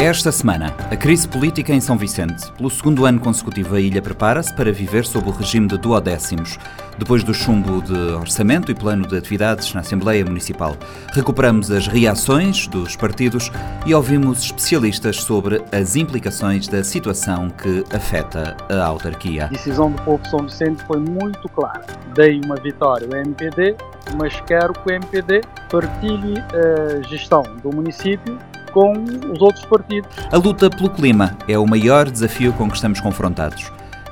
Esta 0.00 0.32
semana, 0.32 0.74
a 0.90 0.96
crise 0.96 1.28
política 1.28 1.74
em 1.74 1.80
São 1.80 1.94
Vicente. 1.94 2.50
Pelo 2.52 2.70
segundo 2.70 3.04
ano 3.04 3.20
consecutivo, 3.20 3.74
a 3.74 3.80
ilha 3.82 4.00
prepara-se 4.00 4.50
para 4.56 4.72
viver 4.72 5.04
sob 5.04 5.28
o 5.28 5.30
regime 5.30 5.68
de 5.68 5.76
duodécimos. 5.76 6.58
Depois 6.96 7.22
do 7.22 7.34
chumbo 7.34 7.82
de 7.82 8.14
orçamento 8.14 8.72
e 8.72 8.74
plano 8.74 9.06
de 9.06 9.14
atividades 9.14 9.74
na 9.74 9.80
Assembleia 9.80 10.24
Municipal, 10.24 10.74
recuperamos 11.12 11.70
as 11.70 11.86
reações 11.86 12.66
dos 12.66 12.96
partidos 12.96 13.52
e 13.84 13.92
ouvimos 13.92 14.40
especialistas 14.40 15.16
sobre 15.16 15.62
as 15.70 15.94
implicações 15.96 16.66
da 16.66 16.82
situação 16.82 17.50
que 17.50 17.84
afeta 17.94 18.56
a 18.70 18.82
autarquia. 18.82 19.44
A 19.44 19.48
decisão 19.48 19.92
do 19.92 20.00
povo 20.00 20.22
de 20.22 20.30
São 20.30 20.46
Vicente 20.46 20.82
foi 20.84 20.98
muito 20.98 21.46
clara. 21.50 21.84
Dei 22.14 22.40
uma 22.42 22.56
vitória 22.56 23.06
ao 23.06 23.20
MPD, 23.20 23.76
mas 24.16 24.40
quero 24.46 24.72
que 24.72 24.92
o 24.92 24.94
MPD 24.94 25.42
partilhe 25.70 26.38
a 26.38 27.02
gestão 27.02 27.42
do 27.62 27.68
município 27.68 28.38
com 28.72 28.92
os 29.32 29.40
outros 29.40 29.64
partidos. 29.64 30.10
A 30.30 30.36
luta 30.36 30.70
pelo 30.70 30.90
clima 30.90 31.36
é 31.48 31.58
o 31.58 31.66
maior 31.66 32.10
desafio 32.10 32.52
com 32.52 32.68
que 32.68 32.76
estamos 32.76 33.00
confrontados. 33.00 33.70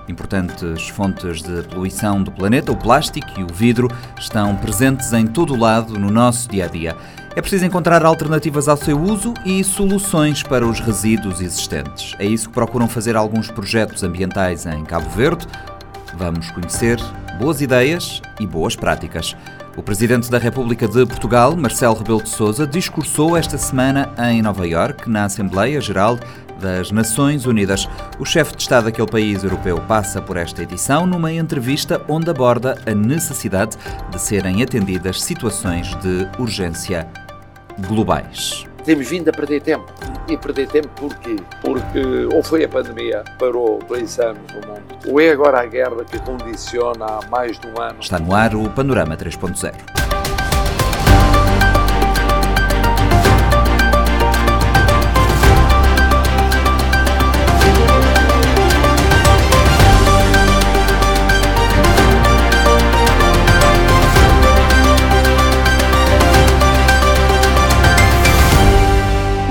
Importantes 0.08 0.88
fontes 0.88 1.42
de 1.42 1.62
poluição 1.64 2.22
do 2.22 2.32
planeta, 2.32 2.72
o 2.72 2.76
plástico 2.76 3.28
e 3.38 3.44
o 3.44 3.52
vidro, 3.52 3.90
estão 4.18 4.56
presentes 4.56 5.12
em 5.12 5.26
todo 5.26 5.52
o 5.52 5.58
lado 5.58 5.98
no 5.98 6.10
nosso 6.10 6.48
dia 6.48 6.64
a 6.64 6.68
dia. 6.68 6.96
É 7.36 7.40
preciso 7.40 7.66
encontrar 7.66 8.04
alternativas 8.04 8.68
ao 8.68 8.76
seu 8.76 8.98
uso 8.98 9.34
e 9.44 9.62
soluções 9.62 10.42
para 10.42 10.66
os 10.66 10.80
resíduos 10.80 11.40
existentes. 11.40 12.16
É 12.18 12.24
isso 12.24 12.48
que 12.48 12.54
procuram 12.54 12.88
fazer 12.88 13.16
alguns 13.16 13.50
projetos 13.50 14.02
ambientais 14.02 14.64
em 14.66 14.82
Cabo 14.82 15.08
Verde. 15.10 15.46
Vamos 16.14 16.50
conhecer 16.50 16.98
boas 17.38 17.60
ideias 17.60 18.20
e 18.40 18.46
boas 18.46 18.74
práticas. 18.74 19.36
O 19.78 19.82
Presidente 19.82 20.28
da 20.28 20.38
República 20.38 20.88
de 20.88 21.06
Portugal, 21.06 21.56
Marcelo 21.56 21.94
Rebelo 21.94 22.20
de 22.20 22.28
Sousa, 22.28 22.66
discursou 22.66 23.36
esta 23.36 23.56
semana 23.56 24.12
em 24.28 24.42
Nova 24.42 24.66
Iorque, 24.66 25.08
na 25.08 25.24
Assembleia 25.24 25.80
Geral 25.80 26.18
das 26.60 26.90
Nações 26.90 27.46
Unidas. 27.46 27.88
O 28.18 28.24
chefe 28.24 28.56
de 28.56 28.62
Estado 28.62 28.86
daquele 28.86 29.06
país 29.06 29.44
europeu 29.44 29.80
passa 29.82 30.20
por 30.20 30.36
esta 30.36 30.64
edição 30.64 31.06
numa 31.06 31.32
entrevista 31.32 32.02
onde 32.08 32.28
aborda 32.28 32.76
a 32.84 32.92
necessidade 32.92 33.76
de 34.10 34.20
serem 34.20 34.64
atendidas 34.64 35.22
situações 35.22 35.94
de 36.00 36.28
urgência 36.40 37.06
globais. 37.86 38.67
Temos 38.88 39.06
vindo 39.06 39.28
a 39.28 39.32
perder 39.34 39.60
tempo. 39.60 39.84
E 40.26 40.34
perder 40.38 40.66
tempo 40.66 40.88
porquê? 40.96 41.36
Porque 41.60 42.24
ou 42.32 42.42
foi 42.42 42.64
a 42.64 42.68
pandemia, 42.70 43.22
parou 43.38 43.78
dois 43.86 44.18
anos 44.18 44.40
o 44.50 44.66
mundo, 44.66 44.98
ou 45.06 45.20
é 45.20 45.28
agora 45.28 45.60
a 45.60 45.66
guerra 45.66 46.02
que 46.06 46.18
condiciona 46.20 47.04
há 47.04 47.20
mais 47.28 47.60
de 47.60 47.66
um 47.66 47.78
ano. 47.78 48.00
Está 48.00 48.18
no 48.18 48.34
ar 48.34 48.54
o 48.54 48.70
Panorama 48.70 49.14
3.0. 49.14 50.27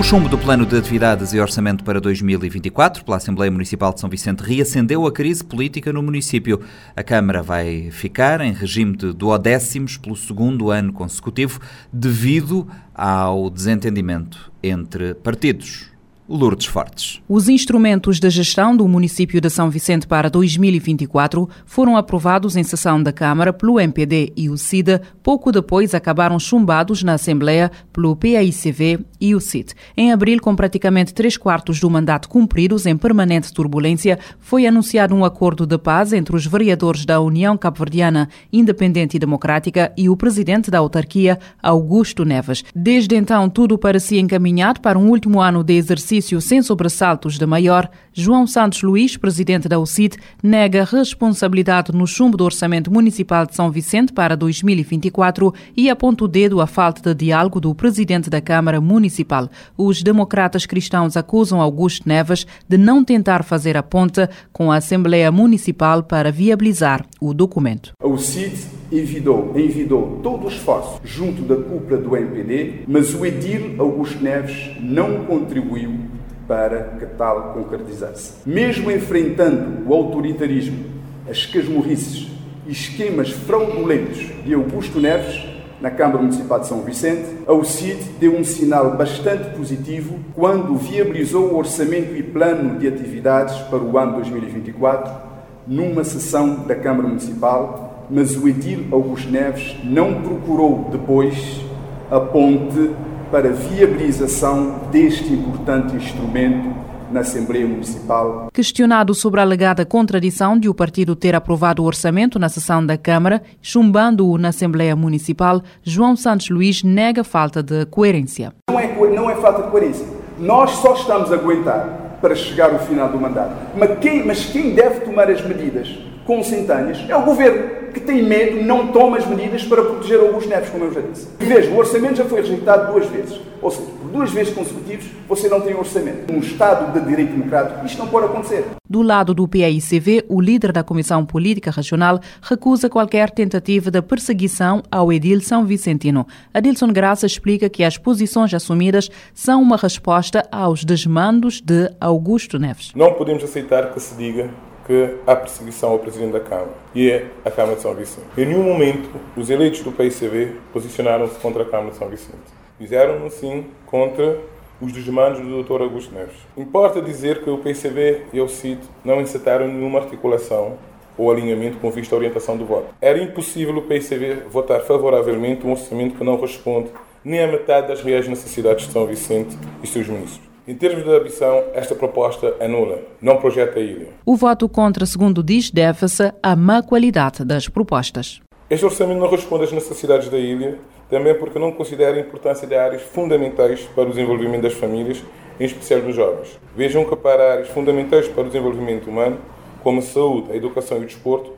chumbo 0.08 0.30
do 0.30 0.38
Plano 0.38 0.66
de 0.66 0.77
Atividades 0.77 1.33
e 1.33 1.39
Orçamento 1.39 1.83
para 1.83 2.00
2024 2.00 3.03
pela 3.03 3.17
Assembleia 3.17 3.52
Municipal 3.52 3.94
de 3.94 4.00
São 4.00 4.09
Vicente 4.09 4.39
reacendeu 4.39 5.05
a 5.05 5.11
crise 5.11 5.44
política 5.44 5.91
no 5.91 6.02
município. 6.02 6.61
A 6.95 7.03
Câmara 7.03 7.44
vai 7.44 7.91
ficar 7.91 8.39
em 8.39 8.53
regime 8.53 8.95
de 8.95 9.11
duodécimos 9.11 9.97
pelo 9.97 10.16
segundo 10.16 10.72
ano 10.72 10.94
consecutivo 10.94 11.59
devido 11.91 12.66
ao 12.95 13.49
desentendimento 13.49 14.49
entre 14.64 15.14
partidos. 15.14 15.97
Lourdes 16.30 16.66
Fortes. 16.66 17.22
Os 17.28 17.47
instrumentos 17.47 18.20
de 18.20 18.30
gestão 18.30 18.76
do 18.76 18.86
município 18.88 19.39
de 19.39 19.49
São 19.49 19.70
Vicente 19.70 20.05
para 20.05 20.30
2024 20.30 21.48
foram 21.65 21.95
aprovados 21.95 22.58
em 22.58 22.64
sessão 22.64 23.02
da 23.02 23.14
Câmara 23.14 23.54
pelo 23.54 23.80
MPD 23.80 24.33
e 24.36 24.49
o 24.49 24.58
CIDA, 24.58 25.02
pouco 25.23 25.52
depois 25.52 25.93
acabaram 25.93 26.38
chumbados 26.38 27.02
na 27.02 27.14
Assembleia 27.14 27.71
pelo 27.93 28.15
PAICV 28.15 28.99
e 29.21 29.33
o 29.33 29.39
CIT. 29.39 29.73
Em 29.95 30.11
abril, 30.11 30.42
com 30.42 30.55
praticamente 30.55 31.14
três 31.14 31.38
quartos 31.38 31.80
do 31.80 31.89
mandato 31.89 32.27
cumpridos 32.27 32.86
em 32.86 32.98
permanente 32.98 33.54
turbulência, 33.54 34.20
foi 34.39 34.67
anunciado 34.67 35.15
um 35.15 35.23
acordo 35.23 35.65
de 35.65 35.77
paz 35.77 36.11
entre 36.11 36.36
os 36.36 36.45
vereadores 36.45 37.05
da 37.05 37.21
União 37.21 37.58
Cabo-Verdiana 37.58 38.27
Independente 38.52 39.15
e 39.15 39.20
Democrática 39.20 39.94
e 39.95 40.09
o 40.09 40.17
presidente 40.17 40.70
da 40.70 40.80
autarquia, 40.80 41.39
Augusto 41.64 42.26
Neves. 42.26 42.65
Desde 42.76 43.15
então, 43.15 43.49
tudo 43.49 43.77
parecia 43.77 44.20
encaminhado 44.20 44.82
para 44.82 44.99
um 44.99 45.09
último 45.09 45.39
ano 45.39 45.64
de 45.64 45.73
exercício 45.73 46.17
exercício 46.17 46.42
sem 46.42 46.61
sobressaltos 46.61 47.38
de 47.38 47.45
maior, 47.45 47.89
João 48.11 48.48
Santos 48.48 48.82
Luís, 48.82 49.16
presidente 49.16 49.70
da 49.70 49.80
UCID, 49.80 50.17
nega 50.42 50.83
responsabilidade 50.83 51.92
no 51.92 52.08
chumbo 52.08 52.36
do 52.36 52.44
Orçamento 52.44 52.92
Municipal 52.92 53.45
de 53.45 53.55
São 53.55 53.70
Vicente 53.70 54.11
para 54.11 54.36
2024 54.36 55.54
e 55.76 55.89
aponta 55.89 56.26
o 56.26 56.27
dedo 56.27 56.60
à 56.60 56.67
falta 56.67 57.14
de 57.14 57.26
diálogo 57.26 57.60
do 57.60 57.73
presidente 57.76 58.30
da 58.30 58.42
Câmara 58.42 58.82
Municipal. 58.82 59.50
Os 59.77 60.02
democratas 60.02 60.66
cristãos 60.66 61.16
acusam 61.16 61.61
Augusto 61.61 62.08
Neves 62.08 62.48
de 62.67 62.77
não 62.77 63.04
tentar 63.04 63.44
fazer 63.44 63.77
a 63.77 63.83
ponta 63.83 64.30
com 64.52 64.72
a 64.72 64.77
Assembleia 64.77 65.32
Municipal 65.32 66.04
para 66.04 66.32
viabilizar 66.32 67.06
o 67.22 67.33
documento. 67.33 67.92
A 68.02 68.08
UCID 68.08 68.77
envidou, 68.92 69.54
envidou 69.56 70.20
todo 70.23 70.45
o 70.45 70.50
esforço 70.50 71.02
junto 71.04 71.42
da 71.42 71.56
cúpula 71.56 72.00
do 72.00 72.16
MPD, 72.16 72.83
mas 72.88 73.14
o 73.14 73.26
edil 73.26 73.76
Augusto 73.77 74.23
Neves 74.23 74.72
não 74.80 75.26
contribuiu 75.26 76.07
para 76.47 76.95
que 76.99 77.05
tal 77.05 77.53
concretizasse. 77.53 78.33
Mesmo 78.45 78.89
enfrentando 78.89 79.87
o 79.87 79.93
autoritarismo, 79.93 80.85
as 81.30 81.45
casmurrices 81.45 82.30
e 82.65 82.71
esquemas 82.71 83.31
fraudulentos 83.31 84.31
de 84.45 84.53
Augusto 84.53 84.99
Neves, 84.99 85.58
na 85.80 85.91
Câmara 85.91 86.19
Municipal 86.19 86.59
de 86.59 86.67
São 86.67 86.81
Vicente, 86.81 87.25
a 87.45 87.53
UCID 87.53 88.02
deu 88.19 88.35
um 88.35 88.43
sinal 88.43 88.97
bastante 88.97 89.55
positivo 89.55 90.17
quando 90.33 90.75
viabilizou 90.75 91.52
o 91.52 91.58
orçamento 91.58 92.15
e 92.15 92.23
plano 92.23 92.79
de 92.79 92.87
atividades 92.87 93.55
para 93.64 93.79
o 93.79 93.97
ano 93.97 94.14
2024 94.14 95.27
numa 95.67 96.03
sessão 96.03 96.65
da 96.65 96.75
Câmara 96.75 97.08
Municipal, 97.08 98.05
mas 98.09 98.35
o 98.37 98.47
edil 98.47 98.87
Augusto 98.91 99.29
Neves 99.29 99.75
não 99.83 100.21
procurou 100.21 100.87
depois 100.91 101.61
a 102.09 102.19
ponte 102.19 102.91
para 103.32 103.49
a 103.49 103.52
viabilização 103.52 104.89
deste 104.92 105.33
importante 105.33 105.95
instrumento 105.95 106.73
na 107.11 107.21
Assembleia 107.21 107.65
Municipal. 107.65 108.49
Questionado 108.54 109.14
sobre 109.14 109.39
a 109.39 109.43
alegada 109.43 109.86
contradição 109.86 110.60
de 110.60 110.67
o 110.67 110.73
partido 110.73 111.15
ter 111.15 111.36
aprovado 111.36 111.82
o 111.82 111.86
orçamento 111.86 112.38
na 112.38 112.49
sessão 112.49 112.86
da 112.86 112.98
Câmara, 112.98 113.42
chumbando-o 113.61 114.38
na 114.38 114.49
Assembleia 114.49 114.95
Municipal, 114.95 115.61
João 115.83 116.15
Santos 116.15 116.49
Luís 116.49 116.83
nega 116.83 117.23
falta 117.23 117.64
de 117.64 117.86
coerência. 117.86 118.54
Não 118.70 118.80
é, 118.80 118.88
não 119.15 119.30
é 119.30 119.36
falta 119.36 119.64
de 119.64 119.70
coerência. 119.70 120.05
Nós 120.38 120.71
só 120.71 120.94
estamos 120.94 121.32
a 121.32 121.36
aguentar 121.36 122.17
para 122.21 122.36
chegar 122.36 122.71
ao 122.71 122.80
final 122.80 123.09
do 123.09 123.20
mandato. 123.20 123.55
Mas 123.77 123.99
quem, 123.99 124.26
mas 124.26 124.45
quem 124.45 124.73
deve 124.73 125.02
tomar 125.02 125.30
as 125.30 125.42
medidas 125.45 125.98
consentâneas 126.27 127.04
é 127.10 127.15
o 127.15 127.23
Governo 127.23 127.77
que 127.93 128.01
tem 128.01 128.21
medo, 128.21 128.62
não 128.62 128.88
toma 128.88 129.18
as 129.18 129.25
medidas 129.25 129.63
para 129.63 129.81
proteger 129.81 130.19
Augusto 130.19 130.50
Neves, 130.50 130.69
como 130.69 130.83
eu 130.83 130.94
já 130.94 131.01
disse. 131.01 131.27
Veja, 131.39 131.71
o 131.71 131.77
orçamento 131.77 132.18
já 132.18 132.25
foi 132.25 132.42
rejeitado 132.42 132.92
duas 132.92 133.07
vezes. 133.07 133.39
Ou 133.60 133.71
seja, 133.71 133.88
por 134.00 134.12
duas 134.12 134.31
vezes 134.31 134.54
consecutivas, 134.54 135.06
você 135.27 135.50
não 135.50 135.62
tem 135.62 135.74
orçamento. 135.74 136.31
Num 136.31 136.39
Estado 136.39 136.94
de 136.94 137.07
direito 137.07 137.31
democrático, 137.31 137.83
isto 137.86 137.98
não 137.98 138.07
pode 138.07 138.27
acontecer. 138.27 138.65
Do 138.88 139.01
lado 139.01 139.33
do 139.33 139.48
PAICV, 139.48 140.25
o 140.30 140.39
líder 140.39 140.71
da 140.71 140.83
Comissão 140.83 141.25
Política 141.25 141.71
Regional 141.71 142.19
recusa 142.42 142.88
qualquer 142.88 143.31
tentativa 143.31 143.89
de 143.89 144.01
perseguição 144.01 144.83
ao 144.92 145.12
edil 145.12 145.42
São 145.42 145.65
Vicentino. 145.65 146.27
Adilson 146.53 146.89
Graça 146.89 147.25
explica 147.25 147.68
que 147.68 147.83
as 147.83 147.97
posições 147.97 148.53
assumidas 148.53 149.09
são 149.33 149.59
uma 149.59 149.75
resposta 149.75 150.47
aos 150.51 150.83
desmandos 150.83 151.62
de 151.62 151.89
Augusto 152.00 152.59
Neves. 152.59 152.91
Não 152.95 153.13
podemos 153.13 153.44
aceitar 153.44 153.91
que 153.91 154.00
se 154.00 154.15
diga 154.15 154.51
que 154.88 155.16
há 155.28 155.36
perseguição 155.36 155.92
ao 155.92 156.00
Presidente 156.00 156.31
da 156.31 156.39
Câmara 156.39 156.72
e 156.95 157.12
é 157.12 157.28
a 157.44 157.51
Câmara 157.51 157.75
de 157.75 157.81
São 157.81 157.94
Vicente. 157.94 158.25
Em 158.38 158.45
nenhum 158.45 158.63
momento 158.63 159.10
os 159.36 159.50
eleitos 159.50 159.81
do 159.81 159.92
PICV 159.92 160.54
posicionaram-se 160.72 161.36
contra 161.39 161.63
a 161.63 161.66
Câmara 161.66 161.92
de 161.92 161.98
São 161.98 162.07
Vicente. 162.07 162.38
Fizeram-no, 162.78 163.30
sim, 163.30 163.66
contra 163.86 164.39
os 164.80 164.94
desmandos 164.94 165.42
do 165.42 165.63
Dr. 165.63 165.81
Augusto 165.81 166.13
Neves. 166.13 166.38
Importa 166.56 167.01
dizer 167.01 167.44
que 167.44 167.50
o 167.50 167.57
PCB 167.57 168.22
e 168.31 168.39
o 168.39 168.48
CID 168.48 168.80
não 169.04 169.19
encetaram 169.19 169.68
nenhuma 169.68 170.00
articulação 170.00 170.78
ou 171.18 171.31
alinhamento 171.31 171.78
com 171.78 171.89
vista 171.92 172.16
à 172.16 172.18
orientação 172.18 172.56
do 172.56 172.66
voto. 172.66 172.94
Era 173.01 173.22
impossível 173.22 173.75
o 173.78 173.81
PCB 173.81 174.44
votar 174.50 174.81
favoravelmente 174.81 175.66
um 175.66 175.72
orçamento 175.72 176.16
que 176.16 176.24
não 176.24 176.39
responde 176.39 176.89
nem 177.25 177.44
à 177.44 177.48
metade 177.48 177.88
das 177.88 178.01
reais 178.01 178.28
necessidades 178.28 178.86
de 178.86 178.94
São 178.94 179.06
Vicente 179.06 179.57
e 179.84 179.88
seus 179.88 180.07
municípios. 180.07 180.46
Em 180.67 180.75
termos 180.75 181.05
de 181.05 181.09
ambição, 181.09 181.63
esta 181.73 181.95
proposta 181.95 182.53
é 182.59 182.67
nula, 182.67 182.99
não 183.21 183.37
projeta 183.37 183.79
a 183.79 183.81
ilha. 183.81 184.09
O 184.25 184.35
voto 184.35 184.67
contra, 184.67 185.05
segundo 185.05 185.41
diz, 185.41 185.71
deve-se 185.71 186.29
à 186.43 186.57
má 186.57 186.83
qualidade 186.83 187.45
das 187.45 187.69
propostas. 187.69 188.41
Este 188.69 188.83
orçamento 188.83 189.17
não 189.17 189.29
responde 189.29 189.63
às 189.63 189.71
necessidades 189.71 190.27
da 190.27 190.37
ilha, 190.37 190.77
também 191.09 191.33
porque 191.35 191.57
não 191.57 191.71
considera 191.71 192.17
a 192.17 192.19
importância 192.19 192.67
de 192.67 192.75
áreas 192.75 193.01
fundamentais 193.01 193.83
para 193.95 194.03
o 194.03 194.09
desenvolvimento 194.09 194.63
das 194.63 194.73
famílias, 194.73 195.23
em 195.57 195.63
especial 195.63 196.01
dos 196.01 196.13
jovens. 196.13 196.59
Vejam 196.75 197.05
que 197.05 197.15
para 197.15 197.53
áreas 197.53 197.69
fundamentais 197.69 198.27
para 198.27 198.41
o 198.41 198.47
desenvolvimento 198.47 199.09
humano, 199.09 199.37
como 199.81 199.99
a 199.99 200.03
saúde, 200.03 200.51
a 200.51 200.55
educação 200.57 200.97
e 200.97 201.03
o 201.03 201.05
desporto, 201.05 201.53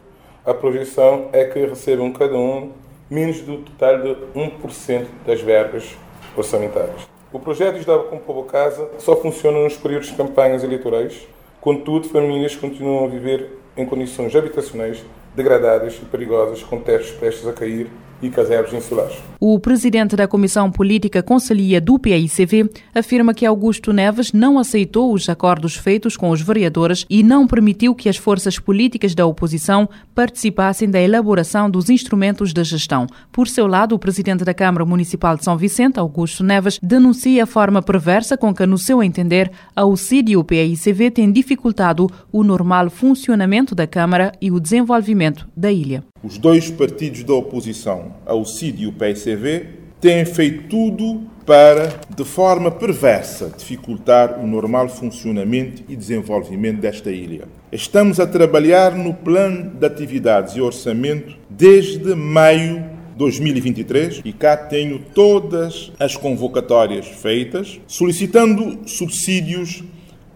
a 0.45 0.53
projeção 0.53 1.29
é 1.33 1.45
que 1.45 1.65
recebam 1.65 2.13
cada 2.13 2.38
um 2.38 2.73
menos 3.09 3.41
do 3.41 3.57
total 3.57 4.03
de 4.03 4.15
1% 4.35 5.07
das 5.25 5.41
verbas 5.41 5.97
orçamentárias. 6.38 7.19
O 7.31 7.40
projeto 7.40 7.78
Estava 7.78 8.06
com 8.06 8.18
Povo 8.18 8.44
Casa 8.46 8.90
só 8.98 9.16
funciona 9.16 9.60
nos 9.60 9.78
períodos 9.78 10.08
de 10.08 10.16
campanhas 10.16 10.64
eleitorais, 10.64 11.28
contudo, 11.62 12.10
famílias 12.10 12.56
continuam 12.56 13.06
a 13.06 13.08
viver 13.08 13.60
em 13.78 13.86
condições 13.86 14.36
habitacionais 14.36 15.06
degradadas 15.36 16.00
e 16.02 16.06
perigosas, 16.06 16.64
com 16.64 16.80
testes 16.80 17.16
prestes 17.16 17.48
a 17.48 17.54
cair 17.54 17.90
e 18.22 18.30
casebres 18.30 18.74
insulares. 18.74 19.18
O 19.40 19.58
presidente 19.60 20.16
da 20.16 20.28
Comissão 20.28 20.70
Política 20.70 21.24
Conselhia 21.24 21.80
do 21.80 21.98
PICV 21.98 22.70
afirma 22.94 23.34
que 23.34 23.46
Augusto 23.46 23.94
Neves 23.94 24.34
não 24.34 24.60
aceitou 24.60 25.14
os 25.14 25.30
acordos 25.30 25.76
feitos 25.76 26.18
com 26.18 26.30
os 26.30 26.42
vereadores 26.42 27.06
e 27.10 27.24
não 27.24 27.48
permitiu 27.48 27.96
que 27.96 28.10
as 28.10 28.18
forças 28.18 28.60
políticas 28.60 29.16
da 29.16 29.26
oposição 29.26 29.88
participassem 30.14 30.90
da 30.90 31.00
elaboração 31.00 31.70
dos 31.70 31.90
instrumentos 31.90 32.52
de 32.52 32.64
gestão. 32.64 33.08
Por 33.31 33.48
seu 33.48 33.66
lado, 33.68 33.96
o 33.96 34.00
presidente 34.00 34.44
da 34.44 34.54
Câmara 34.54 34.86
Municipal 34.86 35.38
de 35.38 35.46
São 35.46 35.58
Vicente, 35.58 36.00
Augusto 36.00 36.44
Neves, 36.44 36.80
denuncia 36.84 37.44
a 37.44 37.48
forma 37.48 37.81
perversa 37.81 38.36
com 38.36 38.54
que, 38.54 38.66
no 38.66 38.78
seu 38.78 39.02
entender, 39.02 39.50
a 39.74 39.86
UCID 39.86 40.31
e 40.31 40.38
o 40.38 40.44
PICV 40.44 41.12
têm 41.12 41.31
dificultado 41.31 42.10
o 42.31 42.44
normal 42.44 42.90
funcionamento 42.90 43.74
da 43.74 43.88
Câmara 43.88 44.34
e 44.42 44.52
o 44.52 44.60
desenvolvimento 44.60 45.19
da 45.56 45.71
ilha. 45.71 46.04
Os 46.24 46.38
dois 46.38 46.71
partidos 46.71 47.24
da 47.24 47.33
oposição, 47.33 48.13
a 48.25 48.33
UCID 48.33 48.83
e 48.83 48.88
o 48.88 48.94
PSCV, 48.94 49.66
têm 50.00 50.24
feito 50.24 50.69
tudo 50.69 51.21
para, 51.45 52.00
de 52.16 52.24
forma 52.24 52.69
perversa, 52.69 53.51
dificultar 53.57 54.39
o 54.39 54.45
normal 54.45 54.88
funcionamento 54.88 55.83
e 55.89 55.95
desenvolvimento 55.95 56.80
desta 56.80 57.12
ilha. 57.12 57.48
Estamos 57.71 58.19
a 58.19 58.27
trabalhar 58.27 58.95
no 58.95 59.13
plano 59.13 59.71
de 59.71 59.86
atividades 59.86 60.56
e 60.56 60.62
orçamento 60.62 61.36
desde 61.50 62.13
maio 62.16 62.86
2023 63.18 64.21
e 64.24 64.31
cá 64.31 64.56
tenho 64.56 65.00
todas 65.13 65.92
as 66.00 66.16
convocatórias 66.16 67.06
feitas 67.07 67.81
solicitando 67.86 68.88
subsídios 68.88 69.83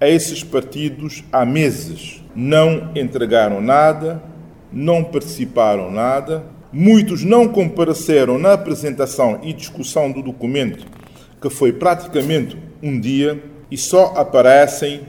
a 0.01 0.09
esses 0.09 0.43
partidos 0.43 1.23
há 1.31 1.45
meses. 1.45 2.21
Não 2.35 2.91
entregaram 2.93 3.61
nada, 3.61 4.21
não 4.73 5.03
participaram 5.03 5.91
nada, 5.91 6.43
muitos 6.71 7.23
não 7.23 7.47
compareceram 7.47 8.39
na 8.39 8.53
apresentação 8.53 9.39
e 9.43 9.53
discussão 9.53 10.11
do 10.11 10.23
documento, 10.23 10.85
que 11.39 11.49
foi 11.49 11.71
praticamente 11.71 12.57
um 12.81 12.99
dia, 12.99 13.41
e 13.69 13.77
só 13.77 14.13
aparecem 14.15 15.01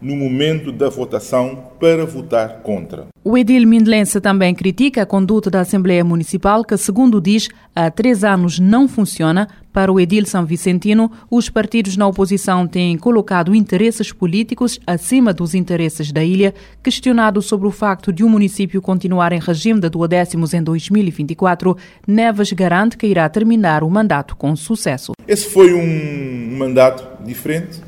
no 0.00 0.16
momento 0.16 0.72
da 0.72 0.88
votação 0.88 1.70
para 1.78 2.06
votar 2.06 2.60
contra. 2.62 3.06
O 3.22 3.36
edil 3.36 3.66
Mindlense 3.66 4.18
também 4.20 4.54
critica 4.54 5.02
a 5.02 5.06
conduta 5.06 5.50
da 5.50 5.60
Assembleia 5.60 6.02
Municipal, 6.02 6.64
que, 6.64 6.76
segundo 6.76 7.20
diz, 7.20 7.48
há 7.76 7.90
três 7.90 8.24
anos 8.24 8.58
não 8.58 8.88
funciona. 8.88 9.46
Para 9.72 9.92
o 9.92 10.00
edil 10.00 10.24
São 10.24 10.44
Vicentino, 10.46 11.12
os 11.30 11.48
partidos 11.50 11.96
na 11.96 12.06
oposição 12.06 12.66
têm 12.66 12.96
colocado 12.96 13.54
interesses 13.54 14.10
políticos 14.10 14.80
acima 14.86 15.34
dos 15.34 15.54
interesses 15.54 16.10
da 16.10 16.24
ilha. 16.24 16.54
Questionado 16.82 17.42
sobre 17.42 17.68
o 17.68 17.70
facto 17.70 18.10
de 18.12 18.24
o 18.24 18.26
um 18.26 18.30
município 18.30 18.80
continuar 18.80 19.32
em 19.32 19.38
regime 19.38 19.80
de 19.80 19.90
duodécimos 19.90 20.54
em 20.54 20.62
2024, 20.62 21.76
Neves 22.06 22.52
garante 22.52 22.96
que 22.96 23.06
irá 23.06 23.28
terminar 23.28 23.84
o 23.84 23.90
mandato 23.90 24.34
com 24.34 24.56
sucesso. 24.56 25.12
Esse 25.28 25.48
foi 25.48 25.74
um 25.74 26.56
mandato 26.56 27.22
diferente, 27.22 27.80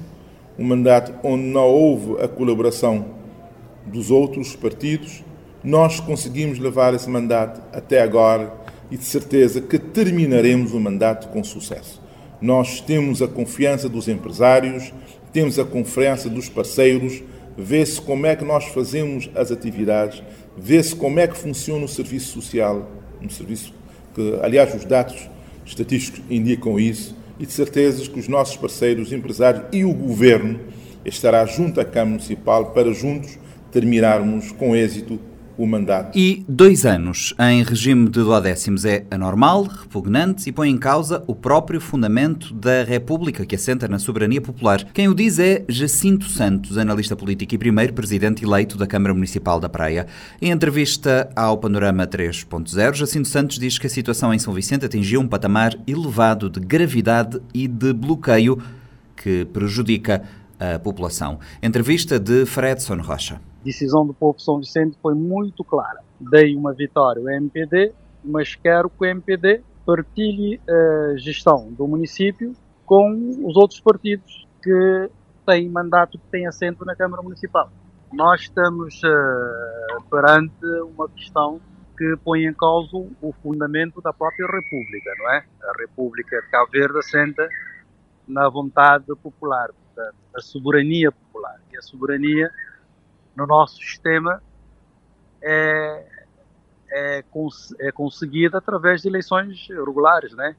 um 0.59 0.65
mandato 0.65 1.15
onde 1.23 1.45
não 1.45 1.67
houve 1.67 2.23
a 2.23 2.29
colaboração 2.29 3.07
dos 3.87 4.11
outros 4.11 4.55
partidos, 4.55 5.25
nós 5.63 6.01
conseguimos 6.01 6.59
levar 6.59 6.95
esse 6.95 7.09
mandato 7.09 7.61
até 7.77 8.03
agora 8.03 8.53
e 8.91 8.97
de 8.97 9.05
certeza 9.05 9.61
que 9.61 9.79
terminaremos 9.79 10.73
o 10.73 10.81
mandato 10.81 11.29
com 11.29 11.43
sucesso. 11.43 12.01
Nós 12.41 12.81
temos 12.81 13.23
a 13.23 13.29
confiança 13.29 13.89
dos 13.89 14.09
empresários, 14.09 14.93
temos 15.33 15.59
a 15.59 15.65
confiança 15.65 16.29
dos 16.29 16.49
parceiros, 16.49 17.23
vê-se 17.57 18.01
como 18.01 18.27
é 18.27 18.35
que 18.35 18.45
nós 18.45 18.67
fazemos 18.67 19.31
as 19.35 19.51
atividades, 19.51 20.23
vê-se 20.57 20.95
como 20.95 21.21
é 21.21 21.27
que 21.27 21.37
funciona 21.37 21.85
o 21.85 21.89
serviço 21.89 22.33
social, 22.33 22.91
um 23.23 23.31
serviço 23.31 23.73
que, 24.15 24.39
aliás, 24.43 24.75
os 24.75 24.85
dados 24.85 25.29
estatísticos 25.65 26.21
indicam 26.29 26.79
isso, 26.79 27.17
e 27.39 27.47
de 27.47 27.53
certeza 27.53 28.09
que 28.09 28.19
os 28.19 28.29
nossos 28.29 28.57
parceiros, 28.57 29.13
empresários 29.13 29.65
e 29.73 29.85
o 29.85 29.93
governo 29.93 30.61
estará 31.05 31.45
junto 31.47 31.81
à 31.81 31.85
Câmara 31.85 32.11
Municipal 32.11 32.67
para 32.67 32.93
juntos 32.93 33.39
terminarmos 33.71 34.53
com 34.53 34.77
êxito 34.77 35.19
o 35.57 35.67
mandato. 35.67 36.17
E 36.19 36.45
dois 36.49 36.85
anos 36.85 37.35
em 37.39 37.63
regime 37.63 38.07
de 38.07 38.21
duodécimos 38.21 38.85
é 38.85 39.05
anormal, 39.11 39.65
repugnante 39.65 40.49
e 40.49 40.53
põe 40.53 40.71
em 40.71 40.79
causa 40.79 41.23
o 41.27 41.35
próprio 41.35 41.81
fundamento 41.81 42.53
da 42.55 42.83
República 42.83 43.45
que 43.45 43.55
assenta 43.55 43.89
na 43.89 43.99
soberania 43.99 44.41
popular. 44.41 44.85
Quem 44.93 45.09
o 45.09 45.15
diz 45.15 45.39
é 45.39 45.65
Jacinto 45.69 46.27
Santos, 46.27 46.79
analista 46.79 47.17
político 47.17 47.55
e 47.55 47.59
primeiro 47.59 47.93
presidente 47.93 48.45
eleito 48.45 48.77
da 48.77 48.87
Câmara 48.87 49.15
Municipal 49.15 49.61
da 49.61 49.69
Praia. 49.69 50.07
Em 50.41 50.51
entrevista 50.51 51.31
ao 51.37 51.59
Panorama 51.59 52.07
3.0, 52.07 52.95
Jacinto 52.95 53.29
Santos 53.29 53.59
diz 53.59 53.79
que 53.79 53.87
a 53.87 53.91
situação 53.91 54.33
em 54.33 54.39
São 54.39 54.53
Vicente 54.53 54.87
atingiu 54.87 55.21
um 55.21 55.29
patamar 55.29 55.77
elevado 55.87 56.49
de 56.49 56.61
gravidade 56.61 57.41
e 57.55 57.69
de 57.69 57.93
bloqueio 57.93 58.59
que 59.17 59.45
prejudica 59.47 60.23
a 60.59 60.79
população. 60.79 61.39
Entrevista 61.63 62.19
de 62.19 62.47
Fredson 62.47 63.01
Rocha 63.01 63.41
decisão 63.65 64.07
do 64.07 64.13
povo 64.13 64.41
São 64.41 64.59
Vicente 64.59 64.97
foi 65.01 65.15
muito 65.15 65.65
clara. 65.65 66.01
Dei 66.21 66.55
uma 66.55 66.73
vitória 66.73 67.21
ao 67.21 67.29
MPD, 67.29 67.93
mas 68.25 68.55
quero 68.55 68.89
que 68.91 69.05
o 69.05 69.05
MPD 69.05 69.63
partilhe 69.85 70.61
a 70.69 71.17
gestão 71.17 71.73
do 71.73 71.87
município 71.87 72.55
com 72.87 73.41
os 73.45 73.57
outros 73.57 73.81
partidos 73.81 74.47
que 74.63 75.11
têm 75.47 75.69
mandato, 75.69 76.19
que 76.19 76.27
têm 76.31 76.47
assento 76.47 76.85
na 76.85 76.95
Câmara 76.95 77.23
Municipal. 77.23 77.71
Nós 78.13 78.43
estamos 78.43 79.01
uh, 79.03 80.03
perante 80.11 80.65
uma 80.95 81.09
questão 81.09 81.61
que 81.97 82.17
põe 82.25 82.45
em 82.45 82.55
causa 82.55 82.97
o 82.97 83.33
fundamento 83.43 84.01
da 84.01 84.13
própria 84.13 84.47
República, 84.47 85.11
não 85.19 85.31
é? 85.31 85.45
A 85.63 85.73
República 85.79 86.41
de 86.41 86.49
Cabo 86.49 86.71
Verde 86.71 86.99
assenta 86.99 87.49
na 88.27 88.49
vontade 88.49 89.07
popular, 89.23 89.69
portanto, 89.69 90.17
a 90.37 90.41
soberania 90.41 91.11
popular. 91.11 91.61
E 91.73 91.77
a 91.77 91.83
soberania 91.83 92.51
no 93.37 93.47
nosso 93.47 93.77
sistema 93.77 94.43
é, 95.41 96.07
é, 96.91 97.23
cons 97.31 97.75
é 97.79 97.91
conseguida 97.91 98.59
através 98.59 99.03
de 99.03 99.09
eleições 99.09 99.67
regulares, 99.69 100.33
né? 100.35 100.55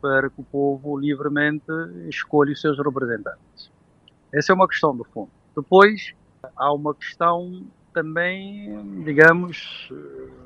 para 0.00 0.28
que 0.28 0.40
o 0.40 0.44
povo 0.44 0.98
livremente 0.98 1.64
escolha 2.08 2.52
os 2.52 2.60
seus 2.60 2.76
representantes. 2.76 3.70
Essa 4.32 4.52
é 4.52 4.54
uma 4.54 4.68
questão 4.68 4.94
do 4.94 5.02
fundo. 5.04 5.30
Depois, 5.56 6.12
há 6.56 6.70
uma 6.74 6.94
questão 6.94 7.64
também, 7.92 9.02
digamos, 9.02 9.88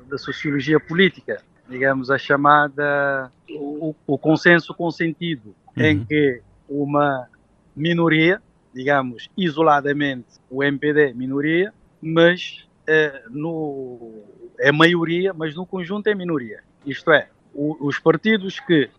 da 0.07 0.17
sociologia 0.17 0.79
política, 0.79 1.43
digamos, 1.67 2.09
a 2.09 2.17
chamada, 2.17 3.31
o, 3.49 3.93
o 4.07 4.17
consenso 4.17 4.73
consentido, 4.73 5.53
uhum. 5.75 5.83
em 5.83 6.05
que 6.05 6.41
uma 6.69 7.27
minoria 7.75 8.41
digamos, 8.73 9.29
isoladamente 9.37 10.27
o 10.49 10.63
MPD 10.63 11.13
minoria, 11.13 11.73
mas 12.01 12.67
é, 12.87 13.23
no, 13.29 14.23
é 14.59 14.71
maioria, 14.71 15.33
mas 15.33 15.55
no 15.55 15.65
conjunto 15.65 16.07
é 16.07 16.15
minoria. 16.15 16.63
Isto 16.85 17.11
é, 17.11 17.29
o, 17.53 17.87
os 17.87 17.99
partidos 17.99 18.59
que 18.59 18.89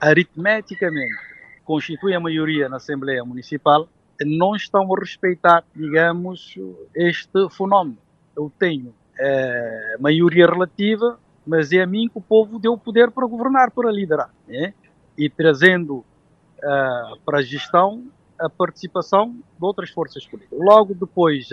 aritmeticamente 0.00 1.30
constituem 1.64 2.16
a 2.16 2.20
maioria 2.20 2.68
na 2.68 2.76
Assembleia 2.76 3.24
Municipal 3.24 3.88
não 4.22 4.54
estão 4.54 4.92
a 4.94 4.98
respeitar, 4.98 5.64
digamos, 5.74 6.54
este 6.94 7.48
fenómeno. 7.50 7.98
Eu 8.36 8.52
tenho 8.58 8.94
é, 9.18 9.96
maioria 9.98 10.46
relativa, 10.46 11.18
mas 11.46 11.72
é 11.72 11.82
a 11.82 11.86
mim 11.86 12.08
que 12.08 12.18
o 12.18 12.20
povo 12.20 12.58
deu 12.58 12.76
poder 12.76 13.10
para 13.10 13.26
governar, 13.26 13.70
para 13.70 13.90
liderar. 13.90 14.30
Né? 14.46 14.74
E 15.16 15.28
trazendo 15.28 15.96
uh, 15.98 17.18
para 17.24 17.38
a 17.38 17.42
gestão 17.42 18.04
a 18.40 18.48
participação 18.48 19.30
de 19.32 19.64
outras 19.64 19.90
forças 19.90 20.26
políticas. 20.26 20.58
Logo 20.58 20.94
depois 20.94 21.48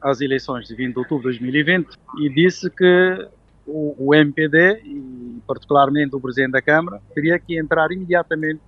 às 0.00 0.20
eleições 0.20 0.66
de 0.66 0.74
20 0.74 0.92
de 0.92 0.98
outubro 0.98 1.30
de 1.30 1.38
2020 1.38 1.88
e 2.18 2.28
disse 2.28 2.70
que 2.70 3.28
o, 3.66 3.94
o 3.98 4.14
MPD 4.14 4.82
e 4.84 5.42
particularmente 5.46 6.16
o 6.16 6.20
Presidente 6.20 6.52
da 6.52 6.62
Câmara 6.62 7.00
teria 7.14 7.38
que 7.38 7.58
entrar 7.58 7.92
imediatamente 7.92 8.60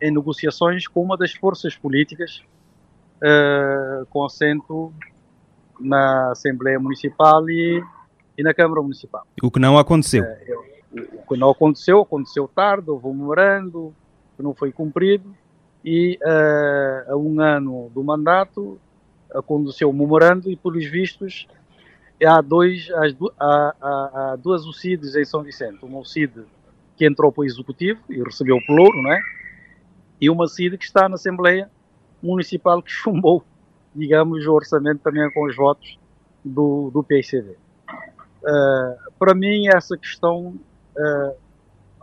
em 0.00 0.10
negociações 0.10 0.86
com 0.86 1.02
uma 1.02 1.16
das 1.16 1.32
forças 1.32 1.76
políticas 1.76 2.42
uh, 3.16 4.06
com 4.06 4.24
assento 4.24 4.92
na 5.80 6.30
Assembleia 6.30 6.78
Municipal 6.78 7.48
e 7.50 7.82
e 8.36 8.42
na 8.42 8.52
Câmara 8.52 8.82
Municipal. 8.82 9.26
O 9.42 9.50
que 9.50 9.58
não 9.58 9.78
aconteceu. 9.78 10.24
É, 10.24 10.54
o 10.92 11.26
que 11.26 11.36
não 11.38 11.50
aconteceu, 11.50 12.00
aconteceu 12.00 12.48
tarde, 12.48 12.90
houve 12.90 13.06
um 13.06 13.14
memorando 13.14 13.94
que 14.36 14.42
não 14.42 14.54
foi 14.54 14.72
cumprido 14.72 15.34
e 15.84 16.18
uh, 16.22 17.12
a 17.12 17.16
um 17.16 17.40
ano 17.40 17.90
do 17.94 18.02
mandato 18.02 18.80
aconteceu 19.34 19.90
o 19.90 19.92
memorando 19.92 20.50
e, 20.50 20.56
pelos 20.56 20.86
vistos, 20.86 21.46
há, 22.24 22.40
dois, 22.40 22.88
há, 22.90 23.74
há, 23.80 24.32
há 24.32 24.36
duas 24.36 24.64
UCIDs 24.64 25.14
em 25.14 25.24
São 25.24 25.42
Vicente. 25.42 25.84
Uma 25.84 25.98
UCID 25.98 26.44
que 26.96 27.06
entrou 27.06 27.30
para 27.30 27.42
o 27.42 27.44
Executivo 27.44 28.00
e 28.08 28.22
recebeu 28.22 28.56
o 28.56 28.66
pelouro, 28.66 29.02
não 29.02 29.12
é? 29.12 29.20
E 30.20 30.30
uma 30.30 30.44
UCID 30.44 30.78
que 30.78 30.84
está 30.84 31.08
na 31.08 31.16
Assembleia 31.16 31.70
Municipal 32.22 32.82
que 32.82 32.90
chumbou, 32.92 33.44
digamos, 33.94 34.46
o 34.46 34.52
orçamento 34.52 35.02
também 35.02 35.30
com 35.32 35.44
os 35.44 35.54
votos 35.54 35.98
do, 36.42 36.90
do 36.90 37.02
PICD. 37.02 37.50
Uh, 37.50 37.56
eh, 38.46 38.96
para 39.18 39.34
mim, 39.34 39.68
essa 39.68 39.96
questão 39.96 40.54
uh, 40.96 41.36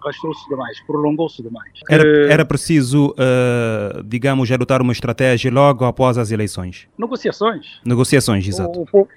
arrastou-se 0.04 0.48
demais, 0.50 0.80
prolongou-se 0.86 1.42
demais. 1.42 1.72
Era, 1.90 2.34
era 2.34 2.46
preciso, 2.46 3.12
uh, 3.12 4.04
digamos, 4.04 4.52
adotar 4.52 4.82
uma 4.82 4.92
estratégia 4.92 5.52
logo 5.52 5.86
após 5.86 6.18
as 6.18 6.32
eleições? 6.32 6.88
Negociações. 6.98 7.82
Negociações, 7.86 8.48
exato. 8.48 8.80
O, 8.80 8.84
o, 8.84 8.86
povo, 8.86 9.10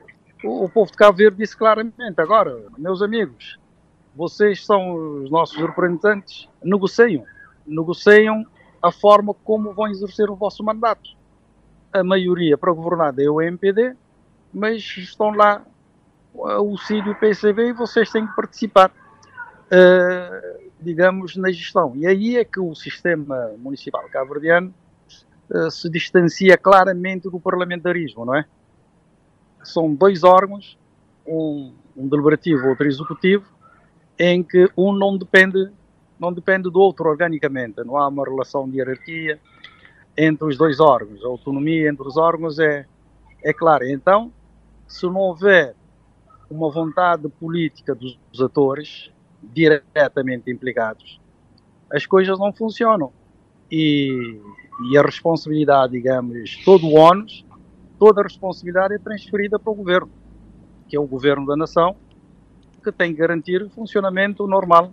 o, 0.45 0.64
o 0.64 0.69
povo 0.69 0.91
de 0.91 0.97
Cabo 0.97 1.19
Verde 1.19 1.38
disse 1.38 1.57
claramente, 1.57 1.95
agora, 2.19 2.57
meus 2.79 3.03
amigos, 3.03 3.59
vocês 4.14 4.64
são 4.64 5.23
os 5.23 5.31
nossos 5.31 5.57
representantes, 5.57 6.49
negociam. 6.62 7.25
Negociam 7.67 8.47
a 8.83 8.93
forma 8.93 9.35
como 9.43 9.73
vão 9.73 9.88
exercer 9.88 10.31
o 10.31 10.37
vosso 10.37 10.62
mandato. 10.62 11.11
A 11.93 12.05
maioria 12.05 12.57
para 12.59 12.73
governar 12.73 13.19
é 13.19 13.29
o 13.29 13.41
MPD, 13.41 13.95
mas 14.53 14.83
estão 14.97 15.31
lá 15.31 15.64
o 16.35 16.76
CID 16.79 17.09
e 17.09 17.11
o 17.11 17.14
PCV 17.14 17.69
e 17.69 17.73
vocês 17.73 18.11
têm 18.11 18.26
que 18.26 18.35
participar. 18.35 18.91
Uh, 19.67 20.71
digamos, 20.85 21.37
na 21.37 21.50
gestão. 21.50 21.93
E 21.97 22.07
aí 22.07 22.37
é 22.37 22.45
que 22.45 22.61
o 22.61 22.75
sistema 22.75 23.53
municipal 23.59 24.05
cabo-verdiano 24.11 24.73
uh, 25.50 25.71
se 25.71 25.88
distancia 25.88 26.57
claramente 26.57 27.31
do 27.31 27.41
parlamentarismo, 27.41 28.25
não 28.25 28.37
é? 28.37 28.45
São 29.62 29.95
dois 29.95 30.23
órgãos, 30.23 30.79
um, 31.26 31.73
um 31.97 32.07
deliberativo, 32.07 32.69
outro 32.69 32.87
executivo, 32.87 33.47
em 34.19 34.43
que 34.43 34.69
um 34.76 34.93
não 34.93 35.17
depende, 35.17 35.71
não 36.19 36.33
depende 36.33 36.71
do 36.71 36.79
outro 36.79 37.09
organicamente. 37.09 37.83
Não 37.85 37.97
há 37.97 38.07
uma 38.09 38.25
relação 38.25 38.69
de 38.69 38.76
hierarquia 38.76 39.41
entre 40.17 40.47
os 40.47 40.57
dois 40.57 40.81
órgãos. 40.81 41.25
A 41.25 41.29
autonomia 41.29 41.88
entre 41.88 42.07
os 42.07 42.17
órgãos 42.17 42.59
é, 42.59 42.87
é 43.43 43.53
clara. 43.53 43.91
Então, 43.91 44.33
se 44.87 45.07
não 45.07 45.17
houver 45.17 45.75
uma 46.50 46.71
vontade 46.71 47.29
política 47.29 47.95
dos 47.95 48.19
atores, 48.41 49.11
diretamente 49.53 50.51
implicados, 50.51 51.21
as 51.93 52.07
coisas 52.07 52.39
não 52.39 52.53
funcionam. 52.53 53.13
E, 53.71 54.41
e 54.91 54.99
a 54.99 55.03
responsabilidade, 55.03 55.93
digamos, 55.93 56.57
todo 56.65 56.87
o 56.87 56.95
ônus, 56.95 57.45
toda 57.99 58.21
a 58.21 58.25
responsabilidade 58.25 58.95
é 58.95 58.99
transferida 58.99 59.59
para 59.59 59.73
o 59.73 59.75
governo, 59.75 60.11
que 60.89 60.97
é 60.97 61.01
o 61.01 61.07
governo 61.07 61.47
da 61.47 61.57
nação, 61.57 61.97
que 62.83 62.93
tem 62.93 63.13
que 63.13 63.19
garantir 63.19 63.63
o 63.63 63.71
funcionamento 63.71 64.47
normal 64.47 64.93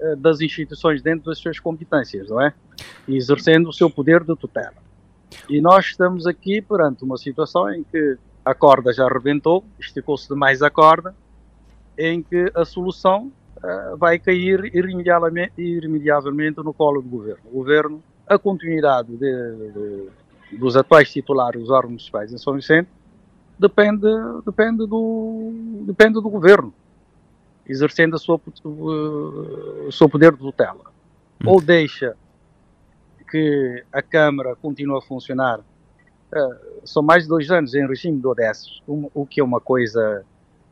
uh, 0.00 0.16
das 0.16 0.40
instituições 0.40 1.00
dentro 1.00 1.26
das 1.26 1.38
suas 1.38 1.60
competências, 1.60 2.28
não 2.28 2.40
é? 2.40 2.52
E 3.06 3.16
exercendo 3.16 3.68
o 3.68 3.72
seu 3.72 3.88
poder 3.88 4.24
de 4.24 4.34
tutela. 4.36 4.74
E 5.48 5.60
nós 5.60 5.86
estamos 5.86 6.26
aqui 6.26 6.60
perante 6.60 7.04
uma 7.04 7.16
situação 7.16 7.72
em 7.72 7.84
que 7.84 8.18
a 8.44 8.54
corda 8.54 8.92
já 8.92 9.04
arrebentou, 9.04 9.64
esticou-se 9.78 10.28
demais 10.28 10.62
a 10.62 10.70
corda, 10.70 11.14
em 11.96 12.22
que 12.22 12.50
a 12.54 12.64
solução 12.64 13.30
vai 13.96 14.18
cair 14.18 14.74
irremediavelmente, 14.74 16.58
no 16.58 16.74
colo 16.74 17.00
do 17.00 17.08
governo. 17.08 17.42
O 17.46 17.58
governo, 17.58 18.02
a 18.26 18.38
continuidade 18.38 19.16
de, 19.16 19.18
de, 20.50 20.56
dos 20.58 20.76
atuais 20.76 21.12
titulares 21.12 21.60
dos 21.60 21.70
órgãos 21.70 21.90
municipais 21.90 22.32
em 22.32 22.38
São 22.38 22.54
Vicente 22.54 22.88
depende, 23.58 24.06
depende, 24.44 24.86
do, 24.86 25.52
depende 25.86 26.14
do 26.14 26.28
governo, 26.28 26.74
exercendo 27.66 28.16
a 28.16 28.18
sua, 28.18 28.40
o 28.64 29.92
seu 29.92 30.08
poder 30.08 30.32
de 30.32 30.38
tutela. 30.38 30.84
Hum. 31.44 31.50
Ou 31.50 31.60
deixa 31.60 32.16
que 33.30 33.84
a 33.92 34.02
Câmara 34.02 34.56
continue 34.56 34.98
a 34.98 35.00
funcionar 35.00 35.60
Uh, 36.32 36.80
são 36.82 37.02
mais 37.02 37.24
de 37.24 37.28
dois 37.28 37.50
anos 37.50 37.74
em 37.74 37.86
regime 37.86 38.18
de 38.18 38.26
ODS, 38.26 38.80
um, 38.88 39.10
o 39.12 39.26
que 39.26 39.38
é 39.38 39.44
uma 39.44 39.60
coisa, 39.60 40.24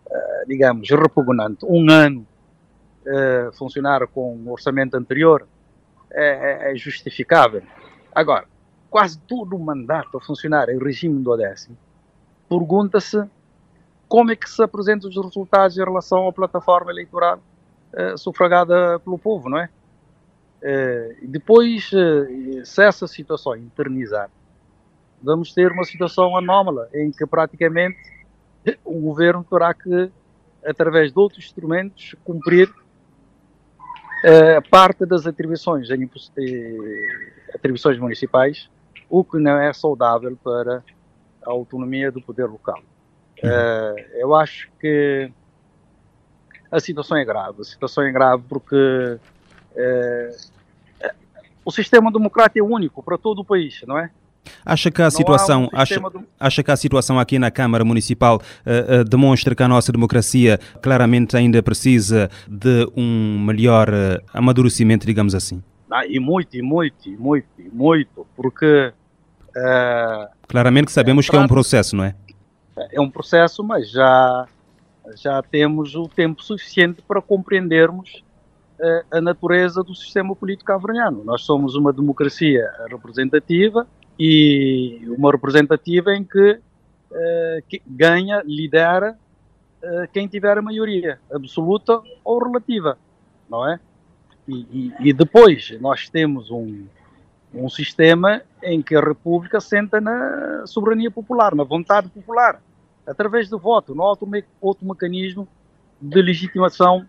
uh, 0.06 0.49
digamos, 0.49 0.88
repugnante. 0.88 1.66
Um 1.66 1.90
ano 1.90 2.26
uh, 3.11 3.52
funcionar 3.57 4.07
com 4.07 4.37
o 4.37 4.52
orçamento 4.52 4.97
anterior 4.97 5.47
é, 6.11 6.69
é, 6.69 6.73
é, 6.73 6.76
justificável. 6.76 7.62
Agora, 8.14 8.47
quase 8.88 9.19
todo 9.21 9.57
o 9.57 9.59
mandato 9.59 10.17
a 10.17 10.21
funcionar 10.21 10.69
em 10.69 10.79
regime 10.79 11.23
do 11.23 11.37
décimo, 11.37 11.76
pergunta-se 12.49 13.25
como 14.09 14.33
é 14.33 14.37
que 14.37 14.50
se 14.50 14.62
apresentam 14.62 15.09
os 15.09 15.17
resultados 15.17 15.76
em 15.76 15.85
relação 15.85 16.26
à 16.26 16.33
plataforma 16.33 16.90
eleitoral 16.90 17.40
uh, 17.93 18.19
sufragada 18.19 18.99
pelo 19.00 19.19
povo, 19.19 19.49
não 19.49 19.59
é? 19.59 19.69
Uh, 20.62 21.29
depois, 21.29 21.90
se 22.64 22.83
essa 22.83 23.07
situação 23.07 23.55
eternizar, 23.55 24.29
vamos 25.23 25.55
ter 25.55 25.71
uma 25.71 25.85
situação 25.85 26.37
anómala 26.37 26.88
em 26.93 27.12
que 27.12 27.25
praticamente 27.25 27.99
o 28.85 28.99
governo 29.00 29.45
terá 29.49 29.73
que, 29.73 30.11
através 30.67 31.12
de 31.12 31.19
outros 31.19 31.45
instrumentos, 31.45 32.17
cumprir 32.25 32.71
uh, 34.25 34.69
parte 34.71 35.07
das 35.07 35.27
atribuições, 35.27 35.89
atribuições 37.55 37.99
municipais, 37.99 38.69
o 39.09 39.25
que 39.25 39.39
não 39.39 39.59
é 39.59 39.73
saudável 39.73 40.37
para 40.43 40.85
a 41.45 41.50
autonomia 41.50 42.12
do 42.12 42.21
poder 42.21 42.47
local. 42.47 42.81
Uh, 43.43 43.99
eu 44.15 44.35
acho 44.35 44.71
que 44.79 45.31
a 46.71 46.79
situação 46.79 47.17
é 47.17 47.25
grave. 47.25 47.62
A 47.62 47.65
situação 47.65 48.05
é 48.05 48.12
grave 48.12 48.45
porque 48.49 48.77
uh, 48.77 50.37
o 51.65 51.71
sistema 51.71 52.12
democrático 52.12 52.59
é 52.59 52.62
único 52.62 53.03
para 53.03 53.19
todo 53.19 53.41
o 53.41 53.45
país, 53.45 53.83
não 53.87 53.99
é? 53.99 54.11
Acha 54.64 54.90
que 54.90 55.02
a 55.02 55.11
situação, 55.11 55.64
um 55.64 55.78
acha, 55.78 56.00
do... 56.00 56.25
acha 56.38 56.62
que 56.62 56.71
a 56.71 56.76
situação 56.76 57.19
aqui 57.19 57.38
na 57.38 57.50
Câmara 57.50 57.85
Municipal 57.85 58.37
uh, 58.37 59.00
uh, 59.00 59.04
demonstra 59.04 59.54
que 59.54 59.62
a 59.62 59.69
nossa 59.69 59.92
democracia 59.92 60.59
claramente 60.83 61.37
ainda 61.37 61.62
precisa 61.62 62.30
de 62.49 62.87
um 62.97 63.38
melhor 63.38 63.88
uh, 63.88 64.23
amadurecimento, 64.33 65.07
digamos 65.07 65.35
assim? 65.35 65.62
Ah, 65.90 66.07
e 66.07 66.21
muito, 66.21 66.57
e 66.57 66.62
muito, 66.62 67.09
e 67.09 67.16
muito, 67.16 67.49
e 67.59 67.69
muito, 67.69 68.26
porque 68.37 68.92
claramente 70.47 70.87
que 70.87 70.92
sabemos 70.92 71.26
é, 71.26 71.30
que 71.30 71.37
é 71.37 71.40
um 71.40 71.49
processo, 71.49 71.97
não 71.97 72.04
é? 72.04 72.14
É 72.92 73.00
um 73.00 73.11
processo, 73.11 73.64
mas 73.64 73.90
já 73.90 74.47
já 75.21 75.42
temos 75.42 75.97
o 75.97 76.07
tempo 76.07 76.45
suficiente 76.45 77.02
para 77.02 77.21
compreendermos 77.21 78.23
a 79.11 79.21
natureza 79.21 79.83
do 79.83 79.95
sistema 79.95 80.35
político 80.37 80.66
caverniano. 80.66 81.25
Nós 81.25 81.42
somos 81.42 81.75
uma 81.75 81.92
democracia 81.92 82.71
representativa 82.88 83.87
e 84.21 85.00
uma 85.17 85.33
representativa 85.33 86.15
em 86.15 86.23
que, 86.23 86.50
uh, 86.50 87.62
que 87.67 87.81
ganha, 87.87 88.43
lidera 88.45 89.17
uh, 89.83 90.09
quem 90.12 90.29
tiver 90.29 90.59
a 90.59 90.62
maioria, 90.62 91.19
absoluta 91.33 92.03
ou 92.23 92.45
relativa, 92.45 92.99
não 93.49 93.67
é? 93.67 93.81
E, 94.47 94.93
e, 95.00 95.09
e, 95.09 95.12
depois 95.15 95.75
nós 95.81 96.11
temos 96.11 96.50
um, 96.50 96.85
um 97.55 97.69
sistema 97.71 98.43
em 98.62 98.83
que 98.83 98.95
a 98.95 99.00
República 99.00 99.59
senta 99.59 100.03
na 100.03 100.67
soberania 100.67 101.11
popular, 101.11 101.55
na 101.55 101.65
vontade 101.65 102.11
popular, 102.11 102.61
através 103.07 103.49
do 103.49 103.59
voto, 103.59 103.95
não 103.95 104.05
há 104.05 104.11
outro, 104.11 104.27
me, 104.27 104.45
outro 104.61 104.87
mecanismo 104.87 105.49
de 105.99 106.21
legitimação 106.21 107.07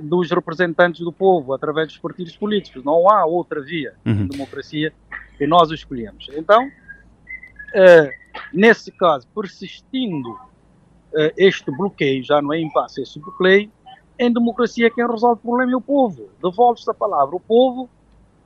dos 0.00 0.30
representantes 0.30 1.00
do 1.00 1.12
povo, 1.12 1.52
através 1.52 1.88
dos 1.88 1.98
partidos 1.98 2.36
políticos. 2.36 2.84
Não 2.84 3.08
há 3.10 3.24
outra 3.24 3.60
via 3.60 3.94
uhum. 4.04 4.14
de 4.14 4.28
democracia 4.28 4.92
e 5.40 5.46
nós 5.46 5.70
escolhemos. 5.70 6.28
Então, 6.34 6.66
uh, 6.66 8.10
nesse 8.52 8.90
caso, 8.92 9.26
persistindo 9.34 10.30
uh, 10.30 11.32
este 11.36 11.70
bloqueio, 11.70 12.22
já 12.22 12.40
não 12.40 12.52
é 12.52 12.60
impasse 12.60 13.02
esse 13.02 13.18
bloqueio, 13.18 13.70
em 14.18 14.32
democracia 14.32 14.90
quem 14.90 15.06
resolve 15.06 15.40
o 15.42 15.46
problema 15.46 15.72
é 15.72 15.76
o 15.76 15.80
povo. 15.80 16.30
Devolve-se 16.42 16.90
a 16.90 16.94
palavra 16.94 17.34
ao 17.34 17.40
povo 17.40 17.88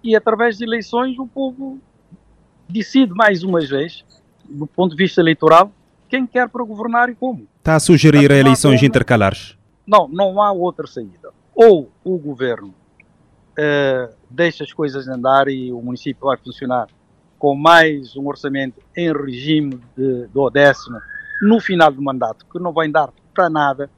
e 0.03 0.17
através 0.17 0.59
de 0.59 0.65
eleições 0.65 1.19
o 1.19 1.27
povo 1.27 1.79
decide 2.69 3.13
mais 3.15 3.43
uma 3.43 3.61
vez, 3.61 4.05
do 4.49 4.67
ponto 4.67 4.97
de 4.97 5.03
vista 5.03 5.21
eleitoral, 5.21 5.71
quem 6.09 6.27
quer 6.27 6.49
para 6.49 6.65
governar 6.65 7.09
e 7.09 7.15
como. 7.15 7.47
Está 7.59 7.77
a 7.77 7.81
sugerir 7.81 8.31
eleições 8.31 8.83
intercalares? 8.83 9.57
Não, 9.87 10.09
não 10.09 10.43
há 10.43 10.53
outra 10.53 10.87
saída. 10.87 11.30
Ou 11.55 11.91
o 12.05 12.19
governo 12.19 12.69
uh, 12.69 14.15
deixa 14.29 14.65
as 14.65 14.73
coisas 14.73 15.09
andar 15.09 15.49
e 15.49 15.73
o 15.73 15.81
município 15.81 16.27
vai 16.27 16.37
funcionar 16.37 16.89
com 17.39 17.55
mais 17.55 18.17
um 18.17 18.27
orçamento 18.29 18.81
em 18.97 19.13
regime 19.13 19.81
de, 19.97 20.27
do 20.27 20.51
décimo 20.51 21.01
no 21.41 21.59
final 21.59 21.91
do 21.91 22.03
mandato, 22.03 22.45
que 22.45 22.59
não 22.59 22.73
vai 22.73 22.89
dar 22.89 23.11
para 23.35 23.49
nada, 23.49 23.91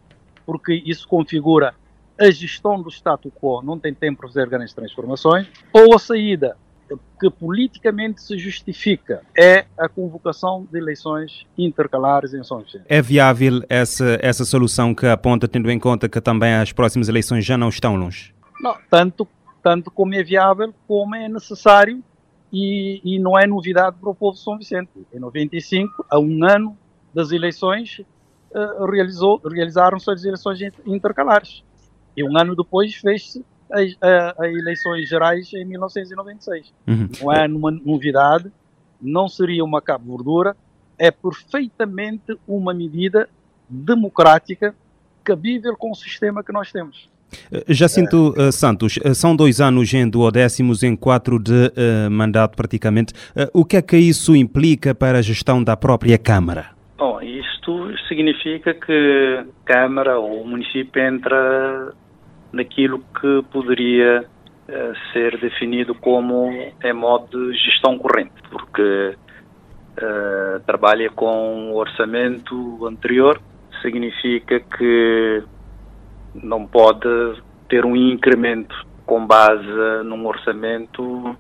porque 0.47 0.81
isso 0.87 1.09
configura 1.09 1.75
a 2.19 2.31
gestão 2.31 2.81
do 2.81 2.89
status 2.89 3.33
quo, 3.33 3.63
não 3.63 3.79
tem 3.79 3.93
tempo 3.93 4.21
para 4.21 4.29
fazer 4.29 4.49
grandes 4.49 4.73
transformações, 4.73 5.49
ou 5.73 5.95
a 5.95 5.99
saída 5.99 6.57
que 7.21 7.31
politicamente 7.31 8.23
se 8.23 8.37
justifica 8.39 9.23
é 9.39 9.65
a 9.79 9.89
convocação 9.89 10.67
de 10.71 10.79
eleições 10.79 11.47
intercalares 11.57 12.35
em 12.35 12.43
São 12.43 12.61
Vicente. 12.61 12.85
É 12.89 13.01
viável 13.01 13.63
essa, 13.69 14.19
essa 14.21 14.45
solução 14.45 14.95
que 14.95 15.07
aponta, 15.07 15.47
tendo 15.47 15.71
em 15.71 15.79
conta 15.79 16.09
que 16.09 16.21
também 16.21 16.55
as 16.55 16.73
próximas 16.73 17.09
eleições 17.09 17.45
já 17.45 17.57
não 17.57 17.69
estão 17.69 17.97
longe? 17.97 18.35
Não, 18.61 18.77
tanto, 18.91 19.27
tanto 19.63 19.91
como 19.91 20.15
é 20.15 20.23
viável, 20.23 20.75
como 20.87 21.15
é 21.15 21.29
necessário 21.29 22.03
e, 22.53 23.01
e 23.05 23.19
não 23.19 23.39
é 23.39 23.47
novidade 23.47 23.97
para 24.01 24.11
o 24.11 24.15
povo 24.15 24.37
de 24.37 24.43
São 24.43 24.59
Vicente. 24.59 24.91
Em 25.13 25.19
95, 25.19 26.07
a 26.11 26.19
um 26.19 26.45
ano 26.45 26.77
das 27.15 27.31
eleições, 27.31 28.03
realizou, 28.91 29.41
realizaram-se 29.45 30.11
as 30.11 30.25
eleições 30.25 30.61
intercalares. 30.87 31.65
E 32.17 32.23
um 32.23 32.37
ano 32.37 32.55
depois 32.55 32.95
fez-se 32.95 33.45
as, 33.73 33.97
as, 34.39 34.53
eleições 34.53 35.09
gerais 35.09 35.53
em 35.55 35.65
1996. 35.65 36.73
Uhum. 36.87 37.09
Não 37.21 37.33
é 37.33 37.47
uma 37.47 37.71
novidade, 37.71 38.53
não 39.01 39.29
seria 39.29 39.65
uma 39.65 39.81
cabo-verdura, 39.81 40.57
é 40.99 41.11
perfeitamente 41.11 42.37
uma 42.47 42.73
medida 42.73 43.29
democrática 43.69 44.75
cabível 45.25 45.77
com 45.77 45.91
o 45.91 45.95
sistema 45.95 46.43
que 46.45 46.53
nós 46.53 46.71
temos. 46.71 47.09
Eh, 47.51 47.65
Jacinto 47.69 48.35
uh, 48.37 48.53
Santos, 48.53 48.99
uh, 48.99 49.15
são 49.15 49.35
dois 49.35 49.61
anos 49.61 49.93
em 49.95 50.09
duodécimos, 50.09 50.83
em 50.83 50.95
quatro 50.95 51.39
de 51.39 51.53
uh, 51.53 52.11
mandato 52.11 52.57
praticamente. 52.57 53.15
o 53.53 53.65
que 53.65 53.77
é 53.77 53.83
que 53.83 53.97
isso 53.97 54.37
implica 54.37 54.95
para 54.95 55.19
a 55.19 55.23
gestão 55.23 55.63
da 55.63 55.77
própria 55.77 56.19
Câmara? 56.19 56.71
Bom, 56.99 57.21
isto 57.21 57.93
significa 58.09 58.75
que 58.75 59.41
a 59.41 59.45
Câmara 59.65 60.19
ou 60.19 60.43
o 60.43 60.47
município 60.47 61.03
entra 61.03 61.93
naquilo 62.53 62.99
que 63.21 63.43
poderia 63.51 64.25
ser 65.13 65.39
definido 65.39 65.95
como 65.95 66.51
em 66.83 66.93
modo 66.93 67.51
de 67.51 67.59
gestão 67.59 67.99
corrente, 67.99 68.35
porque 68.51 69.17
trabalha 70.67 71.11
com 71.11 71.73
o 71.73 71.77
orçamento 71.77 72.87
anterior, 72.87 73.41
significa 73.83 74.61
que 74.61 75.43
não 76.35 76.67
pode 76.67 77.43
ter 77.69 77.85
um 77.85 77.97
incremento 77.97 78.75
com 79.05 79.27
base 79.27 80.05
num 80.05 80.27
orçamento 80.27 81.37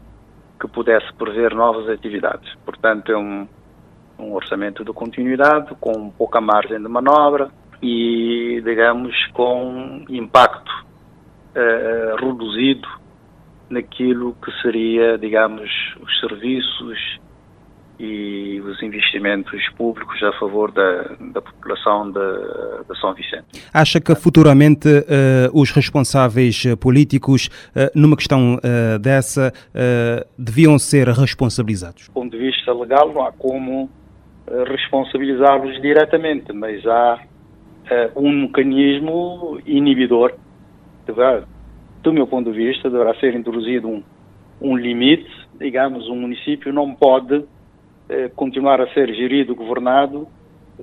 que 0.60 0.68
pudesse 0.68 1.12
prever 1.14 1.54
novas 1.54 1.88
atividades. 1.88 2.52
Portanto, 2.64 3.10
é 3.10 3.16
um, 3.16 3.48
um 4.18 4.32
orçamento 4.32 4.84
de 4.84 4.92
continuidade, 4.92 5.74
com 5.80 6.10
pouca 6.10 6.40
margem 6.40 6.80
de 6.80 6.88
manobra 6.88 7.50
e, 7.80 8.60
digamos, 8.64 9.14
com 9.32 10.04
impacto 10.08 10.70
uh, 11.56 12.24
reduzido 12.24 12.88
naquilo 13.70 14.36
que 14.44 14.52
seria, 14.62 15.16
digamos, 15.16 15.70
os 16.00 16.20
serviços 16.20 17.20
e 18.02 18.60
os 18.60 18.82
investimentos 18.82 19.62
públicos 19.76 20.20
a 20.22 20.32
favor 20.32 20.72
da, 20.72 21.14
da 21.32 21.40
população 21.40 22.10
de, 22.10 22.20
de, 22.88 23.00
São 23.00 23.14
Vicente. 23.14 23.44
Acha 23.72 24.00
que 24.00 24.12
futuramente 24.16 24.88
uh, 24.88 25.02
os 25.60 25.70
responsáveis 25.70 26.64
políticos, 26.80 27.46
uh, 27.46 27.90
numa 27.94 28.16
questão 28.16 28.56
uh, 28.56 28.98
dessa, 28.98 29.52
deviam 30.36 30.78
ser 30.78 31.08
responsabilizados? 31.08 32.08
Do 32.08 32.12
ponto 32.12 32.36
de 32.36 32.38
vista 32.38 32.72
legal, 32.72 33.12
não 33.12 33.24
há 33.24 33.32
como 33.32 33.88
responsabilizá-los 34.68 35.80
diretamente, 35.80 36.52
mas 36.52 36.84
há 36.84 37.20
um 38.16 38.42
mecanismo 38.42 39.60
inibidor. 39.64 40.34
Deverá, 41.06 41.44
do 42.02 42.12
meu 42.12 42.26
ponto 42.26 42.50
de 42.52 42.56
vista, 42.56 42.90
deverá 42.90 43.14
ser 43.16 43.34
introduzido 43.34 43.88
um, 43.88 44.02
um 44.60 44.76
limite. 44.76 45.30
Digamos, 45.58 46.08
um 46.08 46.16
município 46.16 46.72
não 46.72 46.94
pode 46.94 47.44
eh, 48.08 48.30
continuar 48.34 48.80
a 48.80 48.92
ser 48.92 49.12
gerido, 49.14 49.54
governado, 49.54 50.26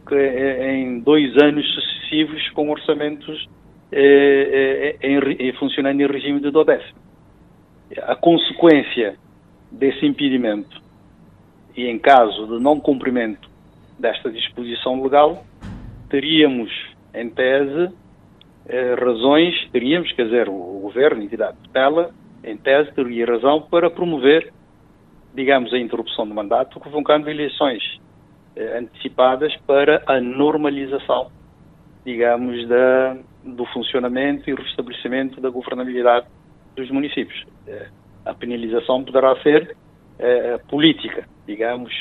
que, 0.08 0.16
é, 0.16 0.74
em 0.76 1.00
dois 1.00 1.36
anos 1.42 1.66
sucessivos 1.74 2.50
com 2.52 2.70
orçamentos 2.70 3.48
eh, 3.92 4.98
eh, 5.02 5.08
em, 5.08 5.48
em, 5.48 5.54
funcionando 5.54 6.00
em 6.00 6.08
regime 6.08 6.40
de 6.40 6.52
dodécimo. 6.52 7.00
A 8.04 8.16
consequência 8.16 9.16
desse 9.72 10.06
impedimento 10.06 10.82
e 11.76 11.88
em 11.88 11.98
caso 11.98 12.48
de 12.48 12.64
não 12.64 12.80
cumprimento 12.80 13.50
desta 13.98 14.32
disposição 14.32 15.02
legal, 15.02 15.44
teríamos, 16.10 16.72
em 17.14 17.30
tese, 17.30 17.94
razões, 19.00 19.56
teríamos, 19.72 20.12
quer 20.12 20.26
dizer, 20.26 20.48
o 20.50 20.80
governo, 20.82 21.22
a 21.22 21.26
entidade 21.26 21.58
de 21.58 21.64
tutela, 21.64 22.12
em 22.44 22.56
tese, 22.56 22.94
teria 22.94 23.26
razão 23.26 23.62
para 23.62 23.90
promover 23.90 24.54
digamos, 25.34 25.74
a 25.74 25.78
interrupção 25.78 26.28
do 26.28 26.34
mandato, 26.34 26.80
convocando 26.80 27.30
eleições 27.30 27.82
eh, 28.56 28.80
antecipadas 28.80 29.56
para 29.68 30.04
a 30.06 30.20
normalização, 30.20 31.32
digamos, 32.06 32.68
da, 32.68 33.18
do 33.44 33.66
funcionamento 33.68 34.50
e 34.50 34.56
restabelecimento 34.56 35.40
da 35.40 35.50
governabilidade 35.50 36.28
dos 36.76 36.90
municípios. 36.90 37.46
Eh, 37.68 37.88
a 38.26 38.34
penalização 38.34 39.04
poderá 39.04 39.36
ser 39.42 39.76
eh, 40.18 40.58
política, 40.68 41.28
digamos, 41.46 41.94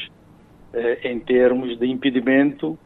eh, 0.72 1.10
em 1.10 1.20
termos 1.20 1.78
de 1.78 1.86
impedimento 1.86 2.78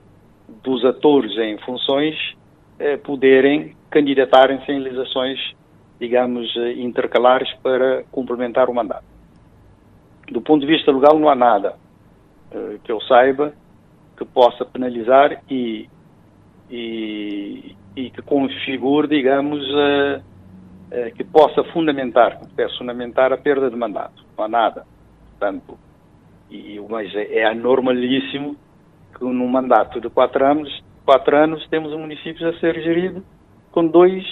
dos 0.63 0.85
atores 0.85 1.33
em 1.39 1.57
funções 1.59 2.15
eh, 2.17 2.37
poderem 3.05 3.77
candidatarem-se 3.91 4.71
em 4.71 4.77
eleições, 4.77 5.39
digamos, 6.01 6.55
eh, 6.57 6.73
intercalares 6.73 7.53
para 7.63 8.05
complementar 8.11 8.69
o 8.69 8.75
mandato 8.75 9.13
do 10.33 10.41
ponto 10.41 10.67
de 10.67 10.73
vista 10.73 10.91
legal 10.91 11.19
não 11.19 11.29
há 11.29 11.35
nada 11.35 11.77
uh, 12.53 12.79
que 12.83 12.91
eu 12.91 13.01
saiba 13.03 13.53
que 14.17 14.25
possa 14.25 14.65
penalizar 14.65 15.43
e, 15.51 15.89
e, 16.71 17.77
e 17.97 18.11
que 18.11 18.23
configure, 18.23 19.09
digamos, 19.09 19.63
uh, 19.63 20.23
que 21.17 21.25
possa 21.25 21.65
fundamentar, 21.73 22.39
que 22.39 22.49
pudesse 22.49 22.79
fundamentar 22.79 23.33
a 23.33 23.39
perda 23.39 23.71
de 23.71 23.77
mandato. 23.77 24.23
Não 24.37 24.45
há 24.45 24.49
nada. 24.49 24.87
Portanto, 25.31 25.79
e, 26.51 26.79
mas 26.89 27.13
é, 27.15 27.39
é 27.39 27.47
anormalíssimo 27.47 28.57
que 29.17 29.25
num 29.25 29.49
mandato 29.49 30.01
de 30.01 30.11
quatro 30.11 30.45
anos, 30.45 30.85
quatro 31.05 31.37
anos 31.37 31.67
temos 31.69 31.93
um 31.93 31.99
município 31.99 32.49
a 32.49 32.59
ser 32.59 32.75
gerido 32.83 33.25
com 33.71 33.87
dois 33.87 34.25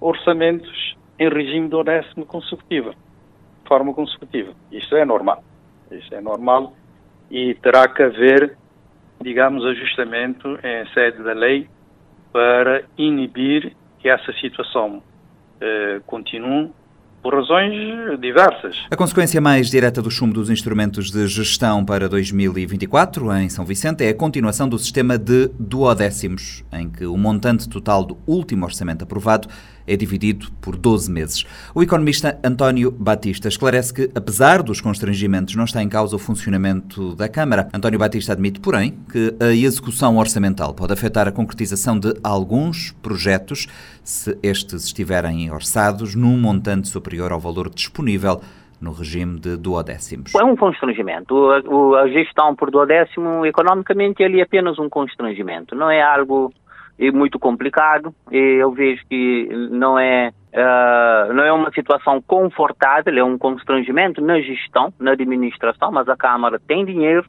orçamentos 0.00 0.96
em 1.18 1.28
regime 1.28 1.68
de 1.68 1.84
décimo 1.84 2.26
consecutivo 2.26 2.94
forma 3.72 3.94
consecutiva. 3.94 4.52
Isso 4.70 4.94
é 4.94 5.04
normal. 5.04 5.42
Isso 5.90 6.14
é 6.14 6.20
normal 6.20 6.74
e 7.30 7.54
terá 7.54 7.88
que 7.88 8.02
haver, 8.02 8.56
digamos, 9.20 9.64
ajustamento 9.64 10.58
em 10.62 10.86
sede 10.92 11.22
da 11.22 11.32
lei 11.32 11.68
para 12.30 12.84
inibir 12.98 13.74
que 13.98 14.08
essa 14.10 14.32
situação 14.34 15.02
eh, 15.60 16.00
continue 16.06 16.70
por 17.22 17.34
razões 17.34 18.20
diversas. 18.20 18.76
A 18.90 18.96
consequência 18.96 19.40
mais 19.40 19.70
direta 19.70 20.02
do 20.02 20.10
chumbo 20.10 20.34
dos 20.34 20.50
instrumentos 20.50 21.10
de 21.10 21.26
gestão 21.28 21.84
para 21.84 22.08
2024 22.08 23.32
em 23.36 23.48
São 23.48 23.64
Vicente 23.64 24.04
é 24.04 24.08
a 24.08 24.14
continuação 24.14 24.68
do 24.68 24.78
sistema 24.78 25.16
de 25.16 25.48
duodécimos, 25.58 26.64
em 26.72 26.90
que 26.90 27.06
o 27.06 27.16
montante 27.16 27.68
total 27.68 28.04
do 28.04 28.18
último 28.26 28.64
orçamento 28.64 29.04
aprovado 29.04 29.48
é 29.86 29.96
dividido 29.96 30.48
por 30.60 30.76
12 30.76 31.10
meses. 31.10 31.44
O 31.74 31.82
economista 31.82 32.38
António 32.44 32.90
Batista 32.90 33.48
esclarece 33.48 33.92
que, 33.92 34.10
apesar 34.14 34.62
dos 34.62 34.80
constrangimentos, 34.80 35.54
não 35.54 35.64
está 35.64 35.82
em 35.82 35.88
causa 35.88 36.16
o 36.16 36.18
funcionamento 36.18 37.14
da 37.14 37.28
Câmara. 37.28 37.68
António 37.72 37.98
Batista 37.98 38.32
admite, 38.32 38.60
porém, 38.60 38.94
que 39.10 39.34
a 39.40 39.52
execução 39.52 40.16
orçamental 40.18 40.74
pode 40.74 40.92
afetar 40.92 41.26
a 41.28 41.32
concretização 41.32 41.98
de 41.98 42.14
alguns 42.22 42.92
projetos 43.02 43.66
se 44.04 44.36
estes 44.42 44.84
estiverem 44.84 45.50
orçados 45.50 46.14
num 46.14 46.38
montante 46.38 46.88
superior 46.88 47.32
ao 47.32 47.40
valor 47.40 47.70
disponível 47.70 48.40
no 48.80 48.92
regime 48.92 49.38
de 49.38 49.56
duodécimos. 49.56 50.34
É 50.34 50.44
um 50.44 50.56
constrangimento. 50.56 51.50
A 51.50 52.08
gestão 52.08 52.54
por 52.56 52.70
duodécimo, 52.70 53.46
economicamente, 53.46 54.22
ele 54.22 54.40
é 54.40 54.42
apenas 54.42 54.78
um 54.78 54.88
constrangimento. 54.88 55.76
Não 55.76 55.88
é 55.88 56.02
algo 56.02 56.52
é 56.98 57.10
muito 57.10 57.38
complicado 57.38 58.14
e 58.30 58.36
eu 58.36 58.70
vejo 58.72 59.02
que 59.08 59.48
não 59.70 59.98
é 59.98 60.32
uh, 60.52 61.32
não 61.32 61.44
é 61.44 61.52
uma 61.52 61.70
situação 61.72 62.20
confortável, 62.22 63.16
é 63.16 63.24
um 63.24 63.38
constrangimento 63.38 64.20
na 64.20 64.40
gestão, 64.40 64.92
na 64.98 65.12
administração, 65.12 65.90
mas 65.90 66.08
a 66.08 66.16
Câmara 66.16 66.60
tem 66.60 66.84
dinheiro, 66.84 67.26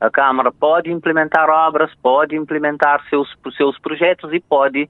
a 0.00 0.10
Câmara 0.10 0.52
pode 0.52 0.90
implementar 0.90 1.48
obras, 1.48 1.90
pode 2.02 2.36
implementar 2.36 3.02
seus 3.08 3.28
seus 3.56 3.78
projetos 3.78 4.32
e 4.32 4.40
pode 4.40 4.88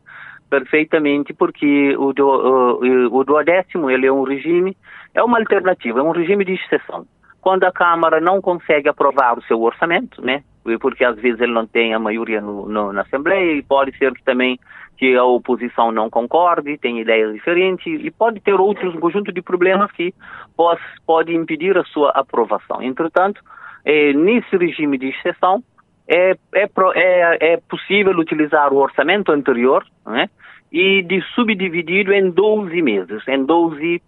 perfeitamente 0.49 1.33
porque 1.33 1.97
o, 1.97 2.13
do, 2.13 2.27
o, 2.27 3.19
o 3.19 3.25
duodécimo 3.25 3.91
ele 3.91 4.07
é 4.07 4.13
um 4.13 4.23
regime, 4.23 4.77
é 5.15 5.23
uma 5.23 5.39
alternativa, 5.39 6.01
é 6.01 6.03
um 6.03 6.13
regime 6.13 6.45
de 6.45 6.55
exceção. 6.55 7.07
Quando 7.47 7.63
a 7.63 7.71
Câmara 7.71 8.21
não 8.21 8.41
consegue 8.41 8.89
aprovar 8.89 9.39
o 9.39 9.43
seu 9.43 9.63
orçamento, 9.63 10.21
né? 10.21 10.43
Porque 10.81 11.05
às 11.05 11.15
vezes 11.15 11.41
ele 11.41 11.53
não 11.53 11.65
tem 11.65 11.95
a 11.95 11.99
maioria 12.01 12.41
no, 12.41 12.69
no, 12.69 12.93
na 12.93 13.03
Assembleia 13.03 13.53
e 13.53 13.63
pode 13.63 13.97
ser 13.99 14.13
que 14.15 14.25
também 14.25 14.59
que 14.99 15.15
a 15.15 15.23
oposição 15.23 15.93
não 15.93 16.11
concorde, 16.11 16.77
tem 16.77 16.99
ideias 16.99 17.33
diferentes 17.33 18.05
e 18.05 18.11
pode 18.11 18.41
ter 18.41 18.55
outros 18.55 18.97
um 18.97 18.99
conjunto 18.99 19.31
de 19.31 19.41
problemas 19.41 19.93
que 19.93 20.13
pode, 20.57 20.81
pode 21.07 21.37
impedir 21.37 21.79
a 21.79 21.85
sua 21.85 22.11
aprovação. 22.17 22.83
Entretanto, 22.83 23.41
é, 23.85 24.13
nesse 24.13 24.57
regime 24.57 24.99
de 24.99 25.11
exceção, 25.11 25.63
é, 26.09 26.33
é, 26.53 26.69
é, 26.97 27.53
é 27.53 27.57
possível 27.59 28.13
utilizar 28.19 28.73
o 28.73 28.79
orçamento 28.79 29.31
anterior, 29.31 29.87
né? 30.05 30.29
E 30.73 31.03
de 31.03 31.21
subdividido 31.35 32.13
em 32.13 32.31
12 32.31 32.83
meses, 32.83 33.23
em 33.29 33.45
12, 33.45 34.03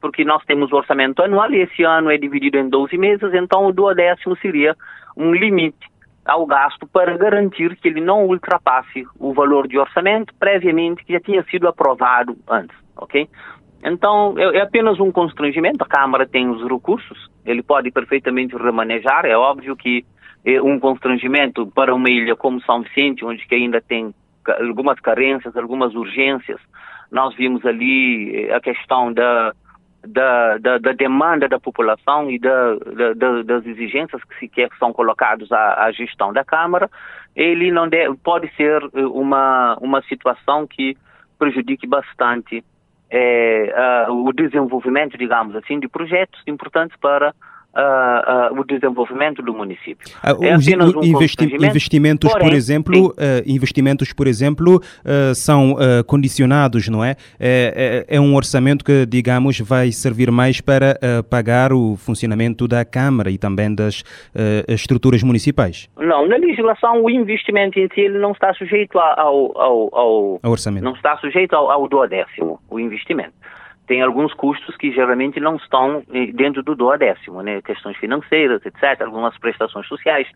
porque 0.00 0.24
nós 0.24 0.44
temos 0.44 0.70
o 0.72 0.76
orçamento 0.76 1.22
anual 1.22 1.50
e 1.52 1.60
esse 1.62 1.82
ano 1.82 2.10
é 2.10 2.18
dividido 2.18 2.58
em 2.58 2.68
12 2.68 2.96
meses, 2.98 3.32
então 3.34 3.66
o 3.66 3.72
duodécimo 3.72 4.36
seria 4.36 4.76
um 5.16 5.32
limite 5.32 5.90
ao 6.24 6.46
gasto 6.46 6.86
para 6.86 7.16
garantir 7.16 7.76
que 7.76 7.88
ele 7.88 8.00
não 8.00 8.26
ultrapasse 8.26 9.04
o 9.18 9.32
valor 9.32 9.66
de 9.66 9.78
orçamento 9.78 10.32
previamente 10.38 11.04
que 11.04 11.12
já 11.12 11.20
tinha 11.20 11.42
sido 11.44 11.66
aprovado 11.66 12.36
antes, 12.48 12.76
ok? 12.96 13.28
Então, 13.84 14.34
é, 14.38 14.58
é 14.58 14.60
apenas 14.62 15.00
um 15.00 15.10
constrangimento, 15.10 15.82
a 15.82 15.86
Câmara 15.86 16.26
tem 16.26 16.48
os 16.48 16.62
recursos, 16.62 17.28
ele 17.44 17.62
pode 17.62 17.90
perfeitamente 17.90 18.56
remanejar, 18.56 19.24
é 19.24 19.36
óbvio 19.36 19.74
que 19.74 20.04
é 20.44 20.60
um 20.62 20.78
constrangimento 20.78 21.66
para 21.66 21.94
uma 21.94 22.10
ilha 22.10 22.36
como 22.36 22.60
São 22.62 22.82
Vicente, 22.82 23.24
onde 23.24 23.44
que 23.46 23.54
ainda 23.54 23.80
tem 23.80 24.14
algumas 24.50 24.98
carências, 25.00 25.56
algumas 25.56 25.94
urgências. 25.94 26.60
Nós 27.10 27.34
vimos 27.34 27.64
ali 27.66 28.46
eh, 28.46 28.54
a 28.54 28.60
questão 28.60 29.12
da, 29.12 29.52
da, 30.06 30.58
da, 30.58 30.78
da 30.78 30.92
demanda 30.92 31.48
da 31.48 31.60
população 31.60 32.30
e 32.30 32.38
da, 32.38 32.74
da, 33.14 33.42
das 33.42 33.66
exigências 33.66 34.22
que 34.24 34.38
sequer 34.38 34.70
são 34.78 34.92
colocadas 34.92 35.50
à, 35.52 35.84
à, 35.84 35.92
gestão 35.92 36.32
da 36.32 36.44
Câmara. 36.44 36.90
Ele 37.36 37.70
não 37.70 37.88
deve, 37.88 38.16
pode 38.16 38.50
ser 38.56 38.82
eh, 38.94 39.04
uma, 39.06 39.76
uma 39.80 40.02
situação 40.02 40.66
que 40.66 40.96
prejudique 41.38 41.86
bastante 41.86 42.64
é, 43.14 44.06
o 44.08 44.32
desenvolvimento, 44.32 45.18
digamos 45.18 45.54
assim, 45.54 45.78
de 45.78 45.86
projetos 45.86 46.40
importantes 46.46 46.96
para 46.98 47.34
Uh, 47.74 48.52
uh, 48.52 48.60
o 48.60 48.64
desenvolvimento 48.64 49.40
do 49.40 49.54
município. 49.54 50.06
Uh, 50.22 50.44
é 50.44 50.54
os 50.54 50.66
um 50.68 51.02
investi 51.02 51.44
investimentos, 51.54 52.30
porém, 52.30 52.46
por 52.46 52.54
exemplo, 52.54 53.14
investimentos, 53.46 54.12
por 54.12 54.26
exemplo, 54.26 54.82
são 55.34 55.76
condicionados, 56.06 56.88
não 56.88 57.02
é? 57.02 57.16
é? 57.40 58.04
é? 58.08 58.16
É, 58.16 58.20
um 58.20 58.34
orçamento 58.34 58.84
que, 58.84 59.06
digamos, 59.06 59.58
vai 59.58 59.90
servir 59.90 60.30
mais 60.30 60.60
para 60.60 60.98
pagar 61.30 61.72
o 61.72 61.96
funcionamento 61.96 62.68
da 62.68 62.84
Câmara 62.84 63.30
e 63.30 63.38
também 63.38 63.74
das 63.74 64.04
estruturas 64.68 65.22
municipais. 65.22 65.88
Não, 65.96 66.28
na 66.28 66.36
legislação 66.36 67.02
o 67.02 67.08
investimento 67.08 67.78
em 67.78 67.88
si 67.94 68.02
ele 68.02 68.18
não 68.18 68.32
está 68.32 68.52
sujeito 68.52 68.98
ao, 68.98 69.58
ao, 69.58 69.98
ao, 69.98 70.40
ao 70.42 70.50
orçamento. 70.50 70.84
Não 70.84 70.92
está 70.92 71.16
sujeito 71.16 71.54
ao, 71.54 71.70
ao 71.70 71.88
duodécimo, 71.88 72.60
o 72.68 72.78
investimento 72.78 73.32
tem 73.92 74.00
alguns 74.00 74.32
custos 74.32 74.74
que 74.78 74.90
geralmente 74.90 75.38
não 75.38 75.56
estão 75.56 76.02
eh, 76.14 76.32
dentro 76.32 76.62
do 76.62 76.74
duodécimo, 76.74 77.42
né? 77.42 77.60
Questões 77.60 77.94
financeiras, 77.98 78.64
etc., 78.64 79.02
algumas 79.02 79.36
prestações 79.36 79.86
sociais 79.86 80.26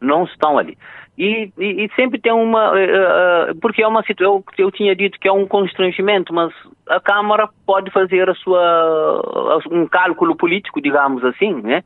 não 0.00 0.24
estão 0.24 0.58
ali. 0.58 0.76
E, 1.16 1.48
e, 1.56 1.84
e 1.84 1.90
sempre 1.94 2.20
tem 2.20 2.32
uma, 2.32 2.72
uh, 2.72 3.54
porque 3.62 3.84
é 3.84 3.86
uma 3.86 4.02
situação, 4.02 4.42
eu, 4.58 4.64
eu 4.66 4.70
tinha 4.72 4.96
dito 4.96 5.20
que 5.20 5.28
é 5.28 5.32
um 5.32 5.46
constrangimento, 5.46 6.34
mas 6.34 6.52
a 6.88 6.98
Câmara 6.98 7.48
pode 7.64 7.88
fazer 7.92 8.28
a 8.28 8.34
sua, 8.34 9.62
um 9.70 9.86
cálculo 9.86 10.34
político, 10.34 10.80
digamos 10.80 11.24
assim, 11.24 11.54
né? 11.62 11.84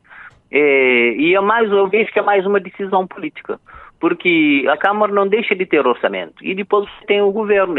E, 0.51 1.15
e 1.19 1.35
é 1.35 1.39
mais, 1.41 1.71
eu 1.71 1.87
vejo 1.87 2.11
que 2.11 2.17
é 2.17 2.23
mais 2.23 2.43
uma 2.43 2.59
decisão 2.59 3.05
política 3.05 3.59
porque 3.99 4.65
a 4.69 4.77
Câmara 4.77 5.11
não 5.11 5.27
deixa 5.27 5.53
de 5.53 5.65
ter 5.65 5.85
orçamento. 5.85 6.43
E 6.43 6.55
depois 6.55 6.89
tem 7.05 7.21
o 7.21 7.31
governo, 7.31 7.75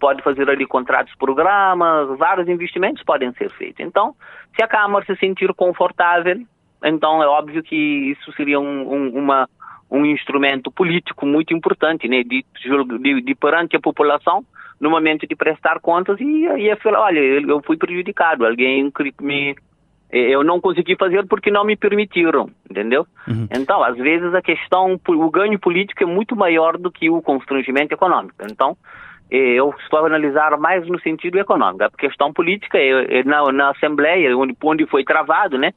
pode 0.00 0.22
fazer 0.22 0.48
ali 0.48 0.66
contratos, 0.66 1.14
programas, 1.16 2.16
vários 2.16 2.48
investimentos 2.48 3.02
podem 3.02 3.32
ser 3.32 3.50
feitos. 3.50 3.80
Então, 3.80 4.14
se 4.56 4.62
a 4.62 4.68
Câmara 4.68 5.04
se 5.04 5.14
sentir 5.16 5.52
confortável, 5.54 6.40
então 6.82 7.22
é 7.22 7.26
óbvio 7.26 7.62
que 7.62 7.76
isso 7.76 8.32
seria 8.32 8.58
um, 8.58 8.94
um, 8.94 9.08
uma, 9.10 9.48
um 9.90 10.06
instrumento 10.06 10.70
político 10.70 11.26
muito 11.26 11.52
importante, 11.52 12.08
né, 12.08 12.22
de, 12.22 12.44
de, 12.62 13.20
de, 13.20 13.34
perante 13.34 13.76
a 13.76 13.80
população, 13.80 14.44
no 14.80 14.88
momento 14.88 15.26
de 15.26 15.34
prestar 15.34 15.80
contas, 15.80 16.18
e 16.20 16.46
aí 16.46 16.74
falar, 16.76 17.00
olha, 17.00 17.18
eu 17.18 17.60
fui 17.62 17.76
prejudicado, 17.76 18.46
alguém 18.46 18.90
me 19.20 19.56
eu 20.10 20.42
não 20.42 20.60
consegui 20.60 20.96
fazer 20.96 21.26
porque 21.26 21.50
não 21.50 21.64
me 21.64 21.76
permitiram, 21.76 22.48
entendeu? 22.68 23.06
Uhum. 23.26 23.46
Então, 23.54 23.82
às 23.82 23.96
vezes 23.96 24.34
a 24.34 24.40
questão, 24.40 24.98
o 25.06 25.30
ganho 25.30 25.58
político 25.58 26.02
é 26.02 26.06
muito 26.06 26.34
maior 26.34 26.78
do 26.78 26.90
que 26.90 27.10
o 27.10 27.20
constrangimento 27.20 27.92
econômico. 27.92 28.34
Então, 28.50 28.76
eu 29.30 29.74
estou 29.80 30.00
a 30.00 30.06
analisar 30.06 30.56
mais 30.58 30.86
no 30.86 30.98
sentido 31.00 31.38
econômico. 31.38 31.84
A 31.84 31.90
questão 31.90 32.32
política, 32.32 32.78
na, 33.26 33.52
na 33.52 33.70
Assembleia, 33.70 34.34
onde, 34.36 34.56
onde 34.62 34.86
foi 34.86 35.04
travado, 35.04 35.58
né? 35.58 35.72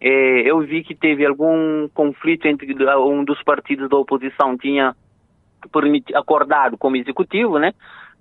Eu 0.00 0.60
vi 0.60 0.84
que 0.84 0.94
teve 0.94 1.26
algum 1.26 1.88
conflito 1.88 2.46
entre 2.46 2.72
um 2.96 3.24
dos 3.24 3.42
partidos 3.42 3.88
da 3.88 3.96
oposição 3.96 4.56
tinha 4.56 4.94
acordado 6.14 6.76
como 6.76 6.96
executivo, 6.96 7.58
né? 7.58 7.72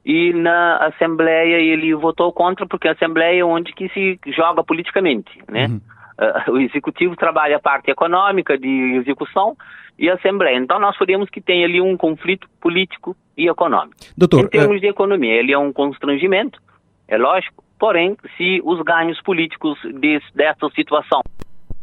E 0.06 0.34
na 0.34 0.78
Assembleia 0.78 1.58
ele 1.58 1.94
votou 1.96 2.32
contra 2.32 2.66
porque 2.68 2.88
a 2.88 2.92
Assembleia 2.92 3.42
é 3.42 3.46
onde 3.46 3.74
que 3.74 3.88
se 3.90 4.20
joga 4.28 4.64
politicamente, 4.64 5.32
né? 5.50 5.68
Uhum. 5.68 5.82
Uh, 6.20 6.52
o 6.52 6.60
Executivo 6.60 7.16
trabalha 7.16 7.56
a 7.58 7.60
parte 7.60 7.90
econômica 7.90 8.58
de 8.58 8.98
execução 8.98 9.56
e 9.98 10.10
a 10.10 10.14
Assembleia. 10.14 10.58
Então 10.58 10.80
nós 10.80 10.98
podemos 10.98 11.30
que 11.30 11.42
tem 11.42 11.64
ali 11.64 11.82
um 11.82 11.98
conflito 11.98 12.48
político 12.62 13.16
e 13.36 13.48
econômico. 13.48 13.96
Doutor, 14.16 14.46
em 14.46 14.48
termos 14.48 14.78
uh... 14.78 14.80
de 14.80 14.88
economia, 14.88 15.34
ele 15.34 15.52
é 15.52 15.58
um 15.58 15.74
constrangimento, 15.74 16.60
é 17.08 17.18
lógico, 17.18 17.64
porém, 17.80 18.16
se 18.38 18.62
os 18.64 18.82
ganhos 18.82 19.22
políticos 19.22 19.78
desse, 20.00 20.28
dessa 20.36 20.70
situação 20.76 21.22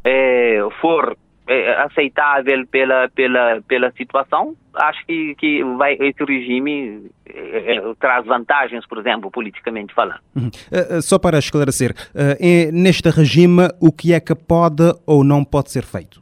é, 0.05 0.61
for 0.81 1.13
é, 1.13 1.30
aceitável 1.79 2.67
pela, 2.67 3.09
pela, 3.09 3.61
pela 3.67 3.91
situação, 3.93 4.55
acho 4.75 5.05
que, 5.07 5.35
que 5.35 5.65
vai, 5.77 5.95
esse 5.95 6.25
regime 6.25 7.11
é, 7.27 7.77
é 7.77 7.95
traz 7.99 8.25
vantagens, 8.25 8.87
por 8.87 8.99
exemplo, 8.99 9.31
politicamente 9.31 9.93
falando. 9.93 10.21
Uhum. 10.37 10.49
Uh, 10.49 11.03
só 11.03 11.19
para 11.19 11.39
esclarecer, 11.39 11.91
uh, 11.91 12.37
é, 12.41 12.71
neste 12.71 13.11
regime, 13.11 13.69
o 13.81 13.91
que 13.91 14.13
é 14.13 14.21
que 14.21 14.35
pode 14.35 14.93
ou 15.07 15.25
não 15.25 15.45
pode 15.45 15.71
ser 15.71 15.83
feito? 15.83 16.21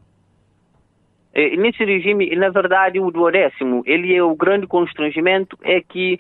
nesse 1.57 1.85
regime, 1.85 2.35
na 2.35 2.49
verdade, 2.49 2.99
o 2.99 3.13
duodécimo, 3.13 3.85
ele 3.87 4.13
é 4.13 4.21
o 4.21 4.35
grande 4.35 4.67
constrangimento 4.67 5.57
é 5.63 5.81
que 5.81 6.19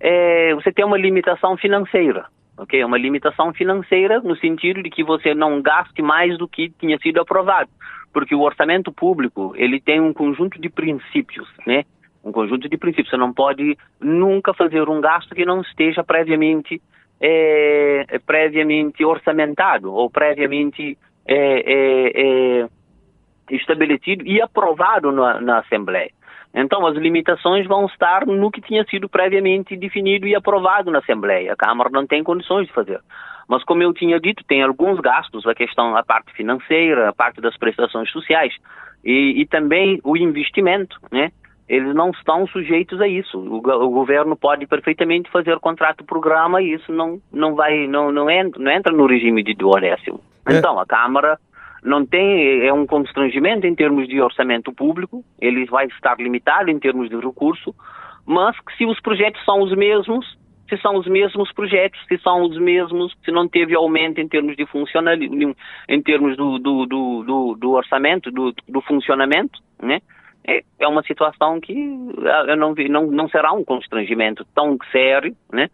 é, 0.00 0.52
você 0.52 0.72
tem 0.72 0.84
uma 0.84 0.98
limitação 0.98 1.56
financeira 1.56 2.26
ok? 2.58 2.84
Uma 2.84 2.98
limitação 2.98 3.52
financeira 3.54 4.20
no 4.20 4.36
sentido 4.36 4.82
de 4.82 4.90
que 4.90 5.04
você 5.04 5.34
não 5.34 5.62
gaste 5.62 6.02
mais 6.02 6.36
do 6.36 6.48
que 6.48 6.70
tinha 6.70 6.98
sido 6.98 7.20
aprovado 7.20 7.70
porque 8.12 8.34
o 8.34 8.40
orçamento 8.40 8.92
público 8.92 9.52
ele 9.56 9.80
tem 9.80 10.00
um 10.00 10.12
conjunto 10.12 10.60
de 10.60 10.68
princípios, 10.68 11.48
né? 11.66 11.84
Um 12.24 12.32
conjunto 12.32 12.68
de 12.68 12.76
princípios. 12.76 13.10
Você 13.10 13.16
não 13.16 13.32
pode 13.32 13.76
nunca 14.00 14.52
fazer 14.52 14.88
um 14.88 15.00
gasto 15.00 15.34
que 15.34 15.44
não 15.44 15.60
esteja 15.60 16.02
previamente 16.02 16.80
é, 17.20 18.18
previamente 18.26 19.04
orçamentado 19.04 19.92
ou 19.92 20.08
previamente 20.08 20.96
é, 21.26 21.36
é, 21.36 22.62
é 22.62 22.68
estabelecido 23.50 24.26
e 24.26 24.40
aprovado 24.40 25.10
na, 25.10 25.40
na 25.40 25.58
Assembleia. 25.60 26.10
Então, 26.54 26.86
as 26.86 26.96
limitações 26.96 27.66
vão 27.66 27.86
estar 27.86 28.26
no 28.26 28.50
que 28.50 28.60
tinha 28.60 28.84
sido 28.84 29.08
previamente 29.08 29.76
definido 29.76 30.26
e 30.26 30.34
aprovado 30.34 30.90
na 30.90 30.98
Assembleia. 30.98 31.52
A 31.52 31.56
Câmara 31.56 31.90
não 31.90 32.06
tem 32.06 32.24
condições 32.24 32.66
de 32.66 32.72
fazer. 32.72 33.00
Mas 33.48 33.64
como 33.64 33.82
eu 33.82 33.94
tinha 33.94 34.20
dito, 34.20 34.44
tem 34.44 34.62
alguns 34.62 35.00
gastos, 35.00 35.46
a 35.46 35.54
questão, 35.54 35.96
a 35.96 36.04
parte 36.04 36.32
financeira, 36.34 37.08
a 37.08 37.12
parte 37.12 37.40
das 37.40 37.56
prestações 37.56 38.10
sociais 38.10 38.52
e, 39.04 39.40
e 39.40 39.46
também 39.46 40.00
o 40.04 40.16
investimento, 40.16 40.98
né? 41.10 41.32
Eles 41.68 41.94
não 41.94 42.10
estão 42.10 42.46
sujeitos 42.46 43.00
a 43.00 43.06
isso. 43.06 43.38
O, 43.38 43.56
o, 43.58 43.90
governo 43.90 44.34
pode 44.36 44.66
perfeitamente 44.66 45.30
fazer 45.30 45.58
contrato-programa 45.58 46.62
e 46.62 46.72
isso 46.72 46.90
não, 46.92 47.20
não 47.30 47.54
vai, 47.54 47.86
não, 47.86 48.10
não, 48.10 48.30
entra, 48.30 48.62
não 48.62 48.70
entra 48.70 48.92
no 48.92 49.06
regime 49.06 49.42
de 49.42 49.54
duodécimo. 49.54 50.20
É. 50.46 50.56
Então, 50.56 50.78
a 50.78 50.86
Câmara 50.86 51.38
não 51.82 52.06
tem, 52.06 52.66
é 52.66 52.72
um 52.72 52.86
constrangimento 52.86 53.66
em 53.66 53.74
termos 53.74 54.08
de 54.08 54.20
orçamento 54.20 54.72
público, 54.72 55.22
ele 55.40 55.66
vai 55.66 55.86
estar 55.86 56.18
limitado 56.18 56.70
em 56.70 56.78
termos 56.78 57.08
de 57.10 57.16
recurso, 57.16 57.74
mas 58.26 58.58
que 58.60 58.76
se 58.76 58.86
os 58.86 58.98
projetos 59.00 59.44
são 59.44 59.62
os 59.62 59.74
mesmos, 59.76 60.26
se 60.68 60.76
são 60.78 60.96
os 60.96 61.06
mesmos 61.06 61.52
projetos, 61.52 61.98
se 62.06 62.18
são 62.18 62.42
os 62.42 62.58
mesmos, 62.58 63.14
se 63.24 63.30
não 63.30 63.48
teve 63.48 63.74
aumento 63.74 64.20
em 64.20 64.28
termos 64.28 64.56
de 64.56 64.66
funcionalismo, 64.66 65.56
em 65.88 66.02
termos 66.02 66.36
do, 66.36 66.58
do, 66.58 66.86
do, 66.86 67.54
do, 67.54 67.70
orçamento, 67.72 68.30
do, 68.30 68.54
do 68.68 68.80
funcionamento, 68.82 69.58
né? 69.82 70.00
É, 70.46 70.62
é 70.78 70.88
uma 70.88 71.02
situação 71.02 71.60
que 71.60 71.74
ah, 72.24 72.44
eu 72.48 72.56
não, 72.56 72.74
não, 72.88 73.06
não 73.06 73.28
será 73.28 73.52
um 73.52 73.64
constrangimento 73.64 74.46
tão 74.54 74.78
sério, 74.90 75.34
né? 75.52 75.68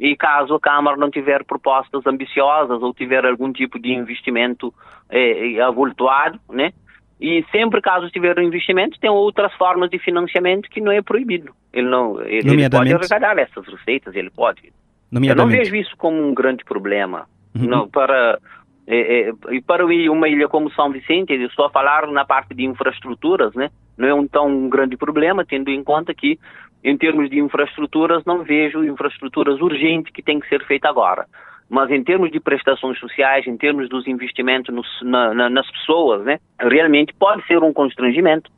e 0.00 0.16
caso 0.16 0.54
a 0.54 0.60
Câmara 0.60 0.96
não 0.96 1.10
tiver 1.10 1.44
propostas 1.44 2.06
ambiciosas 2.06 2.80
ou 2.82 2.94
tiver 2.94 3.24
algum 3.24 3.52
tipo 3.52 3.78
de 3.78 3.92
investimento 3.92 4.72
é, 5.10 5.60
avultuado, 5.60 6.38
né? 6.48 6.72
E 7.20 7.44
sempre 7.50 7.80
caso 7.80 8.08
tiver 8.10 8.38
um 8.38 8.42
investimento, 8.42 8.98
tem 9.00 9.10
outras 9.10 9.52
formas 9.54 9.90
de 9.90 9.98
financiamento 9.98 10.68
que 10.70 10.80
não 10.80 10.92
é 10.92 11.02
proibido. 11.02 11.52
Ele 11.72 11.88
não, 11.88 12.20
ele, 12.22 12.48
ele 12.48 12.70
pode 12.70 12.94
arrecadar 12.94 13.38
essas 13.38 13.66
receitas, 13.66 14.14
ele 14.14 14.30
pode. 14.30 14.72
Eu 15.12 15.34
não 15.34 15.48
vejo 15.48 15.74
isso 15.74 15.96
como 15.96 16.22
um 16.22 16.32
grande 16.32 16.64
problema. 16.64 17.26
Uhum. 17.56 17.66
Não, 17.66 17.88
para 17.88 18.38
é, 18.86 19.30
é, 19.30 19.32
para 19.66 19.84
uma 19.84 20.28
ilha 20.28 20.48
como 20.48 20.70
São 20.72 20.90
Vicente, 20.90 21.32
eu 21.32 21.46
estou 21.46 21.66
a 21.66 21.70
falar 21.70 22.06
na 22.06 22.24
parte 22.24 22.54
de 22.54 22.64
infraestruturas, 22.64 23.54
né? 23.54 23.70
Não 23.96 24.08
é 24.08 24.14
um 24.14 24.26
tão 24.26 24.46
um 24.46 24.68
grande 24.68 24.96
problema, 24.96 25.44
tendo 25.44 25.70
em 25.70 25.82
conta 25.82 26.14
que 26.14 26.38
em 26.82 26.96
termos 26.96 27.28
de 27.28 27.38
infraestruturas, 27.40 28.24
não 28.24 28.44
vejo 28.44 28.84
infraestruturas 28.84 29.60
urgentes 29.60 30.12
que 30.12 30.22
tem 30.22 30.38
que 30.38 30.48
ser 30.48 30.64
feita 30.64 30.88
agora. 30.88 31.26
Mas 31.68 31.90
em 31.90 32.02
termos 32.02 32.30
de 32.30 32.40
prestações 32.40 32.98
sociais, 32.98 33.46
em 33.46 33.56
termos 33.56 33.88
dos 33.88 34.06
investimentos 34.06 34.74
nos, 34.74 34.86
na, 35.02 35.34
na, 35.34 35.50
nas 35.50 35.70
pessoas, 35.70 36.24
né, 36.24 36.38
realmente 36.58 37.12
pode 37.14 37.46
ser 37.46 37.62
um 37.62 37.72
constrangimento 37.72 38.50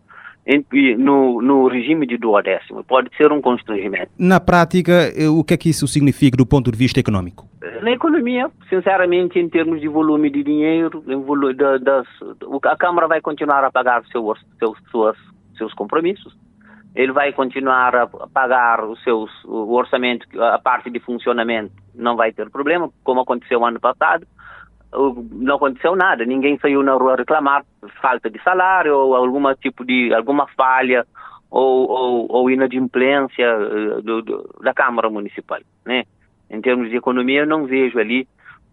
no, 0.99 1.43
no 1.43 1.69
regime 1.69 2.07
de 2.07 2.17
duodécimo. 2.17 2.83
Pode 2.85 3.15
ser 3.17 3.33
um 3.33 3.41
constrangimento. 3.41 4.11
Na 4.19 4.41
prática, 4.41 5.13
eh, 5.17 5.29
o 5.29 5.45
que 5.45 5.55
é 5.55 5.57
que 5.57 5.69
isso 5.69 5.87
significa 5.87 6.37
do 6.37 6.47
ponto 6.47 6.71
de 6.71 6.79
vista 6.79 6.99
econômico? 6.99 7.49
Na 7.83 7.91
economia, 7.91 8.51
sinceramente, 8.69 9.39
em 9.39 9.49
termos 9.49 9.81
de 9.81 9.89
volume 9.89 10.31
de 10.31 10.43
dinheiro, 10.43 11.03
volume 11.25 11.55
da, 11.55 11.79
das, 11.79 12.07
a 12.65 12.77
Câmara 12.77 13.07
vai 13.07 13.21
continuar 13.21 13.65
a 13.65 13.71
pagar 13.71 14.03
seu, 14.11 14.35
seus, 14.59 14.79
suas, 14.91 15.17
seus 15.57 15.75
compromissos 15.75 16.35
ele 16.95 17.13
vai 17.13 17.33
continuar 17.33 17.95
a 17.95 18.07
pagar 18.07 18.85
os 18.85 19.03
seus, 19.05 19.31
o 19.45 19.73
orçamento, 19.75 20.27
a 20.43 20.59
parte 20.59 20.91
de 20.91 20.99
funcionamento 20.99 21.73
não 21.95 22.17
vai 22.17 22.33
ter 22.33 22.51
problema, 22.51 22.91
como 23.05 23.21
aconteceu 23.21 23.65
ano 23.65 23.81
passado. 23.81 24.27
Não 25.31 25.55
aconteceu 25.55 25.95
nada, 25.95 26.25
ninguém 26.25 26.59
saiu 26.59 26.83
na 26.83 26.95
rua 26.95 27.15
reclamar 27.15 27.65
falta 28.03 28.29
de 28.29 28.43
salário 28.43 28.97
ou 28.97 29.15
alguma 29.15 29.55
tipo 29.55 29.85
de 29.85 30.13
alguma 30.13 30.49
falha 30.49 31.07
ou, 31.49 31.89
ou, 31.89 32.27
ou 32.29 32.51
inadimplência 32.51 33.45
eh, 33.45 34.01
do, 34.03 34.21
do, 34.23 34.55
da 34.61 34.75
Câmara 34.75 35.09
Municipal, 35.09 35.61
né? 35.87 36.05
Em 36.49 36.61
termos 36.61 36.91
de 36.91 36.97
economia, 36.97 37.43
eu 37.43 37.47
não 37.47 37.67
vejo 37.67 38.01
ali 38.01 38.27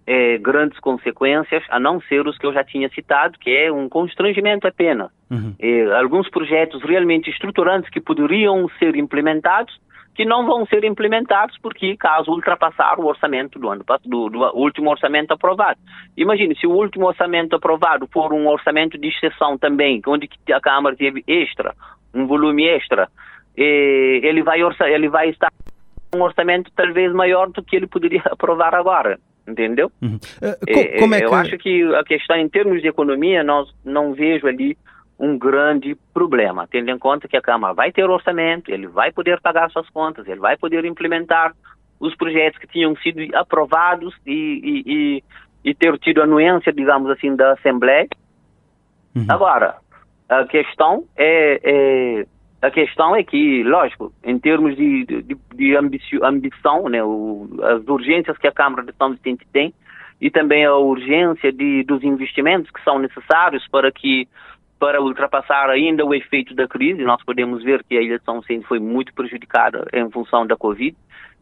é, 0.07 0.37
grandes 0.37 0.79
consequências, 0.79 1.61
a 1.69 1.77
não 1.79 1.99
ser 1.99 2.25
os 2.25 2.37
que 2.37 2.45
eu 2.45 2.53
já 2.53 2.63
tinha 2.63 2.87
citado, 2.89 3.37
que 3.37 3.51
é 3.51 3.69
um 3.69 3.89
constrangimento 3.89 4.65
apenas. 4.65 5.11
Uhum. 5.29 5.53
É, 5.59 5.93
alguns 5.99 6.29
projetos 6.29 6.81
realmente 6.81 7.29
estruturantes 7.29 7.89
que 7.89 7.99
poderiam 7.99 8.69
ser 8.79 8.95
implementados, 8.95 9.77
que 10.15 10.23
não 10.23 10.45
vão 10.45 10.65
ser 10.65 10.85
implementados 10.85 11.57
porque 11.61 11.97
caso 11.97 12.31
ultrapassar 12.31 12.97
o 12.97 13.05
orçamento 13.05 13.59
do 13.59 13.69
ano 13.69 13.83
do, 14.05 14.29
do 14.29 14.39
último 14.55 14.89
orçamento 14.89 15.33
aprovado. 15.33 15.77
Imagine 16.15 16.55
se 16.55 16.65
o 16.65 16.71
último 16.71 17.05
orçamento 17.05 17.57
aprovado 17.57 18.07
for 18.07 18.31
um 18.31 18.47
orçamento 18.47 18.97
de 18.97 19.09
exceção 19.09 19.57
também, 19.57 20.01
onde 20.07 20.29
a 20.51 20.61
Câmara 20.61 20.95
teve 20.95 21.21
extra, 21.27 21.75
um 22.13 22.25
volume 22.25 22.65
extra, 22.65 23.09
ele 23.55 24.41
vai 24.41 24.59
ele 24.89 25.09
vai 25.09 25.29
estar 25.29 25.51
um 26.15 26.21
orçamento 26.21 26.71
talvez 26.75 27.11
maior 27.11 27.49
do 27.49 27.61
que 27.61 27.75
ele 27.75 27.87
poderia 27.87 28.23
aprovar 28.31 28.73
agora 28.73 29.19
entendeu? 29.47 29.91
Uhum. 30.01 30.15
Uh, 30.15 30.99
como 30.99 31.15
é 31.15 31.19
que... 31.19 31.25
Eu 31.25 31.33
acho 31.33 31.57
que 31.57 31.95
a 31.95 32.03
questão 32.03 32.35
em 32.35 32.49
termos 32.49 32.81
de 32.81 32.87
economia, 32.87 33.43
nós 33.43 33.73
não 33.83 34.13
vejo 34.13 34.47
ali 34.47 34.77
um 35.19 35.37
grande 35.37 35.95
problema, 36.13 36.67
tendo 36.69 36.91
em 36.91 36.99
conta 36.99 37.27
que 37.27 37.37
a 37.37 37.41
Câmara 37.41 37.73
vai 37.73 37.91
ter 37.91 38.07
orçamento, 38.07 38.71
ele 38.71 38.87
vai 38.87 39.11
poder 39.11 39.41
pagar 39.41 39.69
suas 39.71 39.89
contas, 39.89 40.27
ele 40.27 40.39
vai 40.39 40.55
poder 40.57 40.85
implementar 40.85 41.55
os 41.99 42.15
projetos 42.15 42.59
que 42.59 42.67
tinham 42.67 42.95
sido 42.97 43.19
aprovados 43.35 44.13
e, 44.25 44.31
e, 44.31 44.83
e, 44.85 45.23
e 45.71 45.73
ter 45.73 45.97
tido 45.97 46.21
anuência, 46.21 46.71
digamos 46.71 47.09
assim, 47.09 47.35
da 47.35 47.53
Assembleia. 47.53 48.07
Uhum. 49.15 49.25
Agora, 49.27 49.77
a 50.29 50.45
questão 50.45 51.05
é, 51.15 51.59
é 51.63 52.25
a 52.61 52.71
questão 52.71 53.15
é 53.15 53.23
que, 53.23 53.63
lógico, 53.63 54.11
em 54.23 54.39
termos 54.39 54.75
de, 54.75 55.05
de, 55.05 55.37
de 55.53 55.75
ambição, 55.75 56.89
né, 56.89 57.03
o, 57.03 57.47
as 57.61 57.87
urgências 57.87 58.37
que 58.37 58.47
a 58.47 58.51
Câmara 58.51 58.83
de 58.83 58.93
São 58.97 59.11
Vicente 59.11 59.45
tem 59.53 59.73
e 60.19 60.31
também 60.31 60.65
a 60.65 60.75
urgência 60.75 61.51
de, 61.51 61.83
dos 61.83 62.03
investimentos 62.03 62.71
que 62.71 62.83
são 62.83 62.97
necessários 62.97 63.67
para 63.67 63.91
que 63.91 64.27
para 64.79 65.01
ultrapassar 65.01 65.69
ainda 65.69 66.05
o 66.05 66.13
efeito 66.13 66.53
da 66.53 66.67
crise, 66.67 67.03
nós 67.03 67.23
podemos 67.23 67.63
ver 67.63 67.83
que 67.83 67.97
a 67.97 68.01
Ilha 68.01 68.19
de 68.19 68.25
São 68.25 68.41
Vicente 68.41 68.67
foi 68.67 68.79
muito 68.79 69.13
prejudicada 69.13 69.85
em 69.91 70.09
função 70.11 70.45
da 70.45 70.55
Covid 70.55 70.95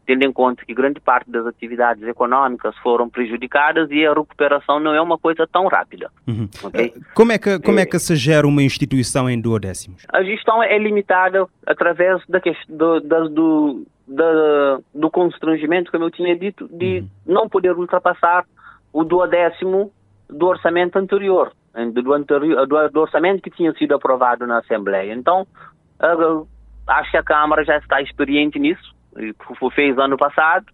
tendo 0.06 0.24
em 0.24 0.32
conta 0.32 0.64
que 0.64 0.72
grande 0.72 1.00
parte 1.00 1.30
das 1.30 1.44
atividades 1.46 2.02
econômicas 2.04 2.76
foram 2.78 3.10
prejudicadas 3.10 3.90
e 3.90 4.06
a 4.06 4.14
recuperação 4.14 4.78
não 4.78 4.94
é 4.94 5.00
uma 5.00 5.18
coisa 5.18 5.46
tão 5.46 5.66
rápida. 5.66 6.10
Uhum. 6.26 6.48
Okay? 6.62 6.94
Eh, 6.96 7.00
como, 7.12 7.32
é 7.32 7.38
que, 7.38 7.58
como 7.58 7.80
é 7.80 7.84
que 7.84 7.98
se 7.98 8.14
gera 8.14 8.46
uma 8.46 8.62
instituição 8.62 9.28
em 9.28 9.40
duodécimos? 9.40 10.06
A 10.12 10.22
gestão 10.22 10.62
é 10.62 10.78
limitada 10.78 11.46
através 11.66 12.22
da, 12.28 12.40
do, 12.68 13.00
da, 13.00 13.20
do, 13.24 13.86
da, 14.06 14.78
do 14.94 15.10
constrangimento, 15.10 15.90
como 15.90 16.04
eu 16.04 16.10
tinha 16.10 16.36
dito, 16.36 16.68
de 16.68 17.00
uhum. 17.00 17.08
não 17.26 17.48
poder 17.48 17.72
ultrapassar 17.76 18.44
o 18.92 19.02
duodécimo 19.02 19.92
do 20.30 20.46
orçamento 20.46 20.98
anterior, 20.98 21.52
do, 21.92 22.12
anterior, 22.12 22.66
do 22.90 23.00
orçamento 23.00 23.42
que 23.42 23.50
tinha 23.50 23.72
sido 23.74 23.94
aprovado 23.94 24.46
na 24.46 24.58
Assembleia. 24.58 25.12
Então, 25.12 25.46
acho 26.86 27.10
que 27.10 27.16
a 27.16 27.22
Câmara 27.22 27.64
já 27.64 27.76
está 27.76 28.00
experiente 28.00 28.58
nisso, 28.58 28.95
fez 29.74 29.98
ano 29.98 30.16
passado, 30.16 30.66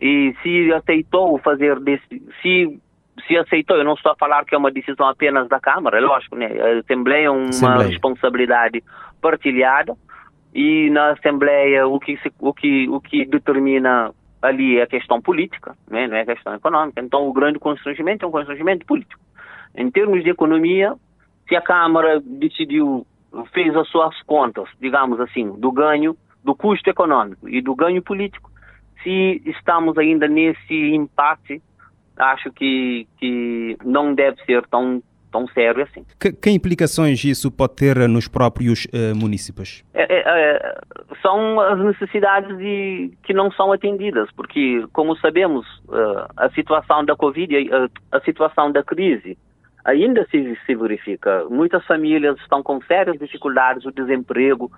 e 0.00 0.34
se 0.42 0.72
aceitou 0.72 1.38
fazer 1.38 1.78
desse, 1.80 2.22
se 2.40 2.80
se 3.26 3.36
aceitou, 3.36 3.76
eu 3.76 3.84
não 3.84 3.94
estou 3.94 4.12
a 4.12 4.16
falar 4.16 4.44
que 4.44 4.54
é 4.54 4.58
uma 4.58 4.70
decisão 4.70 5.06
apenas 5.06 5.46
da 5.48 5.60
Câmara, 5.60 5.98
é 5.98 6.00
lógico, 6.00 6.36
né? 6.36 6.46
A 6.46 6.78
Assembleia 6.78 7.26
é 7.26 7.30
uma 7.30 7.48
Assembleia. 7.48 7.88
responsabilidade 7.88 8.82
partilhada 9.20 9.94
e 10.54 10.90
na 10.90 11.10
Assembleia 11.10 11.86
o 11.86 12.00
que, 12.00 12.16
se, 12.18 12.32
o 12.38 12.52
que, 12.52 12.88
o 12.88 13.00
que 13.00 13.24
determina 13.26 14.12
ali 14.42 14.78
é 14.78 14.82
a 14.82 14.86
questão 14.86 15.20
política, 15.20 15.76
né? 15.88 16.06
não 16.06 16.16
é 16.16 16.22
a 16.22 16.26
questão 16.26 16.54
econômica. 16.54 17.00
Então 17.00 17.28
o 17.28 17.32
grande 17.32 17.58
constrangimento 17.58 18.24
é 18.24 18.28
um 18.28 18.32
constrangimento 18.32 18.86
político. 18.86 19.20
Em 19.74 19.90
termos 19.90 20.24
de 20.24 20.30
economia, 20.30 20.94
se 21.48 21.54
a 21.54 21.60
Câmara 21.60 22.20
decidiu, 22.24 23.06
fez 23.52 23.74
as 23.76 23.88
suas 23.88 24.20
contas, 24.22 24.68
digamos 24.80 25.20
assim, 25.20 25.52
do 25.58 25.70
ganho 25.70 26.16
do 26.44 26.54
custo 26.54 26.88
econômico 26.88 27.48
e 27.48 27.60
do 27.60 27.74
ganho 27.74 28.02
político, 28.02 28.50
se 29.02 29.42
estamos 29.46 29.96
ainda 29.98 30.26
nesse 30.28 30.74
empate, 30.74 31.62
acho 32.16 32.52
que, 32.52 33.06
que 33.18 33.76
não 33.84 34.14
deve 34.14 34.42
ser 34.44 34.66
tão, 34.66 35.02
tão 35.30 35.46
sério 35.48 35.82
assim. 35.82 36.04
Que, 36.18 36.32
que 36.32 36.50
implicações 36.50 37.22
isso 37.24 37.50
pode 37.50 37.76
ter 37.76 38.08
nos 38.08 38.28
próprios 38.28 38.86
uh, 38.86 39.16
municípios? 39.16 39.84
É, 39.94 40.02
é, 40.02 40.22
é, 40.26 40.80
são 41.22 41.60
as 41.60 41.78
necessidades 41.78 42.56
de, 42.58 43.12
que 43.22 43.32
não 43.32 43.50
são 43.52 43.72
atendidas, 43.72 44.30
porque, 44.32 44.84
como 44.92 45.16
sabemos, 45.16 45.66
uh, 45.88 46.26
a 46.36 46.50
situação 46.50 47.04
da 47.04 47.16
Covid, 47.16 47.54
a, 47.72 48.16
a 48.16 48.20
situação 48.20 48.70
da 48.70 48.82
crise, 48.82 49.36
ainda 49.84 50.26
se, 50.30 50.58
se 50.66 50.74
verifica. 50.74 51.44
Muitas 51.48 51.84
famílias 51.86 52.38
estão 52.40 52.62
com 52.62 52.80
sérias 52.82 53.18
dificuldades, 53.18 53.84
o 53.86 53.92
desemprego, 53.92 54.70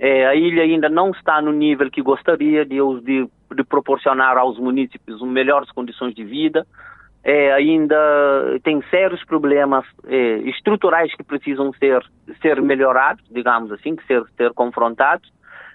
é, 0.00 0.26
a 0.26 0.34
ilha 0.34 0.62
ainda 0.62 0.88
não 0.88 1.10
está 1.10 1.42
no 1.42 1.52
nível 1.52 1.90
que 1.90 2.00
gostaria 2.00 2.64
de, 2.64 2.78
de, 3.04 3.28
de 3.54 3.64
proporcionar 3.64 4.38
aos 4.38 4.58
municípios 4.58 5.20
melhores 5.20 5.70
condições 5.72 6.14
de 6.14 6.24
vida. 6.24 6.66
É, 7.22 7.52
ainda 7.52 7.98
tem 8.64 8.82
sérios 8.88 9.22
problemas 9.26 9.84
é, 10.06 10.38
estruturais 10.48 11.14
que 11.14 11.22
precisam 11.22 11.70
ser, 11.74 12.02
ser 12.40 12.62
melhorados, 12.62 13.22
digamos 13.30 13.70
assim, 13.72 13.94
que 13.94 14.06
ser, 14.06 14.24
ser 14.38 14.54
confrontados. 14.54 15.30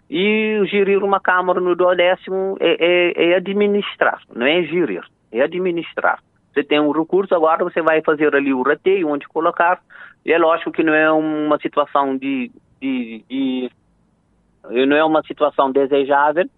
E 0.10 0.60
gerir 0.72 1.04
uma 1.04 1.20
Câmara 1.20 1.62
no 1.62 1.76
duodécimo 1.76 2.58
é, 2.60 2.78
é, 2.80 3.30
é 3.30 3.36
administrar, 3.36 4.22
não 4.36 4.46
é 4.46 4.64
gerir, 4.64 5.04
é 5.32 5.42
administrar. 5.42 6.20
Você 6.52 6.64
tem 6.64 6.80
um 6.80 6.92
recurso, 6.92 7.36
agora 7.36 7.64
você 7.64 7.82
vai 7.82 8.02
fazer 8.02 8.36
ali 8.36 8.52
o 8.54 8.64
rateio, 8.64 9.08
onde 9.08 9.28
colocar. 9.28 9.80
E 10.26 10.32
é 10.32 10.38
lógico 10.40 10.72
que 10.72 10.84
não 10.84 10.94
é 10.94 11.12
uma 11.12 11.60
situação 11.60 12.18
de, 12.18 12.52
de, 12.82 13.24
de 13.30 13.70
não 14.70 14.96
é 14.96 15.04
uma 15.04 15.24
situação 15.24 15.72
desejável, 15.72 16.50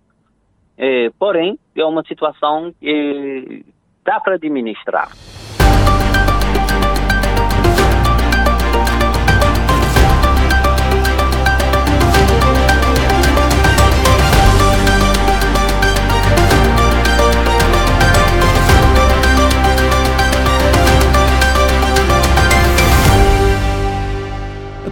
é, 0.77 1.09
porém, 1.17 1.57
é 1.75 1.83
uma 1.83 2.03
situação 2.03 2.73
que 2.79 3.65
dá 4.05 4.19
para 4.19 4.35
administrar. 4.35 5.09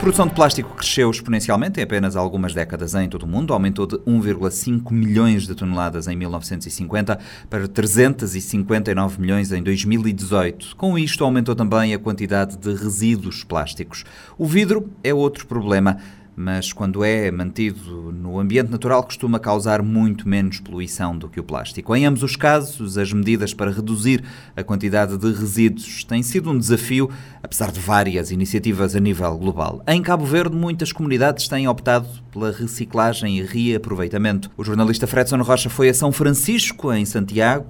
Produção 0.06 0.28
de 0.28 0.36
plástico 0.36 0.70
cresceu 0.76 1.10
exponencialmente 1.10 1.80
em 1.80 1.84
apenas 1.84 2.16
algumas 2.16 2.54
décadas 2.54 2.94
em 2.94 3.10
todo 3.10 3.24
o 3.24 3.28
mundo. 3.28 3.52
Aumentou 3.52 3.88
de 3.88 3.96
1,5 3.98 4.92
milhões 4.92 5.48
de 5.48 5.56
toneladas 5.56 6.08
em 6.08 6.16
1950 6.16 7.18
para 7.50 7.68
359 7.68 9.20
milhões 9.20 9.52
em 9.52 9.64
2018. 9.64 10.76
Com 10.76 10.96
isto, 10.96 11.24
aumentou 11.24 11.56
também 11.56 11.92
a 11.92 11.98
quantidade 11.98 12.56
de 12.56 12.72
resíduos 12.76 13.44
plásticos. 13.44 14.04
O 14.38 14.46
vidro 14.46 14.92
é 15.04 15.12
outro 15.12 15.48
problema 15.48 15.98
mas 16.36 16.74
quando 16.74 17.04
é 17.04 17.32
mantido 17.32 18.12
no 18.12 18.40
ambiente 18.40 18.70
natural 18.70 19.04
costuma 19.04 19.40
causar 19.40 19.82
muito 19.82 20.28
menos 20.28 20.60
poluição 20.60 21.18
do 21.18 21.30
que 21.30 21.40
o 21.40 21.44
plástico. 21.44 21.96
Em 21.96 22.06
ambos 22.06 22.24
os 22.24 22.36
casos, 22.36 22.98
as 22.98 23.14
medidas 23.14 23.54
para 23.54 23.72
reduzir 23.72 24.24
a 24.56 24.64
quantidade 24.64 25.18
de 25.18 25.32
resíduos 25.32 26.04
têm 26.04 26.22
sido 26.22 26.52
um 26.52 26.58
desafio, 26.58 27.10
apesar 27.42 27.72
de 27.72 27.80
várias 27.80 28.32
iniciativas 28.32 28.96
a 28.96 29.00
nível 29.00 29.38
global. 29.38 29.82
Em 29.88 30.02
Cabo 30.02 30.26
Verde, 30.26 30.56
muitas 30.56 30.92
comunidades 30.92 31.48
têm 31.48 31.68
optado 31.68 32.08
pela 32.32 32.52
reciclagem 32.52 33.38
e 33.40 33.44
reaproveitamento. 33.44 34.52
O 34.58 34.64
jornalista 34.64 35.08
Fredson 35.08 35.42
Rocha 35.42 35.70
foi 35.70 35.90
a 35.90 35.94
São 35.94 36.12
Francisco, 36.12 36.92
em 36.92 37.06
Santiago, 37.06 37.68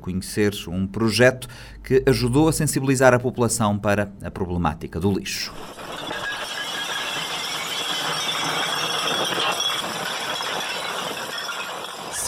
conhecer 0.00 0.52
um 0.68 0.86
projeto 0.86 1.48
que 1.82 2.02
ajudou 2.06 2.48
a 2.48 2.52
sensibilizar 2.52 3.14
a 3.14 3.18
população 3.18 3.78
para 3.78 4.12
a 4.22 4.30
problemática 4.30 4.98
do 4.98 5.12
lixo. 5.12 5.52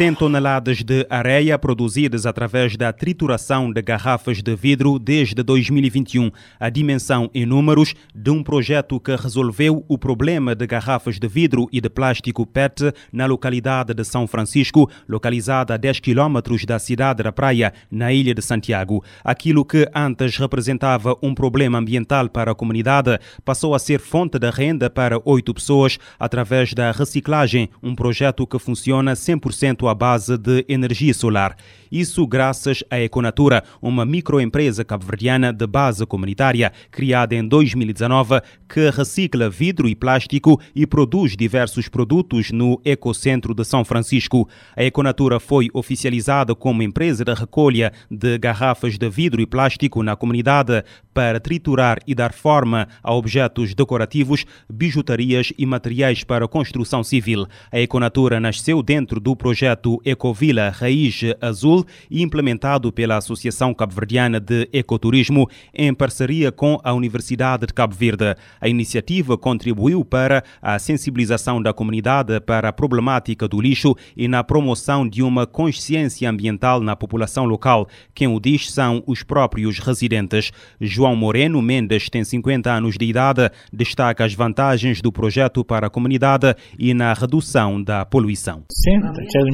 100 0.00 0.14
toneladas 0.14 0.82
de 0.82 1.06
areia 1.10 1.58
produzidas 1.58 2.24
através 2.24 2.74
da 2.74 2.90
trituração 2.90 3.70
de 3.70 3.82
garrafas 3.82 4.40
de 4.40 4.56
vidro 4.56 4.98
desde 4.98 5.42
2021. 5.42 6.30
A 6.58 6.70
dimensão 6.70 7.30
em 7.34 7.44
números 7.44 7.94
de 8.14 8.30
um 8.30 8.42
projeto 8.42 8.98
que 8.98 9.14
resolveu 9.14 9.84
o 9.86 9.98
problema 9.98 10.54
de 10.54 10.66
garrafas 10.66 11.18
de 11.18 11.28
vidro 11.28 11.68
e 11.70 11.82
de 11.82 11.90
plástico 11.90 12.46
PET 12.46 12.94
na 13.12 13.26
localidade 13.26 13.92
de 13.92 14.02
São 14.02 14.26
Francisco, 14.26 14.90
localizada 15.06 15.74
a 15.74 15.76
10 15.76 16.00
quilómetros 16.00 16.64
da 16.64 16.78
cidade 16.78 17.22
da 17.22 17.30
Praia, 17.30 17.70
na 17.90 18.10
ilha 18.10 18.32
de 18.32 18.40
Santiago. 18.40 19.04
Aquilo 19.22 19.66
que 19.66 19.86
antes 19.94 20.38
representava 20.38 21.14
um 21.22 21.34
problema 21.34 21.76
ambiental 21.76 22.26
para 22.30 22.52
a 22.52 22.54
comunidade 22.54 23.18
passou 23.44 23.74
a 23.74 23.78
ser 23.78 24.00
fonte 24.00 24.38
de 24.38 24.48
renda 24.48 24.88
para 24.88 25.20
oito 25.26 25.52
pessoas 25.52 25.98
através 26.18 26.72
da 26.72 26.90
reciclagem, 26.90 27.68
um 27.82 27.94
projeto 27.94 28.46
que 28.46 28.58
funciona 28.58 29.12
100% 29.12 29.89
à 29.90 29.94
base 29.94 30.38
de 30.38 30.64
energia 30.68 31.12
solar. 31.12 31.56
Isso 31.90 32.24
graças 32.24 32.84
à 32.88 33.00
Econatura, 33.00 33.64
uma 33.82 34.06
microempresa 34.06 34.84
cabo-verdiana 34.84 35.52
de 35.52 35.66
base 35.66 36.06
comunitária, 36.06 36.72
criada 36.88 37.34
em 37.34 37.46
2019, 37.46 38.40
que 38.68 38.90
recicla 38.90 39.50
vidro 39.50 39.88
e 39.88 39.96
plástico 39.96 40.60
e 40.74 40.86
produz 40.86 41.36
diversos 41.36 41.88
produtos 41.88 42.52
no 42.52 42.80
Ecocentro 42.84 43.52
de 43.54 43.64
São 43.64 43.84
Francisco. 43.84 44.48
A 44.76 44.84
Econatura 44.84 45.40
foi 45.40 45.68
oficializada 45.74 46.54
como 46.54 46.82
empresa 46.82 47.24
de 47.24 47.34
recolha 47.34 47.92
de 48.08 48.38
garrafas 48.38 48.96
de 48.96 49.10
vidro 49.10 49.40
e 49.40 49.46
plástico 49.46 50.00
na 50.04 50.14
comunidade 50.14 50.84
para 51.12 51.40
triturar 51.40 51.98
e 52.06 52.14
dar 52.14 52.32
forma 52.32 52.86
a 53.02 53.12
objetos 53.12 53.74
decorativos, 53.74 54.44
bijutarias 54.72 55.52
e 55.58 55.66
materiais 55.66 56.22
para 56.22 56.46
construção 56.46 57.02
civil. 57.02 57.46
A 57.72 57.80
Econatura 57.80 58.38
nasceu 58.38 58.80
dentro 58.80 59.18
do 59.18 59.34
projeto 59.34 59.69
Ecovila 60.04 60.70
Raiz 60.70 61.20
Azul 61.40 61.84
implementado 62.10 62.92
pela 62.92 63.16
Associação 63.16 63.72
Cabo-Verdiana 63.74 64.40
de 64.40 64.68
Ecoturismo 64.72 65.48
em 65.74 65.92
parceria 65.94 66.52
com 66.52 66.78
a 66.82 66.92
Universidade 66.92 67.66
de 67.66 67.74
Cabo 67.74 67.94
Verde. 67.94 68.34
A 68.60 68.68
iniciativa 68.68 69.36
contribuiu 69.36 70.04
para 70.04 70.42
a 70.60 70.78
sensibilização 70.78 71.62
da 71.62 71.72
comunidade 71.72 72.40
para 72.40 72.68
a 72.68 72.72
problemática 72.72 73.46
do 73.48 73.60
lixo 73.60 73.94
e 74.16 74.28
na 74.28 74.42
promoção 74.42 75.08
de 75.08 75.22
uma 75.22 75.46
consciência 75.46 76.28
ambiental 76.28 76.80
na 76.80 76.96
população 76.96 77.44
local. 77.44 77.88
Quem 78.14 78.28
o 78.28 78.40
diz 78.40 78.70
são 78.70 79.02
os 79.06 79.22
próprios 79.22 79.78
residentes. 79.78 80.52
João 80.80 81.16
Moreno 81.16 81.60
Mendes 81.62 82.08
tem 82.08 82.24
50 82.24 82.70
anos 82.70 82.96
de 82.96 83.04
idade, 83.04 83.50
destaca 83.72 84.24
as 84.24 84.34
vantagens 84.34 85.00
do 85.00 85.12
projeto 85.12 85.64
para 85.64 85.86
a 85.86 85.90
comunidade 85.90 86.54
e 86.78 86.94
na 86.94 87.12
redução 87.12 87.82
da 87.82 88.04
poluição. 88.04 88.64
Sim, 88.72 89.00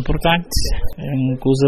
importante. 0.07 0.55
É 0.99 1.11
uma 1.11 1.37
coisa 1.39 1.67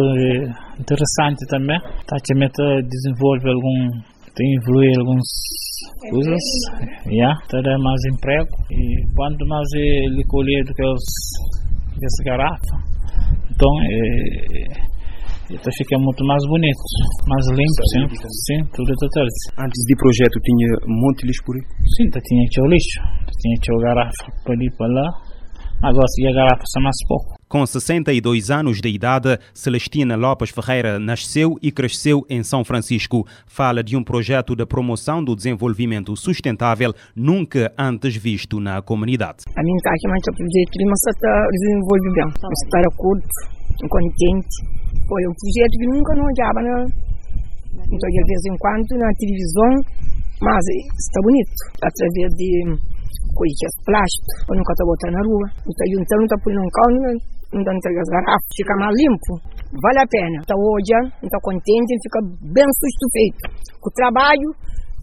interessante 0.79 1.42
também. 1.51 1.79
Praticamente 2.07 2.62
desenvolve 2.87 3.51
algum, 3.51 3.90
tem 4.35 4.55
evoluir 4.62 4.94
algumas 4.98 5.27
coisas, 6.11 6.44
yeah, 7.11 7.35
terá 7.51 7.77
mais 7.79 8.01
emprego 8.14 8.48
e 8.70 9.03
quanto 9.14 9.44
mais 9.46 9.66
ele 9.74 10.22
colher 10.29 10.62
do 10.64 10.72
que 10.72 10.85
os, 10.87 11.05
essa 11.98 12.22
garrafa, 12.24 12.74
então 13.51 13.72
é, 13.83 14.98
então 15.51 15.72
fica 15.72 15.98
muito 15.98 16.24
mais 16.24 16.42
bonito, 16.46 16.79
mais 17.27 17.46
limpo, 17.51 17.83
sim, 17.90 18.05
sim, 18.46 18.61
tudo 18.74 18.92
total. 19.01 19.27
Antes 19.59 19.81
do 19.88 19.96
projeto 19.96 20.38
tinha 20.44 20.68
um 20.87 20.96
monte 21.03 21.22
de 21.22 21.27
lixo 21.27 21.42
por 21.44 21.57
aí? 21.57 21.62
Sim, 21.96 22.07
tinha 22.11 22.64
o 22.64 22.68
lixo, 22.68 23.01
tinha 23.40 23.77
o 23.77 23.81
garrafa 23.81 24.24
para 24.44 24.55
ali 24.55 24.68
para 24.77 24.87
lá, 24.87 25.09
agora 25.83 26.07
se 26.09 26.27
a 26.27 26.33
garrafa 26.33 26.62
só 26.67 26.81
mais 26.81 26.97
pouco. 27.07 27.38
Com 27.49 27.64
62 27.64 28.51
anos 28.51 28.81
de 28.81 28.88
idade, 28.88 29.38
Celestina 29.55 30.17
Lopes 30.17 30.51
Ferreira 30.51 30.99
nasceu 30.99 31.57
e 31.62 31.73
cresceu 31.73 32.27
em 32.29 32.43
São 32.43 32.62
Francisco. 32.62 33.27
Fala 33.47 33.83
de 33.83 33.97
um 33.97 34.05
projeto 34.05 34.55
de 34.55 34.67
promoção 34.67 35.25
do 35.25 35.35
desenvolvimento 35.35 36.14
sustentável 36.14 36.93
nunca 37.17 37.73
antes 37.79 38.17
visto 38.17 38.61
na 38.61 38.83
comunidade. 38.83 39.45
A 39.57 39.62
minha 39.62 39.81
casa 39.83 39.97
é 39.97 40.09
um 40.09 40.37
projeto 40.37 40.73
de 40.73 40.85
desenvolvimento. 41.53 42.37
Estar 42.53 42.85
curto, 42.97 43.29
contente. 43.88 44.57
Foi 45.09 45.23
um 45.25 45.33
projeto 45.33 45.73
que 45.79 45.87
nunca 45.87 46.14
não 46.17 46.25
olhava, 46.25 46.61
né? 46.61 47.09
Então, 47.87 48.11
de 48.11 48.25
vez 48.27 48.45
em 48.45 48.57
quando, 48.59 48.99
na 48.99 49.11
televisão, 49.17 49.73
mas 50.43 50.64
está 51.01 51.21
bonito. 51.23 51.57
Através 51.81 52.29
de 52.37 52.98
coisas 53.38 53.72
plásticas, 53.87 54.37
eu 54.51 54.55
nunca 54.59 54.74
estou 54.74 55.11
na 55.14 55.22
rua. 55.22 55.46
Então, 55.62 55.87
então 55.94 56.18
não 56.18 56.27
está 56.27 56.38
pondo 56.42 56.59
um 56.59 56.72
carro, 56.74 56.98
então 57.55 57.72
entrega 57.72 58.01
as 58.03 58.11
garrafas, 58.11 58.51
fica 58.59 58.74
mais 58.77 58.94
limpo, 58.98 59.33
vale 59.79 60.01
a 60.03 60.09
pena. 60.11 60.37
Então 60.42 60.59
hoje, 60.59 60.98
então 61.22 61.38
contente, 61.40 61.92
fica 62.03 62.20
bem 62.51 62.66
satisfeito 62.66 63.42
com 63.79 63.88
o 63.88 63.94
trabalho 63.94 64.48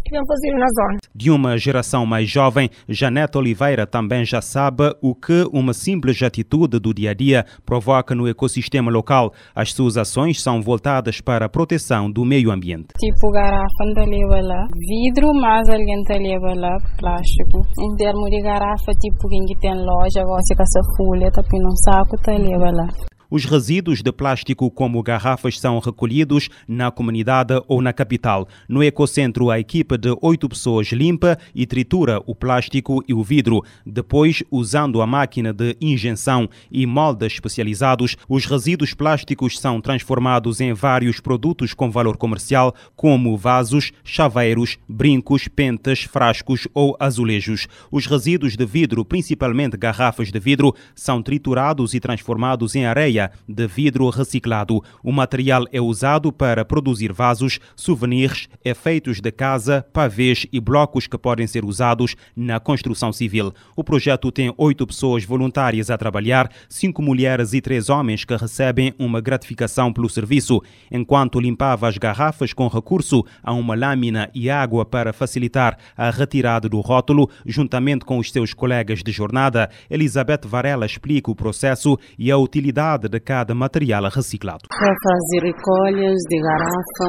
que 0.05 0.15
fazer 0.15 0.51
na 0.53 0.67
zona. 0.67 0.97
De 1.13 1.31
uma 1.31 1.57
geração 1.57 2.05
mais 2.05 2.29
jovem, 2.29 2.69
Janete 2.87 3.37
Oliveira 3.37 3.87
também 3.87 4.23
já 4.23 4.41
sabe 4.41 4.95
o 5.01 5.15
que 5.15 5.47
uma 5.51 5.73
simples 5.73 6.21
atitude 6.21 6.79
do 6.79 6.93
dia 6.93 7.11
a 7.11 7.13
dia 7.13 7.45
provoca 7.65 8.13
no 8.13 8.27
ecossistema 8.27 8.91
local. 8.91 9.33
As 9.55 9.73
suas 9.73 9.97
ações 9.97 10.41
são 10.41 10.61
voltadas 10.61 11.21
para 11.21 11.45
a 11.45 11.49
proteção 11.49 12.11
do 12.11 12.23
meio 12.23 12.51
ambiente. 12.51 12.93
Tipo 12.99 13.31
garrafa 13.31 13.83
não 13.95 14.05
leva 14.05 14.41
lá, 14.41 14.67
vidro, 14.87 15.33
mas 15.33 15.67
alguém 15.69 16.03
leva 16.09 16.53
lá, 16.53 16.77
plástico. 16.99 17.61
Em 17.79 17.95
termos 17.95 18.29
de 18.29 18.41
garrafa, 18.41 18.91
tipo 18.99 19.27
quem 19.27 19.45
tem 19.59 19.73
loja, 19.73 20.23
você 20.23 20.55
com 20.55 20.63
essa 20.63 20.81
folha, 20.97 21.31
tá 21.31 21.41
um 21.41 21.75
saco, 21.83 22.15
te 22.17 22.37
leva 22.37 22.71
lá. 22.71 23.14
Os 23.29 23.45
resíduos 23.45 24.01
de 24.01 24.11
plástico, 24.11 24.69
como 24.69 25.01
garrafas, 25.01 25.59
são 25.59 25.79
recolhidos 25.79 26.49
na 26.67 26.91
comunidade 26.91 27.53
ou 27.67 27.81
na 27.81 27.91
capital. 27.91 28.47
No 28.69 28.83
Ecocentro, 28.83 29.49
a 29.49 29.59
equipe 29.59 29.97
de 29.97 30.15
oito 30.21 30.47
pessoas 30.47 30.87
limpa 30.87 31.37
e 31.53 31.65
tritura 31.65 32.21
o 32.25 32.35
plástico 32.35 33.03
e 33.07 33.13
o 33.13 33.23
vidro. 33.23 33.63
Depois, 33.85 34.43
usando 34.51 35.01
a 35.01 35.07
máquina 35.07 35.51
de 35.51 35.75
injeção 35.81 36.49
e 36.71 36.85
moldes 36.85 37.33
especializados, 37.33 38.15
os 38.29 38.45
resíduos 38.45 38.93
plásticos 38.93 39.59
são 39.59 39.81
transformados 39.81 40.61
em 40.61 40.73
vários 40.73 41.19
produtos 41.19 41.73
com 41.73 41.89
valor 41.89 42.17
comercial, 42.17 42.73
como 42.95 43.37
vasos, 43.37 43.91
chaveiros, 44.03 44.77
brincos, 44.87 45.47
pentas, 45.47 46.03
frascos 46.03 46.67
ou 46.73 46.95
azulejos. 46.99 47.67
Os 47.91 48.05
resíduos 48.05 48.55
de 48.55 48.65
vidro, 48.65 49.03
principalmente 49.03 49.77
garrafas 49.77 50.31
de 50.31 50.39
vidro, 50.39 50.75
são 50.93 51.21
triturados 51.21 51.93
e 51.93 51.99
transformados 51.99 52.75
em 52.75 52.85
areia 52.85 53.14
de 53.47 53.67
vidro 53.67 54.09
reciclado. 54.09 54.83
O 55.03 55.11
material 55.11 55.65
é 55.71 55.79
usado 55.79 56.31
para 56.31 56.65
produzir 56.65 57.13
vasos, 57.13 57.59
souvenirs, 57.75 58.47
efeitos 58.63 59.21
de 59.21 59.31
casa, 59.31 59.85
pavês 59.93 60.45
e 60.51 60.59
blocos 60.59 61.07
que 61.07 61.17
podem 61.17 61.47
ser 61.47 61.63
usados 61.63 62.15
na 62.35 62.59
construção 62.59 63.11
civil. 63.13 63.53
O 63.75 63.83
projeto 63.83 64.31
tem 64.31 64.53
oito 64.57 64.85
pessoas 64.85 65.23
voluntárias 65.23 65.89
a 65.89 65.97
trabalhar, 65.97 66.49
cinco 66.67 67.01
mulheres 67.01 67.53
e 67.53 67.61
três 67.61 67.89
homens 67.89 68.25
que 68.25 68.35
recebem 68.35 68.93
uma 68.99 69.21
gratificação 69.21 69.93
pelo 69.93 70.09
serviço. 70.09 70.61
Enquanto 70.91 71.39
limpava 71.39 71.87
as 71.87 71.97
garrafas 71.97 72.53
com 72.53 72.67
recurso 72.67 73.25
a 73.41 73.53
uma 73.53 73.75
lâmina 73.75 74.29
e 74.33 74.49
água 74.49 74.85
para 74.85 75.13
facilitar 75.13 75.77
a 75.95 76.09
retirada 76.09 76.67
do 76.67 76.79
rótulo, 76.81 77.29
juntamente 77.45 78.05
com 78.05 78.17
os 78.17 78.31
seus 78.31 78.53
colegas 78.53 79.03
de 79.03 79.11
jornada, 79.11 79.69
Elizabeth 79.89 80.41
Varela 80.45 80.85
explica 80.85 81.31
o 81.31 81.35
processo 81.35 81.97
e 82.17 82.31
a 82.31 82.37
utilidade 82.37 83.04
de 83.09 83.19
cada 83.19 83.53
material 83.53 84.03
reciclado. 84.09 84.67
Para 84.69 84.93
fazer 85.03 85.47
recolhas 85.47 86.17
de 86.29 86.37
garrafa, 86.41 87.07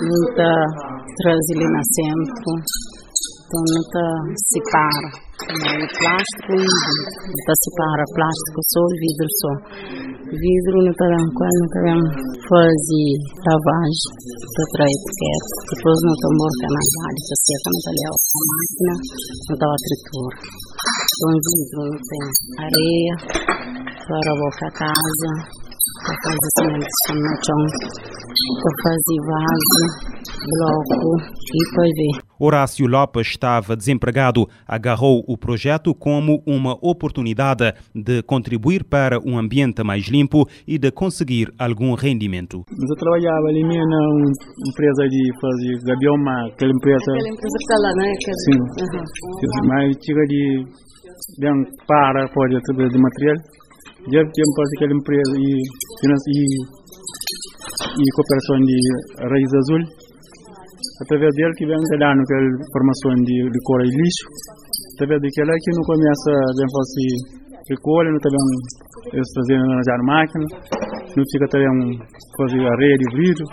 muita 0.00 0.50
trasilina 1.22 1.80
sempre, 1.94 2.32
Então 2.40 3.09
não 3.50 3.80
está 3.82 4.06
separa 4.50 5.08
o 5.40 5.88
plástico 5.98 6.50
e 6.54 6.62
vidro. 6.62 7.06
Está 7.34 7.54
separa 7.64 8.04
plástico 8.14 8.60
só 8.70 8.82
vidro 9.00 9.28
só. 9.40 9.52
Vidro 10.30 10.76
está 10.86 11.06
dando 11.10 11.32
quando 11.34 11.62
está 11.66 11.80
dando 11.90 12.08
fazer 12.46 13.10
lavagem, 13.50 14.06
está 14.20 14.64
traz 14.74 14.94
etiqueta. 14.94 15.50
Depois 15.74 15.98
não 16.06 16.14
está 16.14 16.28
morta 16.38 16.66
na 16.70 16.82
vale, 16.94 17.18
está 17.20 17.36
seca, 17.40 17.68
não 17.70 17.80
está 17.80 17.92
levando 17.98 18.26
a 18.30 18.44
máquina, 18.50 18.94
não 19.40 19.54
está 19.58 19.66
a 19.66 19.80
tritura. 19.80 20.36
Então 21.10 21.34
vidro 21.50 21.80
não 21.90 22.00
tem 22.10 22.24
areia, 22.62 23.14
para 24.06 24.30
a 24.30 24.38
boca 24.38 24.64
a 24.66 24.74
casa, 24.78 25.30
para 26.04 26.14
fazer 26.24 26.50
cimento 27.06 28.10
para 28.62 28.72
fazer 28.82 29.18
vaso, 29.26 29.82
bloco 30.46 31.10
e 31.54 31.92
ver. 31.94 32.22
Horácio 32.38 32.86
Lopes 32.86 33.28
estava 33.28 33.76
desempregado, 33.76 34.46
agarrou 34.66 35.22
o 35.28 35.36
projeto 35.36 35.94
como 35.94 36.42
uma 36.46 36.76
oportunidade 36.80 37.74
de 37.94 38.22
contribuir 38.22 38.84
para 38.84 39.18
um 39.26 39.38
ambiente 39.38 39.82
mais 39.82 40.08
limpo 40.08 40.46
e 40.66 40.78
de 40.78 40.90
conseguir 40.90 41.52
algum 41.58 41.94
rendimento. 41.94 42.64
Eu 42.70 42.96
trabalhava 42.96 43.48
ali 43.48 43.62
mesmo 43.62 43.86
na 43.86 44.00
empresa 44.70 45.08
de 45.08 45.32
fazer 45.40 45.84
gabioma, 45.84 46.48
aquela 46.48 46.72
empresa. 46.72 47.12
Aquela 47.12 47.28
empresa 47.28 47.56
que 47.58 47.64
está 47.64 47.76
lá, 47.78 47.92
né? 47.94 48.12
Aquela... 48.16 48.36
Sim. 48.44 48.58
Uhum. 49.42 49.68
Mas 49.68 49.96
tinha 50.00 50.24
de 50.26 50.64
bem 51.38 51.64
para 51.86 52.28
pode 52.32 52.54
de 52.54 52.98
material. 52.98 53.36
Já 54.08 54.20
tinha 54.24 54.48
para 54.56 54.64
aquela 54.76 54.96
empresa 54.96 55.34
e, 55.36 55.60
e, 55.60 56.40
e 57.84 58.04
cooperação 58.16 58.56
de 58.64 58.76
Raiz 59.28 59.52
Azul. 59.52 59.82
Através 61.04 61.32
dele 61.36 61.52
que 61.56 61.66
vem 61.66 61.76
dando 61.76 62.20
aquela 62.20 62.48
formação 62.72 63.12
de, 63.24 63.36
de 63.44 63.60
cor 63.64 63.80
e 63.84 63.92
lixo, 63.92 64.24
através 64.96 65.20
daquela 65.20 65.52
que 65.52 65.70
não 65.76 65.84
começa 65.84 66.30
a 66.32 66.66
fazer 66.72 67.12
recolha, 67.68 68.10
não 68.10 68.20
também 68.20 68.44
eles 69.12 69.28
trazendo 69.32 69.64
na 69.68 70.04
máquina, 70.04 70.44
não. 71.16 71.24
Fica 71.32 71.46
também 71.48 71.98
fazer 72.36 72.60
areia 72.60 72.96
de 72.96 73.08
vidro, 73.16 73.44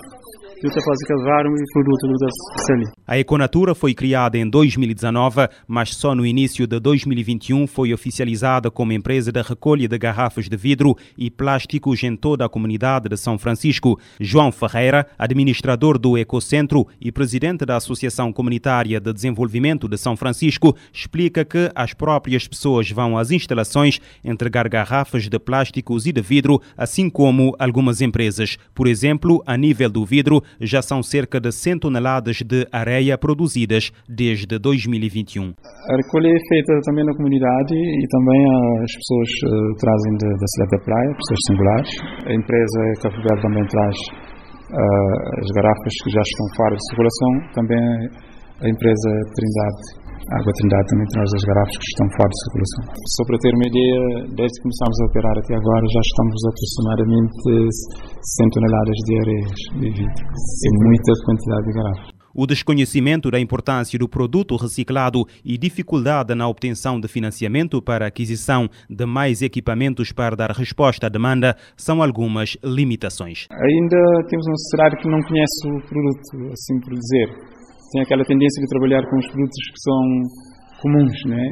a 3.05 3.19
Econatura 3.19 3.75
foi 3.75 3.93
criada 3.93 4.39
em 4.39 4.49
2019, 4.49 5.47
mas 5.67 5.95
só 5.95 6.15
no 6.15 6.25
início 6.25 6.65
de 6.65 6.79
2021 6.79 7.67
foi 7.67 7.93
oficializada 7.93 8.71
como 8.71 8.91
empresa 8.91 9.31
de 9.31 9.39
recolha 9.41 9.87
de 9.87 9.97
garrafas 9.99 10.49
de 10.49 10.57
vidro 10.57 10.95
e 11.15 11.29
plásticos 11.29 12.03
em 12.03 12.15
toda 12.15 12.43
a 12.43 12.49
comunidade 12.49 13.07
de 13.07 13.15
São 13.17 13.37
Francisco. 13.37 13.99
João 14.19 14.51
Ferreira, 14.51 15.05
administrador 15.17 15.99
do 15.99 16.17
Ecocentro 16.17 16.87
e 16.99 17.11
presidente 17.11 17.63
da 17.63 17.75
Associação 17.75 18.33
Comunitária 18.33 18.99
de 18.99 19.13
Desenvolvimento 19.13 19.87
de 19.87 19.97
São 19.97 20.17
Francisco, 20.17 20.75
explica 20.91 21.45
que 21.45 21.69
as 21.75 21.93
próprias 21.93 22.47
pessoas 22.47 22.89
vão 22.89 23.15
às 23.15 23.29
instalações 23.29 24.01
entregar 24.23 24.67
garrafas 24.67 25.29
de 25.29 25.37
plásticos 25.37 26.07
e 26.07 26.11
de 26.11 26.21
vidro, 26.21 26.59
assim 26.75 27.11
como 27.11 27.55
algumas 27.59 28.01
empresas. 28.01 28.57
Por 28.73 28.87
exemplo, 28.87 29.43
a 29.45 29.55
nível 29.55 29.89
do 29.89 30.03
vidro, 30.03 30.43
já 30.61 30.81
são 30.81 31.01
cerca 31.03 31.39
de 31.39 31.51
100 31.51 31.79
toneladas 31.79 32.41
de 32.41 32.67
areia 32.71 33.17
produzidas 33.17 33.91
desde 34.07 34.57
2021. 34.59 35.53
A 35.53 35.95
recolha 35.95 36.27
é 36.27 36.39
feita 36.49 36.73
também 36.85 37.05
na 37.05 37.13
comunidade 37.15 37.75
e 37.75 38.05
também 38.09 38.41
as 38.83 38.93
pessoas 38.95 39.29
uh, 39.45 39.75
trazem 39.79 40.13
da 40.17 40.47
cidade 40.47 40.71
da 40.71 40.79
praia, 40.83 41.09
pessoas 41.15 41.41
singulares. 41.47 41.91
A 42.25 42.33
empresa 42.33 42.79
Café 43.01 43.17
Verde 43.17 43.41
também 43.41 43.65
traz 43.67 43.95
uh, 44.71 45.41
as 45.41 45.49
garrafas 45.55 45.93
que 46.03 46.09
já 46.11 46.21
estão 46.21 46.45
fora 46.55 46.75
de 46.75 46.83
circulação. 46.89 47.31
Também 47.53 47.83
a 48.61 48.67
empresa 48.69 49.09
Trindade 49.35 50.06
a 50.27 50.35
Água 50.39 50.51
Trindade 50.59 50.87
também 50.91 51.07
traz 51.07 51.29
as 51.31 51.43
garrafas 51.47 51.77
que 51.77 51.87
estão 51.87 52.07
fora 52.17 52.29
de 52.29 52.39
circulação. 52.43 52.83
Só 53.15 53.21
para 53.23 53.37
ter 53.39 53.51
uma 53.55 53.67
ideia, 53.67 53.97
desde 54.35 54.55
que 54.59 54.63
começámos 54.67 54.97
a 54.99 55.05
operar 55.07 55.35
até 55.39 55.53
agora, 55.55 55.85
já 55.87 56.03
estamos 56.03 56.39
aproximadamente 56.51 57.47
100 57.71 58.49
toneladas 58.51 58.97
de 59.07 59.13
areias 59.23 59.59
de 59.79 59.87
vidro. 59.87 60.23
É 60.27 60.71
muita 60.83 61.11
quantidade 61.23 61.63
de 61.63 61.73
garrafas. 61.73 62.17
O 62.35 62.45
desconhecimento 62.45 63.31
da 63.31 63.39
importância 63.39 63.97
do 63.97 64.07
produto 64.07 64.55
reciclado 64.57 65.23
e 65.43 65.57
dificuldade 65.57 66.35
na 66.35 66.47
obtenção 66.47 66.99
de 66.99 67.07
financiamento 67.07 67.81
para 67.81 68.05
a 68.05 68.09
aquisição 68.09 68.69
de 68.87 69.07
mais 69.07 69.41
equipamentos 69.41 70.11
para 70.11 70.35
dar 70.35 70.51
resposta 70.51 71.07
à 71.07 71.09
demanda 71.09 71.55
são 71.75 72.03
algumas 72.03 72.55
limitações. 72.63 73.47
Ainda 73.49 73.97
temos 74.29 74.45
um 74.45 74.55
cenário 74.69 74.97
que 74.99 75.09
não 75.09 75.19
conhece 75.23 75.67
o 75.67 75.81
produto, 75.87 76.51
assim 76.53 76.79
por 76.81 76.93
dizer 76.93 77.56
tem 77.91 78.01
aquela 78.01 78.23
tendência 78.25 78.59
de 78.61 78.67
trabalhar 78.67 79.03
com 79.09 79.17
os 79.17 79.27
produtos 79.27 79.61
que 79.71 79.79
são 79.79 80.01
comuns, 80.81 81.17
né? 81.27 81.43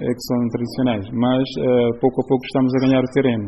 É, 0.00 0.06
que 0.10 0.22
são 0.26 0.38
tradicionais. 0.50 1.06
Mas 1.14 1.44
uh, 1.62 2.00
pouco 2.00 2.20
a 2.20 2.26
pouco 2.26 2.44
estamos 2.44 2.72
a 2.74 2.78
ganhar 2.86 3.00
o 3.00 3.12
terreno. 3.14 3.46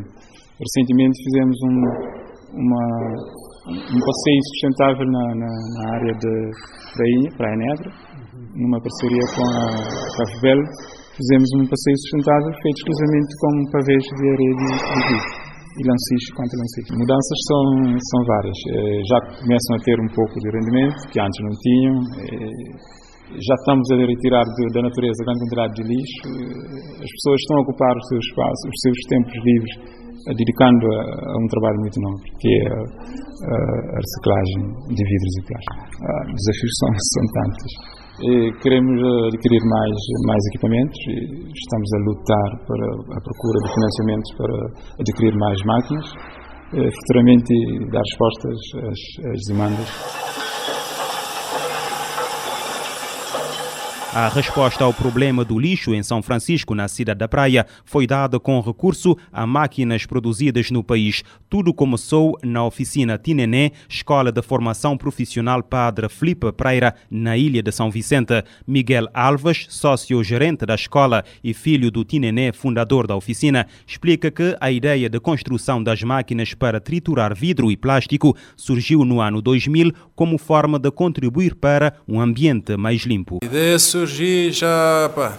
Recentemente 0.57 1.15
fizemos 1.23 1.57
um, 1.63 1.77
uma, 2.57 2.85
um 3.67 3.99
passeio 3.99 4.41
sustentável 4.55 5.05
na, 5.05 5.25
na, 5.35 5.51
na 5.75 5.83
área 5.93 6.13
de 6.17 6.33
Prainha, 6.95 7.29
Praia 7.37 7.57
Negra, 7.57 7.89
numa 8.55 8.79
parceria 8.79 9.25
com 9.35 9.45
a 9.45 9.67
Cafebel. 10.17 10.61
Fizemos 11.13 11.49
um 11.57 11.65
passeio 11.67 11.97
sustentável 11.97 12.51
feito 12.61 12.77
exclusivamente 12.77 13.31
com 13.41 13.51
pavês 13.71 14.03
de 14.03 14.25
areia 14.29 14.53
de, 14.55 14.67
de 14.67 15.07
vidro 15.07 15.46
e 15.77 15.83
lanciche 15.85 16.29
contra 16.33 16.55
lanciche. 16.57 16.89
Mudanças 16.97 17.37
são, 17.45 17.63
são 17.93 18.21
várias. 18.25 18.57
Eh, 18.73 19.01
já 19.05 19.19
começam 19.37 19.71
a 19.77 19.79
ter 19.85 19.97
um 20.01 20.09
pouco 20.09 20.35
de 20.41 20.47
rendimento, 20.49 20.97
que 21.13 21.19
antes 21.21 21.39
não 21.45 21.53
tinham. 21.61 21.95
Eh, 22.17 22.97
já 23.37 23.55
estamos 23.61 23.85
a 23.91 23.95
retirar 24.01 24.45
da 24.73 24.81
natureza 24.81 25.19
grande 25.21 25.41
quantidade 25.45 25.73
de 25.77 25.83
lixo. 25.85 26.21
Eh, 26.25 27.05
as 27.05 27.11
pessoas 27.13 27.37
estão 27.45 27.55
a 27.57 27.61
ocupar 27.61 27.93
os 27.93 28.05
seus 28.09 28.23
espaços, 28.25 28.63
os 28.65 28.79
seus 28.81 28.99
tempos 29.05 29.37
livres, 29.45 29.73
dedicando 30.33 30.85
a, 30.89 31.01
a 31.05 31.35
um 31.37 31.47
trabalho 31.47 31.79
muito 31.85 31.97
nobre, 32.01 32.27
que 32.41 32.49
é 32.49 32.67
a, 32.73 32.81
a 32.81 33.97
reciclagem 34.01 34.61
de 34.97 35.03
vidros 35.05 35.33
e 35.37 35.41
plásticos. 35.45 35.85
Ah, 36.01 36.23
os 36.25 36.39
desafios 36.41 36.73
são, 36.81 36.89
são 36.97 37.25
tantos. 37.37 37.96
Queremos 38.17 38.97
adquirir 39.31 39.61
mais, 39.61 39.95
mais 40.25 40.41
equipamentos 40.49 40.97
e 41.07 41.17
estamos 41.53 41.89
a 41.93 41.99
lutar 42.09 42.49
para 42.65 42.85
a 43.13 43.21
procura 43.21 43.59
de 43.61 43.69
financiamentos 43.75 44.29
para 44.37 44.55
adquirir 44.99 45.37
mais 45.37 45.59
máquinas, 45.63 46.05
eh, 46.73 46.89
futuramente 46.89 47.53
dar 47.91 48.01
respostas 48.01 48.57
às, 48.89 49.29
às 49.29 49.41
demandas. 49.47 50.46
A 54.19 54.29
resposta 54.29 54.83
ao 54.83 54.91
problema 54.91 55.45
do 55.45 55.59
lixo 55.59 55.93
em 55.93 56.01
São 56.01 56.23
Francisco, 56.23 56.73
na 56.73 56.87
cidade 56.87 57.19
da 57.19 57.27
Praia, 57.27 57.67
foi 57.85 58.07
dada 58.07 58.39
com 58.39 58.59
recurso 58.59 59.15
a 59.31 59.45
máquinas 59.45 60.07
produzidas 60.07 60.71
no 60.71 60.83
país. 60.83 61.21
Tudo 61.47 61.71
começou 61.71 62.35
na 62.43 62.65
oficina 62.65 63.19
Tinené, 63.19 63.73
Escola 63.87 64.31
de 64.31 64.41
Formação 64.41 64.97
Profissional 64.97 65.61
Padre 65.61 66.09
Filipe 66.09 66.51
Pereira, 66.51 66.95
na 67.11 67.37
ilha 67.37 67.61
de 67.61 67.71
São 67.71 67.91
Vicente. 67.91 68.43
Miguel 68.65 69.07
Alves, 69.13 69.67
sócio-gerente 69.69 70.65
da 70.65 70.73
escola 70.73 71.23
e 71.43 71.53
filho 71.53 71.91
do 71.91 72.03
Tinené, 72.03 72.51
fundador 72.51 73.05
da 73.05 73.15
oficina, 73.15 73.67
explica 73.85 74.31
que 74.31 74.57
a 74.59 74.71
ideia 74.71 75.07
de 75.11 75.19
construção 75.19 75.83
das 75.83 76.01
máquinas 76.01 76.55
para 76.55 76.79
triturar 76.79 77.35
vidro 77.35 77.71
e 77.71 77.77
plástico 77.77 78.35
surgiu 78.55 79.05
no 79.05 79.21
ano 79.21 79.43
2000 79.43 79.91
como 80.15 80.39
forma 80.39 80.79
de 80.79 80.89
contribuir 80.89 81.53
para 81.53 81.93
um 82.07 82.19
ambiente 82.19 82.75
mais 82.75 83.03
limpo. 83.03 83.37
A 83.43 83.45
ideia 83.45 83.77
surgi 84.07 84.51
já 84.53 85.11
pá, 85.13 85.33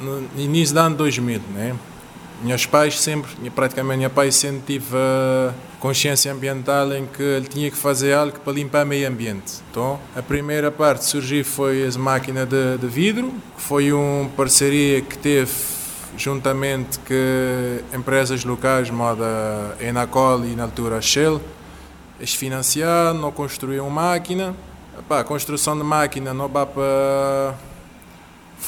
no 0.00 0.28
início 0.36 0.74
do 0.74 0.80
ano 0.80 0.96
2000, 0.96 1.40
né? 1.54 1.76
Meus 2.42 2.66
pais 2.66 3.00
sempre, 3.00 3.30
praticamente 3.50 4.00
meu 4.00 4.10
pai 4.10 4.30
sempre 4.30 4.62
tive 4.66 4.94
uh, 4.94 5.52
consciência 5.80 6.32
ambiental 6.32 6.92
em 6.92 7.06
que 7.06 7.22
ele 7.22 7.46
tinha 7.46 7.70
que 7.70 7.76
fazer 7.76 8.12
algo 8.12 8.38
para 8.40 8.52
limpar 8.52 8.84
o 8.84 8.88
meio 8.88 9.08
ambiente. 9.08 9.54
Então, 9.70 9.98
a 10.14 10.22
primeira 10.22 10.70
parte 10.70 11.04
surgiu 11.04 11.44
foi 11.44 11.84
as 11.84 11.96
máquinas 11.96 12.48
de, 12.48 12.78
de 12.78 12.86
vidro, 12.86 13.32
que 13.56 13.62
foi 13.62 13.92
uma 13.92 14.28
parceria 14.30 15.00
que 15.00 15.18
teve 15.18 15.50
juntamente 16.16 16.98
com 17.00 17.96
empresas 17.96 18.44
locais, 18.44 18.90
moda 18.90 19.76
Enacol 19.80 20.44
e 20.44 20.54
na 20.54 20.64
altura 20.64 21.00
Shell. 21.00 21.40
Eles 22.18 22.34
financiaram, 22.34 23.14
não 23.14 23.32
construíram 23.32 23.88
máquina. 23.90 24.54
A 25.08 25.24
construção 25.24 25.76
de 25.76 25.84
máquina 25.84 26.34
não 26.34 26.48
dá 26.50 26.66
para 26.66 27.54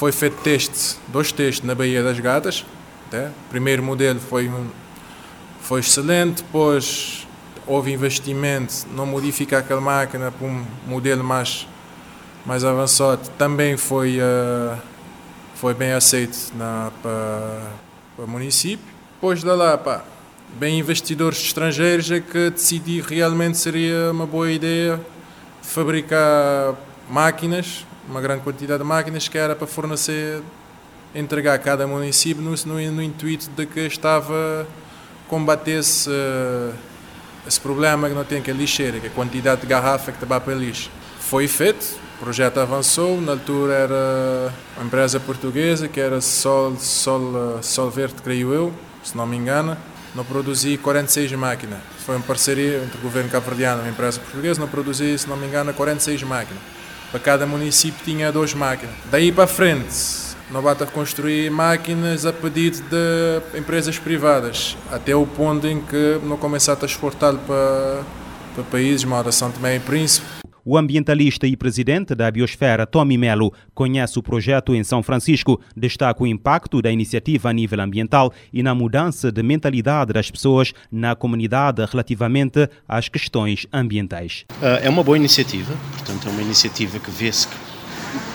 foi 0.00 0.12
feito 0.12 0.40
teste, 0.40 0.96
dois 1.08 1.30
testes 1.30 1.62
na 1.62 1.74
Baía 1.74 2.02
das 2.02 2.18
Gatas. 2.18 2.64
Até. 3.06 3.26
O 3.26 3.50
primeiro 3.50 3.82
modelo 3.82 4.18
foi, 4.18 4.50
foi 5.60 5.80
excelente, 5.80 6.42
depois 6.42 7.28
houve 7.66 7.92
investimento, 7.92 8.86
não 8.94 9.04
modifica 9.04 9.58
aquela 9.58 9.82
máquina 9.82 10.32
para 10.32 10.46
um 10.46 10.64
modelo 10.86 11.22
mais, 11.22 11.68
mais 12.46 12.64
avançado. 12.64 13.28
Também 13.36 13.76
foi, 13.76 14.18
uh, 14.20 14.78
foi 15.54 15.74
bem 15.74 15.92
aceito 15.92 16.50
na, 16.54 16.90
para, 17.02 17.60
para 18.16 18.24
o 18.24 18.28
município. 18.28 18.86
Depois 19.16 19.42
da 19.42 19.54
lá, 19.54 19.76
pá, 19.76 20.02
bem 20.58 20.78
investidores 20.78 21.38
estrangeiros 21.42 22.10
é 22.10 22.20
que 22.20 22.48
decidi 22.48 23.02
realmente 23.02 23.58
seria 23.58 24.10
uma 24.10 24.26
boa 24.26 24.50
ideia 24.50 24.98
fabricar 25.60 26.74
máquinas 27.10 27.84
uma 28.10 28.20
grande 28.20 28.42
quantidade 28.42 28.82
de 28.82 28.88
máquinas 28.88 29.28
que 29.28 29.38
era 29.38 29.54
para 29.54 29.66
fornecer, 29.66 30.42
entregar 31.14 31.54
a 31.54 31.58
cada 31.58 31.86
município 31.86 32.42
no, 32.42 32.54
no, 32.66 32.92
no 32.92 33.02
intuito 33.02 33.48
de 33.50 33.64
que 33.66 33.80
estava 33.80 34.66
combater 35.28 35.78
esse, 35.78 36.10
esse 37.46 37.60
problema 37.60 38.08
que 38.08 38.14
não 38.14 38.24
tem 38.24 38.42
que 38.42 38.50
a 38.50 38.54
lixeira, 38.54 38.98
que 38.98 39.06
a 39.06 39.10
quantidade 39.10 39.60
de 39.60 39.66
garrafa 39.68 40.10
que 40.10 40.24
vai 40.24 40.40
para 40.40 40.54
lixo. 40.54 40.90
Foi 41.20 41.46
feito, 41.46 41.84
o 42.16 42.24
projeto 42.24 42.58
avançou, 42.58 43.20
na 43.20 43.32
altura 43.32 43.72
era 43.72 44.52
uma 44.76 44.86
empresa 44.86 45.20
portuguesa 45.20 45.86
que 45.86 46.00
era 46.00 46.20
Sol, 46.20 46.76
Sol, 46.76 47.62
Sol 47.62 47.90
Verde, 47.90 48.16
creio 48.24 48.52
eu, 48.52 48.74
se 49.04 49.16
não 49.16 49.24
me 49.24 49.36
engano, 49.36 49.76
não 50.16 50.24
produzi 50.24 50.76
46 50.76 51.30
máquinas. 51.34 51.78
Foi 52.04 52.16
uma 52.16 52.24
parceria 52.24 52.82
entre 52.82 52.98
o 52.98 53.00
governo 53.00 53.30
cabo-verdiano 53.30 53.82
e 53.82 53.84
uma 53.84 53.90
empresa 53.90 54.18
portuguesa, 54.18 54.60
não 54.60 54.66
produzi, 54.66 55.16
se 55.16 55.28
não 55.28 55.36
me 55.36 55.46
engano, 55.46 55.72
46 55.72 56.24
máquinas. 56.24 56.79
Para 57.10 57.20
cada 57.20 57.46
município 57.46 58.00
tinha 58.04 58.30
duas 58.30 58.54
máquinas. 58.54 58.94
Daí 59.10 59.32
para 59.32 59.46
frente, 59.46 59.88
não 60.50 60.62
basta 60.62 60.86
construir 60.86 61.50
máquinas 61.50 62.24
a 62.24 62.32
pedido 62.32 62.82
de 62.82 63.58
empresas 63.58 63.98
privadas, 63.98 64.76
até 64.90 65.14
o 65.14 65.26
ponto 65.26 65.66
em 65.66 65.80
que 65.80 66.20
não 66.24 66.36
começaram 66.36 66.80
a 66.82 66.86
exportar 66.86 67.34
para, 67.34 68.02
para 68.54 68.64
países, 68.64 69.04
mal 69.04 69.30
São 69.32 69.50
Tomé 69.50 69.76
e 69.76 69.80
Príncipe, 69.80 70.26
o 70.64 70.76
ambientalista 70.76 71.46
e 71.46 71.56
presidente 71.56 72.14
da 72.14 72.30
Biosfera, 72.30 72.86
Tommy 72.86 73.16
Melo, 73.16 73.52
conhece 73.74 74.18
o 74.18 74.22
projeto 74.22 74.74
em 74.74 74.84
São 74.84 75.02
Francisco, 75.02 75.60
destaca 75.74 76.22
o 76.22 76.26
impacto 76.26 76.82
da 76.82 76.92
iniciativa 76.92 77.48
a 77.48 77.52
nível 77.52 77.80
ambiental 77.80 78.32
e 78.52 78.62
na 78.62 78.74
mudança 78.74 79.32
de 79.32 79.42
mentalidade 79.42 80.12
das 80.12 80.30
pessoas 80.30 80.72
na 80.92 81.16
comunidade 81.16 81.84
relativamente 81.86 82.68
às 82.86 83.08
questões 83.08 83.66
ambientais. 83.72 84.44
É 84.82 84.88
uma 84.88 85.02
boa 85.02 85.16
iniciativa, 85.16 85.74
portanto, 85.92 86.28
é 86.28 86.30
uma 86.30 86.42
iniciativa 86.42 86.98
que 86.98 87.10
vê-se 87.10 87.48
que 87.48 87.56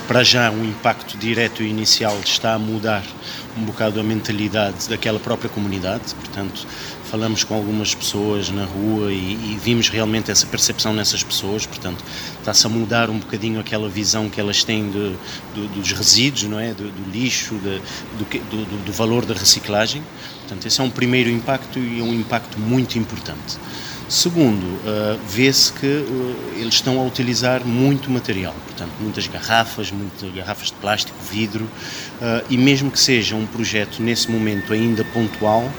para 0.08 0.24
já 0.24 0.52
um 0.52 0.64
impacto 0.64 1.18
direto 1.18 1.64
e 1.64 1.70
inicial 1.70 2.18
está 2.24 2.54
a 2.54 2.60
mudar 2.60 3.04
um 3.58 3.66
bocado 3.66 4.00
a 4.00 4.04
mentalidade 4.04 4.88
daquela 4.90 5.20
própria 5.20 5.50
comunidade, 5.50 6.14
portanto 6.16 6.68
falamos 7.10 7.44
com 7.44 7.56
algumas 7.56 7.94
pessoas 7.94 8.50
na 8.50 8.66
rua 8.66 9.12
e, 9.12 9.54
e 9.54 9.60
vimos 9.62 9.90
realmente 9.90 10.32
essa 10.32 10.46
percepção 10.46 10.94
nessas 10.94 11.24
pessoas, 11.24 11.66
portanto 11.66 12.04
está-se 12.40 12.66
a 12.66 12.70
mudar 12.70 13.10
um 13.10 13.20
bocadinho 13.20 13.60
aquela 13.60 13.88
visão 13.88 14.30
que 14.30 14.40
elas 14.40 14.64
têm 14.64 14.90
de, 14.90 15.16
de, 15.54 15.68
dos 15.68 15.92
resíduos, 15.92 16.44
não 16.44 16.60
é, 16.60 16.74
do, 16.74 16.90
do 16.90 17.12
lixo, 17.12 17.56
de, 17.56 17.82
do, 18.18 18.86
do 18.86 18.92
valor 18.92 19.26
da 19.26 19.34
reciclagem, 19.34 20.04
portanto 20.40 20.66
esse 20.66 20.82
é 20.82 20.84
um 20.84 20.90
primeiro 20.90 21.30
impacto 21.30 21.80
e 21.80 22.00
é 22.00 22.04
um 22.04 22.14
impacto 22.14 22.60
muito 22.60 22.98
importante. 22.98 23.58
Segundo, 24.08 24.64
uh, 24.64 25.20
vê-se 25.28 25.74
que 25.74 25.88
uh, 25.88 26.36
eles 26.58 26.76
estão 26.76 27.00
a 27.00 27.04
utilizar 27.04 27.66
muito 27.66 28.12
material, 28.12 28.54
portanto, 28.68 28.92
muitas 29.00 29.26
garrafas, 29.28 29.92
muitas 29.92 30.32
garrafas 30.32 30.68
de 30.68 30.74
plástico, 30.74 31.18
vidro, 31.32 31.64
uh, 31.64 32.46
e 32.48 32.56
mesmo 32.56 32.92
que 32.92 33.00
seja 33.00 33.36
um 33.36 33.48
projeto 33.48 34.04
nesse 34.04 34.30
momento 34.30 34.74
ainda 34.74 35.04
pontual, 35.06 35.70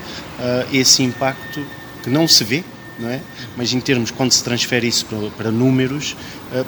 esse 0.73 1.03
impacto 1.03 1.65
que 2.03 2.11
não 2.11 2.29
se 2.29 2.45
vê, 2.45 2.63
não 2.99 3.09
é? 3.09 3.21
Mas 3.57 3.73
em 3.73 3.81
termos, 3.81 4.11
quando 4.11 4.33
se 4.33 4.43
transfere 4.43 4.87
isso 4.87 5.07
para, 5.07 5.31
para 5.31 5.51
números, 5.51 6.17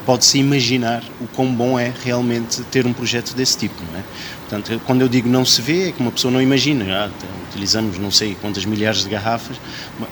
pode-se 0.04 0.38
imaginar 0.38 1.02
o 1.20 1.26
quão 1.28 1.52
bom 1.52 1.78
é 1.78 1.92
realmente 2.04 2.62
ter 2.64 2.86
um 2.86 2.92
projeto 2.92 3.34
desse 3.34 3.56
tipo, 3.56 3.74
não 3.90 3.98
é? 3.98 4.02
Portanto, 4.48 4.80
quando 4.86 5.02
eu 5.02 5.08
digo 5.08 5.28
não 5.28 5.44
se 5.44 5.60
vê, 5.60 5.88
é 5.88 5.92
que 5.92 6.00
uma 6.00 6.10
pessoa 6.10 6.32
não 6.32 6.40
imagina. 6.40 6.84
Ah, 7.04 7.10
utilizamos 7.50 7.98
não 7.98 8.10
sei 8.10 8.36
quantas 8.40 8.64
milhares 8.64 9.04
de 9.04 9.08
garrafas, 9.10 9.56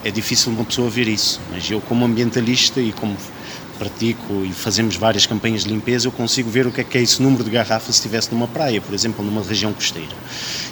é 0.03 0.11
difícil 0.11 0.51
uma 0.51 0.63
pessoa 0.63 0.89
ver 0.89 1.07
isso. 1.07 1.41
Mas 1.51 1.69
eu, 1.69 1.81
como 1.81 2.05
ambientalista 2.05 2.79
e 2.79 2.91
como 2.91 3.15
pratico 3.77 4.43
e 4.43 4.51
fazemos 4.51 4.95
várias 4.95 5.25
campanhas 5.25 5.63
de 5.63 5.69
limpeza, 5.69 6.07
eu 6.07 6.11
consigo 6.11 6.49
ver 6.49 6.67
o 6.67 6.71
que 6.71 6.81
é 6.81 6.83
que 6.83 6.97
é 6.97 7.01
esse 7.01 7.21
número 7.21 7.43
de 7.43 7.49
garrafas 7.49 7.95
se 7.95 8.01
estivesse 8.01 8.31
numa 8.31 8.47
praia, 8.47 8.81
por 8.81 8.93
exemplo, 8.93 9.23
numa 9.23 9.41
região 9.41 9.71
costeira. 9.71 10.15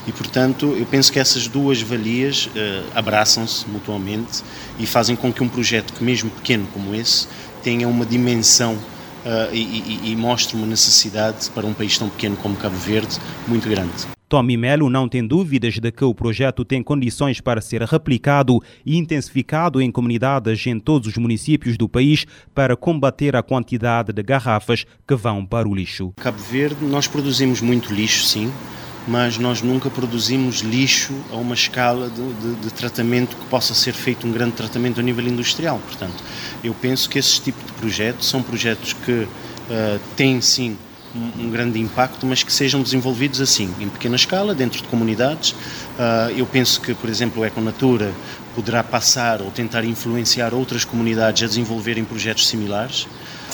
E, 0.08 0.12
portanto, 0.12 0.76
eu 0.78 0.86
penso 0.86 1.12
que 1.12 1.20
essas 1.20 1.47
duas 1.47 1.82
valias 1.82 2.47
uh, 2.47 2.49
abraçam-se 2.93 3.68
mutuamente 3.68 4.43
e 4.80 4.86
fazem 4.86 5.16
com 5.16 5.32
que 5.32 5.43
um 5.43 5.49
projeto 5.49 5.93
que, 5.93 6.03
mesmo 6.03 6.30
pequeno 6.30 6.68
como 6.74 6.93
esse, 6.93 7.28
tenha 7.64 7.88
uma 7.88 8.06
dimensão 8.06 8.74
uh, 8.74 9.53
e, 9.53 9.99
e, 10.03 10.12
e 10.12 10.16
mostre 10.16 10.56
uma 10.56 10.68
necessidade 10.68 11.49
para 11.51 11.66
um 11.66 11.74
país 11.74 11.97
tão 11.97 12.10
pequeno 12.10 12.36
como 12.38 12.56
Cabo 12.56 12.78
Verde 12.78 13.18
muito 13.47 13.68
grande. 13.68 14.14
Tommy 14.28 14.57
Melo 14.57 14.89
não 14.89 15.07
tem 15.07 15.26
dúvidas 15.26 15.76
de 15.80 15.91
que 15.91 16.03
o 16.03 16.13
projeto 16.13 16.65
tem 16.65 16.82
condições 16.82 17.39
para 17.39 17.61
ser 17.61 17.84
replicado 17.84 18.59
e 18.86 18.97
intensificado 18.97 19.80
em 19.80 19.91
comunidades 19.91 20.65
em 20.65 20.80
todos 20.80 21.09
os 21.09 21.17
municípios 21.17 21.78
do 21.78 21.88
país 21.88 22.26
para 22.53 22.76
combater 22.76 23.36
a 23.36 23.43
quantidade 23.43 24.11
de 24.11 24.23
garrafas 24.23 24.86
que 25.07 25.15
vão 25.15 25.45
para 25.45 25.69
o 25.69 25.76
lixo. 25.76 26.13
Cabo 26.17 26.39
Verde, 26.39 26.84
nós 26.86 27.07
produzimos 27.07 27.61
muito 27.61 27.93
lixo, 27.93 28.26
sim, 28.26 28.51
mas 29.07 29.38
nós 29.38 29.61
nunca 29.61 29.89
produzimos 29.89 30.61
lixo 30.61 31.13
a 31.32 31.36
uma 31.36 31.53
escala 31.53 32.09
de, 32.09 32.34
de, 32.34 32.55
de, 32.61 32.73
tratamento 32.73 33.36
que 33.36 33.45
possa 33.45 33.76
ser 33.76 33.93
feito 33.93 34.26
um 34.26 34.32
grande 34.32 34.53
tratamento 34.53 34.99
a 34.99 35.03
nível 35.03 35.28
industrial. 35.28 35.80
Portanto, 35.80 36.23
eu 36.63 36.73
penso 36.73 37.09
que 37.09 37.19
esses 37.19 37.38
tipos 37.38 37.63
de 37.63 37.71
projetos 37.73 38.28
são 38.28 38.41
projetos 38.41 38.93
que 38.93 39.11
uh, 39.11 39.28
têm 40.15 40.41
sim 40.41 40.76
um, 41.16 41.45
um, 41.45 41.49
grande 41.49 41.80
impacto, 41.80 42.26
mas 42.26 42.43
que 42.43 42.51
sejam 42.51 42.82
desenvolvidos 42.82 43.39
assim, 43.39 43.74
em 43.80 43.88
pequena 43.88 44.16
escala, 44.16 44.53
dentro 44.53 44.82
de 44.82 44.88
comunidades. 44.88 45.51
Uh, 45.51 46.32
eu 46.36 46.45
penso 46.45 46.82
que, 46.82 46.93
por 46.93 47.09
exemplo, 47.09 47.41
o 47.41 47.45
Econatura 47.45 48.11
poderá 48.53 48.84
passar 48.84 49.41
ou 49.41 49.51
tentar 49.51 49.84
influenciar 49.84 50.53
outras 50.53 50.84
comunidades 50.86 51.43
a 51.43 51.47
desenvolverem 51.47 52.03
projetos 52.03 52.47
similares. 52.47 53.07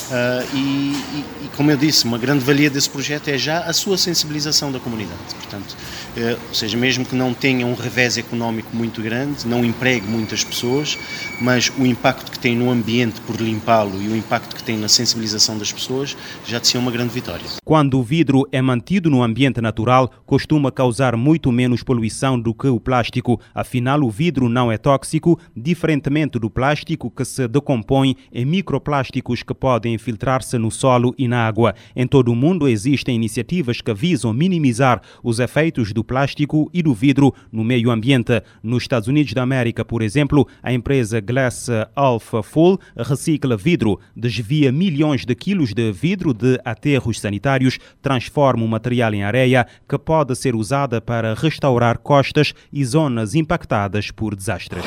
Uh, 0.09 0.55
e, 0.55 0.57
e, 0.57 1.25
e, 1.45 1.49
como 1.55 1.71
eu 1.71 1.77
disse, 1.77 2.05
uma 2.05 2.17
grande 2.17 2.43
valia 2.43 2.69
desse 2.69 2.89
projeto 2.89 3.29
é 3.29 3.37
já 3.37 3.59
a 3.59 3.73
sua 3.73 3.97
sensibilização 3.97 4.71
da 4.71 4.79
comunidade. 4.79 5.19
Portanto, 5.35 5.75
uh, 6.17 6.39
ou 6.49 6.53
seja, 6.53 6.77
mesmo 6.77 7.05
que 7.05 7.15
não 7.15 7.33
tenha 7.33 7.65
um 7.65 7.73
revés 7.73 8.17
económico 8.17 8.75
muito 8.75 9.01
grande, 9.01 9.47
não 9.47 9.63
empregue 9.63 10.07
muitas 10.07 10.43
pessoas, 10.43 10.97
mas 11.39 11.71
o 11.77 11.85
impacto 11.85 12.31
que 12.31 12.39
tem 12.39 12.55
no 12.55 12.69
ambiente 12.69 13.21
por 13.21 13.39
limpá-lo 13.39 14.01
e 14.01 14.07
o 14.07 14.15
impacto 14.15 14.55
que 14.55 14.63
tem 14.63 14.77
na 14.77 14.87
sensibilização 14.87 15.57
das 15.57 15.71
pessoas 15.71 16.15
já 16.45 16.59
de 16.59 16.67
ser 16.67 16.77
uma 16.77 16.91
grande 16.91 17.13
vitória. 17.13 17.45
Quando 17.63 17.99
o 17.99 18.03
vidro 18.03 18.47
é 18.51 18.61
mantido 18.61 19.09
no 19.09 19.23
ambiente 19.23 19.61
natural, 19.61 20.11
costuma 20.25 20.71
causar 20.71 21.15
muito 21.15 21.51
menos 21.51 21.83
poluição 21.83 22.39
do 22.39 22.53
que 22.53 22.67
o 22.67 22.79
plástico. 22.79 23.39
Afinal, 23.53 24.01
o 24.01 24.09
vidro 24.09 24.49
não 24.49 24.71
é 24.71 24.77
tóxico, 24.77 25.39
diferentemente 25.55 26.39
do 26.39 26.49
plástico 26.49 27.09
que 27.09 27.23
se 27.23 27.47
decompõe 27.47 28.15
em 28.31 28.45
microplásticos 28.45 29.43
que 29.43 29.53
podem 29.53 29.90
infiltrar-se 29.91 30.57
no 30.57 30.71
solo 30.71 31.13
e 31.17 31.27
na 31.27 31.45
água. 31.45 31.75
Em 31.95 32.07
todo 32.07 32.31
o 32.31 32.35
mundo 32.35 32.67
existem 32.67 33.15
iniciativas 33.15 33.81
que 33.81 33.93
visam 33.93 34.33
minimizar 34.33 35.01
os 35.23 35.39
efeitos 35.39 35.93
do 35.93 36.03
plástico 36.03 36.69
e 36.73 36.81
do 36.81 36.93
vidro 36.93 37.33
no 37.51 37.63
meio 37.63 37.91
ambiente. 37.91 38.41
Nos 38.63 38.83
Estados 38.83 39.07
Unidos 39.07 39.33
da 39.33 39.43
América, 39.43 39.83
por 39.85 40.01
exemplo, 40.01 40.47
a 40.61 40.73
empresa 40.73 41.19
Glass 41.19 41.69
Alpha 41.95 42.41
Full 42.41 42.79
recicla 42.95 43.55
vidro, 43.55 43.99
desvia 44.15 44.71
milhões 44.71 45.25
de 45.25 45.35
quilos 45.35 45.73
de 45.73 45.91
vidro 45.91 46.33
de 46.33 46.59
aterros 46.63 47.19
sanitários, 47.19 47.79
transforma 48.01 48.63
o 48.63 48.67
material 48.67 49.13
em 49.13 49.23
areia 49.23 49.65
que 49.87 49.97
pode 49.97 50.35
ser 50.35 50.55
usada 50.55 51.01
para 51.01 51.33
restaurar 51.33 51.97
costas 51.97 52.53
e 52.71 52.83
zonas 52.83 53.35
impactadas 53.35 54.11
por 54.11 54.35
desastres. 54.35 54.83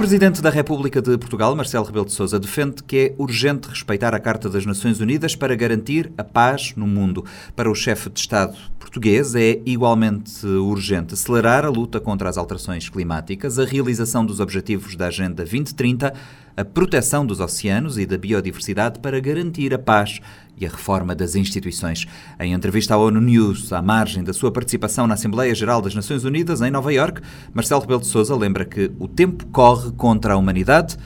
Presidente 0.00 0.40
da 0.40 0.48
República 0.48 1.02
de 1.02 1.18
Portugal, 1.18 1.54
Marcelo 1.54 1.84
Rebelo 1.84 2.06
de 2.06 2.12
Sousa, 2.12 2.40
defende 2.40 2.82
que 2.82 2.96
é 2.96 3.14
urgente 3.18 3.68
respeitar 3.68 4.14
a 4.14 4.18
Carta 4.18 4.48
das 4.48 4.64
Nações 4.64 4.98
Unidas 4.98 5.36
para 5.36 5.54
garantir 5.54 6.10
a 6.16 6.24
paz 6.24 6.72
no 6.74 6.86
mundo. 6.86 7.22
Para 7.54 7.70
o 7.70 7.74
chefe 7.74 8.08
de 8.08 8.18
Estado 8.18 8.56
português, 8.78 9.34
é 9.34 9.60
igualmente 9.66 10.46
urgente 10.46 11.12
acelerar 11.12 11.66
a 11.66 11.68
luta 11.68 12.00
contra 12.00 12.30
as 12.30 12.38
alterações 12.38 12.88
climáticas, 12.88 13.58
a 13.58 13.64
realização 13.66 14.24
dos 14.24 14.40
objetivos 14.40 14.96
da 14.96 15.08
Agenda 15.08 15.44
2030, 15.44 16.14
a 16.56 16.64
proteção 16.64 17.24
dos 17.24 17.38
oceanos 17.38 17.98
e 17.98 18.06
da 18.06 18.16
biodiversidade 18.16 18.98
para 19.00 19.20
garantir 19.20 19.72
a 19.74 19.78
paz 19.78 20.18
e 20.56 20.66
a 20.66 20.68
reforma 20.68 21.14
das 21.14 21.34
instituições. 21.34 22.06
Em 22.38 22.52
entrevista 22.52 22.94
à 22.94 22.98
ONU 22.98 23.20
News, 23.20 23.72
à 23.72 23.80
margem 23.80 24.22
da 24.22 24.32
sua 24.32 24.52
participação 24.52 25.06
na 25.06 25.14
Assembleia 25.14 25.54
Geral 25.54 25.80
das 25.80 25.94
Nações 25.94 26.24
Unidas 26.24 26.60
em 26.60 26.70
Nova 26.70 26.92
Iorque, 26.92 27.22
Marcelo 27.52 27.80
Rebelo 27.80 28.00
de 28.00 28.06
Sousa 28.06 28.36
lembra 28.36 28.64
que 28.64 28.90
o 28.98 29.08
tempo 29.08 29.46
corre 29.46 29.90
contra 29.92 30.34
a 30.34 30.36
humanidade, 30.36 30.96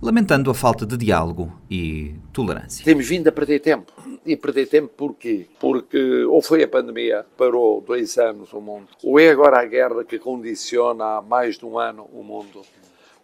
lamentando 0.00 0.50
a 0.50 0.54
falta 0.54 0.86
de 0.86 0.96
diálogo 0.96 1.52
e 1.70 2.14
tolerância. 2.32 2.84
Temos 2.84 3.06
vindo 3.08 3.28
a 3.28 3.32
perder 3.32 3.60
tempo. 3.60 3.92
E 4.24 4.36
perder 4.36 4.66
tempo 4.66 4.92
porquê? 4.96 5.46
Porque 5.58 6.24
ou 6.24 6.42
foi 6.42 6.62
a 6.62 6.68
pandemia, 6.68 7.24
parou 7.36 7.80
dois 7.80 8.18
anos 8.18 8.52
o 8.52 8.60
mundo, 8.60 8.88
ou 9.02 9.18
é 9.18 9.30
agora 9.30 9.60
a 9.60 9.64
guerra 9.64 10.04
que 10.04 10.18
condiciona 10.18 11.16
há 11.16 11.22
mais 11.22 11.56
de 11.56 11.64
um 11.64 11.78
ano 11.78 12.08
o 12.12 12.22
mundo, 12.22 12.62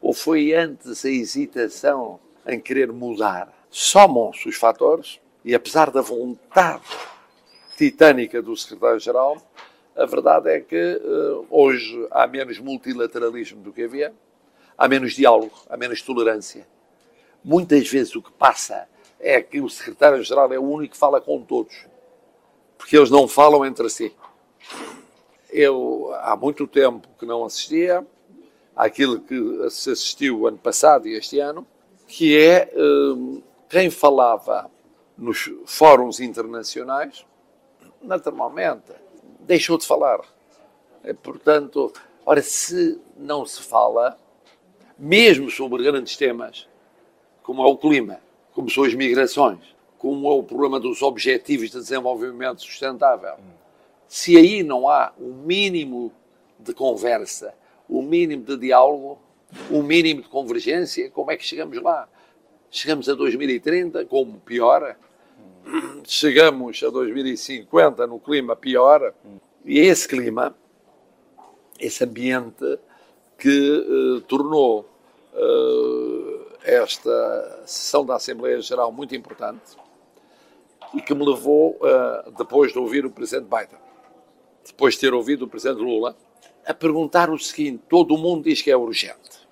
ou 0.00 0.14
foi 0.14 0.54
antes 0.54 1.04
a 1.04 1.10
hesitação 1.10 2.18
em 2.46 2.58
querer 2.58 2.92
mudar. 2.92 3.52
Somam-se 3.70 4.48
os 4.48 4.56
fatores 4.56 5.20
e 5.44 5.54
apesar 5.54 5.90
da 5.90 6.00
vontade 6.00 6.82
titânica 7.76 8.40
do 8.40 8.56
secretário-geral, 8.56 9.42
A 9.96 10.06
verdade 10.06 10.50
é 10.50 10.60
que 10.60 10.76
uh, 10.96 11.46
hoje 11.48 12.06
há 12.10 12.26
menos 12.26 12.58
multilateralismo 12.58 13.62
do 13.62 13.72
que 13.72 13.84
havia, 13.84 14.12
há 14.76 14.88
menos 14.88 15.12
diálogo, 15.12 15.52
há 15.68 15.76
menos 15.76 16.02
tolerância. 16.02 16.66
Muitas 17.44 17.88
vezes 17.88 18.16
o 18.16 18.22
que 18.22 18.32
passa 18.32 18.88
é 19.20 19.40
que 19.40 19.60
o 19.60 19.70
secretário-geral 19.70 20.52
é 20.52 20.58
o 20.58 20.64
único 20.64 20.94
que 20.94 20.98
fala 20.98 21.20
com 21.20 21.40
todos, 21.42 21.86
porque 22.76 22.96
eles 22.96 23.10
não 23.10 23.28
falam 23.28 23.64
entre 23.64 23.88
si. 23.88 24.12
Eu 25.48 26.12
há 26.22 26.36
muito 26.36 26.66
tempo 26.66 27.06
que 27.16 27.24
não 27.24 27.44
assistia 27.44 28.04
àquilo 28.74 29.20
que 29.20 29.70
se 29.70 29.92
assistiu 29.92 30.48
ano 30.48 30.58
passado 30.58 31.06
e 31.06 31.16
este 31.16 31.38
ano, 31.38 31.64
que 32.08 32.36
é 32.36 32.68
uh, 32.74 33.40
quem 33.68 33.90
falava 33.90 34.68
nos 35.16 35.50
fóruns 35.66 36.20
internacionais, 36.20 37.24
naturalmente, 38.02 38.92
deixou 39.40 39.78
de 39.78 39.86
falar. 39.86 40.20
É, 41.02 41.12
portanto, 41.12 41.92
ora, 42.24 42.42
se 42.42 43.00
não 43.16 43.44
se 43.46 43.62
fala, 43.62 44.18
mesmo 44.98 45.50
sobre 45.50 45.82
grandes 45.82 46.16
temas, 46.16 46.68
como 47.42 47.62
é 47.62 47.66
o 47.66 47.76
clima, 47.76 48.20
como 48.52 48.70
são 48.70 48.84
as 48.84 48.94
migrações, 48.94 49.74
como 49.98 50.28
é 50.28 50.34
o 50.34 50.42
problema 50.42 50.78
dos 50.78 51.02
objetivos 51.02 51.70
de 51.70 51.78
desenvolvimento 51.78 52.62
sustentável, 52.62 53.34
se 54.06 54.36
aí 54.36 54.62
não 54.62 54.88
há 54.88 55.12
o 55.18 55.32
mínimo 55.32 56.12
de 56.58 56.72
conversa, 56.72 57.54
o 57.88 58.00
mínimo 58.00 58.44
de 58.44 58.56
diálogo, 58.56 59.18
o 59.70 59.82
mínimo 59.82 60.22
de 60.22 60.28
convergência, 60.28 61.10
como 61.10 61.30
é 61.30 61.36
que 61.36 61.44
chegamos 61.44 61.80
lá? 61.82 62.08
Chegamos 62.70 63.08
a 63.08 63.14
2030 63.14 64.04
como 64.06 64.40
piora, 64.40 64.98
chegamos 66.06 66.82
a 66.82 66.90
2050 66.90 68.06
no 68.06 68.18
clima 68.18 68.54
pior, 68.54 69.14
e 69.64 69.80
é 69.80 69.84
esse 69.84 70.06
clima, 70.06 70.54
esse 71.78 72.04
ambiente 72.04 72.78
que 73.38 73.48
uh, 73.48 74.20
tornou 74.22 74.88
uh, 75.32 76.46
esta 76.62 77.62
sessão 77.66 78.04
da 78.04 78.16
Assembleia 78.16 78.60
Geral 78.60 78.92
muito 78.92 79.14
importante 79.14 79.76
e 80.94 81.00
que 81.00 81.14
me 81.14 81.24
levou, 81.24 81.78
uh, 81.80 82.30
depois 82.32 82.72
de 82.72 82.78
ouvir 82.78 83.04
o 83.04 83.10
Presidente 83.10 83.48
Biden, 83.48 83.78
depois 84.64 84.94
de 84.94 85.00
ter 85.00 85.12
ouvido 85.12 85.44
o 85.44 85.48
Presidente 85.48 85.80
Lula, 85.82 86.16
a 86.66 86.72
perguntar 86.72 87.30
o 87.30 87.38
seguinte: 87.38 87.82
todo 87.88 88.16
mundo 88.16 88.44
diz 88.44 88.62
que 88.62 88.70
é 88.70 88.76
urgente. 88.76 89.44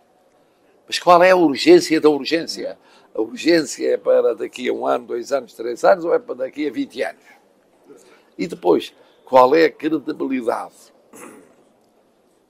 Mas 0.86 0.98
qual 0.98 1.22
é 1.22 1.30
a 1.30 1.36
urgência 1.36 2.00
da 2.00 2.08
urgência? 2.08 2.78
A 3.14 3.20
urgência 3.20 3.92
é 3.92 3.96
para 3.96 4.34
daqui 4.34 4.68
a 4.68 4.72
um 4.72 4.86
ano, 4.86 5.06
dois 5.06 5.32
anos, 5.32 5.52
três 5.52 5.84
anos 5.84 6.04
ou 6.04 6.14
é 6.14 6.18
para 6.18 6.34
daqui 6.34 6.66
a 6.66 6.70
20 6.70 7.02
anos? 7.02 7.24
E 8.38 8.46
depois, 8.46 8.94
qual 9.24 9.54
é 9.54 9.66
a 9.66 9.70
credibilidade 9.70 10.74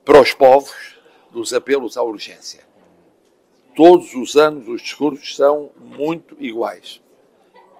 para 0.05 0.21
os 0.21 0.33
povos 0.33 0.97
dos 1.31 1.53
apelos 1.53 1.97
à 1.97 2.03
urgência? 2.03 2.61
Todos 3.75 4.13
os 4.13 4.37
anos 4.37 4.67
os 4.67 4.81
discursos 4.81 5.35
são 5.35 5.71
muito 5.77 6.35
iguais. 6.39 7.01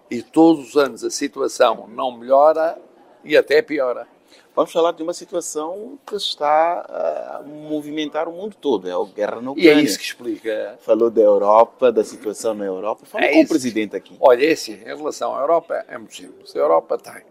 E 0.09 0.21
todos 0.21 0.69
os 0.69 0.77
anos 0.77 1.03
a 1.03 1.09
situação 1.09 1.88
não 1.88 2.17
melhora 2.17 2.81
e 3.23 3.38
até 3.38 3.61
piora. 3.61 4.07
Vamos 4.55 4.71
falar 4.71 4.91
de 4.91 5.01
uma 5.01 5.13
situação 5.13 5.97
que 6.05 6.15
está 6.15 6.81
a 6.81 7.43
movimentar 7.43 8.27
o 8.27 8.31
mundo 8.31 8.55
todo, 8.55 8.87
é 8.87 8.91
a 8.91 9.03
guerra 9.03 9.41
na 9.41 9.51
Ucrânia. 9.51 9.73
E 9.73 9.79
é 9.79 9.81
isso 9.81 9.97
que 9.97 10.05
explica. 10.05 10.77
Falou 10.81 11.09
da 11.09 11.21
Europa, 11.21 11.91
da 11.91 12.03
situação 12.03 12.53
na 12.53 12.63
Europa. 12.63 13.03
Fala 13.03 13.25
é 13.25 13.29
com 13.29 13.37
isso. 13.37 13.45
o 13.45 13.49
presidente 13.49 13.95
aqui. 13.95 14.15
Olha, 14.19 14.45
é 14.45 14.51
assim, 14.51 14.73
em 14.73 14.95
relação 14.95 15.35
à 15.35 15.39
Europa, 15.41 15.83
é 15.87 15.97
muito 15.97 16.15
simples. 16.15 16.55
A 16.55 16.59
Europa 16.59 16.99
tem. 16.99 17.23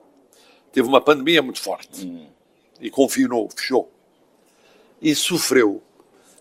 Teve 0.73 0.89
uma 0.89 1.01
pandemia 1.01 1.41
muito 1.41 1.61
forte 1.61 2.05
hum. 2.05 2.27
e 2.81 2.91
confinou, 2.91 3.49
fechou. 3.55 3.89
E 5.01 5.15
sofreu. 5.15 5.81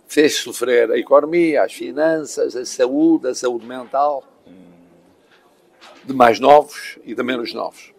Fez 0.07 0.37
sofrer 0.37 0.89
a 0.89 0.97
economia, 0.97 1.63
as 1.63 1.73
finanças, 1.73 2.55
a 2.55 2.65
saúde, 2.65 3.27
a 3.27 3.35
saúde 3.35 3.67
mental. 3.67 4.23
Hum. 4.47 4.53
De 6.03 6.13
mais 6.13 6.39
novos 6.39 6.97
e 7.05 7.13
de 7.13 7.21
menos 7.21 7.53
novos. 7.53 7.93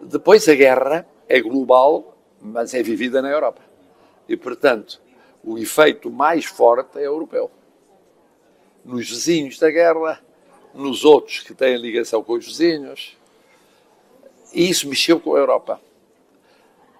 Depois 0.00 0.48
a 0.48 0.54
guerra 0.54 1.06
é 1.28 1.40
global, 1.40 2.16
mas 2.40 2.72
é 2.74 2.82
vivida 2.82 3.20
na 3.20 3.28
Europa. 3.28 3.60
E, 4.28 4.36
portanto, 4.36 5.00
o 5.44 5.58
efeito 5.58 6.10
mais 6.10 6.44
forte 6.44 6.98
é 6.98 7.06
europeu. 7.06 7.50
Nos 8.84 9.08
vizinhos 9.08 9.58
da 9.58 9.70
guerra, 9.70 10.22
nos 10.74 11.04
outros 11.04 11.40
que 11.40 11.54
têm 11.54 11.76
ligação 11.76 12.22
com 12.22 12.34
os 12.34 12.46
vizinhos. 12.46 13.16
E 14.52 14.68
isso 14.68 14.88
mexeu 14.88 15.20
com 15.20 15.34
a 15.34 15.38
Europa. 15.38 15.80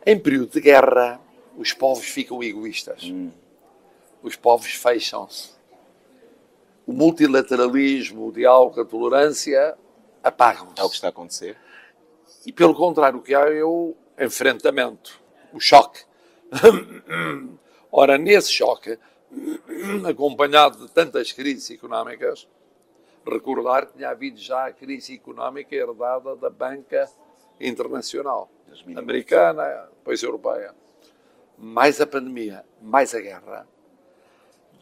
Em 0.05 0.19
período 0.19 0.53
de 0.53 0.61
guerra, 0.61 1.21
os 1.57 1.73
povos 1.73 2.05
ficam 2.05 2.43
egoístas. 2.43 3.05
Hum. 3.05 3.31
Os 4.23 4.37
povos 4.37 4.73
fecham-se. 4.73 5.51
O 6.87 6.93
multilateralismo, 6.93 8.29
o 8.29 8.33
diálogo, 8.33 8.81
a 8.81 8.85
tolerância 8.85 9.77
apagam-se. 10.23 10.81
É 10.81 10.83
o 10.83 10.89
que 10.89 10.95
está 10.95 11.09
a 11.09 11.11
acontecer. 11.11 11.57
E, 12.45 12.53
pelo 12.53 12.75
contrário, 12.75 13.19
o 13.19 13.23
que 13.23 13.35
há 13.35 13.53
é 13.53 13.63
o 13.63 13.95
enfrentamento, 14.19 15.21
o 15.53 15.61
choque. 15.61 16.05
Ora, 17.91 18.19
nesse 18.19 18.53
choque, 18.53 18.99
acompanhado 20.09 20.87
de 20.87 20.93
tantas 20.93 21.33
crises 21.33 21.71
económicas, 21.71 22.49
recordar 23.27 23.87
que 23.87 23.95
tinha 23.95 24.11
havido 24.11 24.39
já 24.39 24.67
a 24.67 24.73
crise 24.73 25.15
económica 25.15 25.75
herdada 25.75 26.35
da 26.37 26.51
banca 26.51 27.09
internacional, 27.61 28.51
americana, 28.97 29.89
depois 29.99 30.23
europeia, 30.23 30.75
mais 31.57 32.01
a 32.01 32.07
pandemia, 32.07 32.65
mais 32.81 33.15
a 33.15 33.21
guerra, 33.21 33.67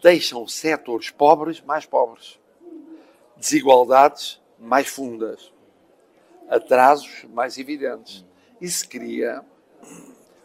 deixam 0.03 0.47
setores 0.47 1.11
pobres 1.11 1.61
mais 1.63 1.87
pobres, 1.87 2.39
desigualdades 3.37 4.41
mais 4.59 4.87
fundas, 4.87 5.53
atrasos 6.49 7.25
mais 7.31 7.59
evidentes 7.59 8.25
isso 8.61 8.89
cria 8.89 9.45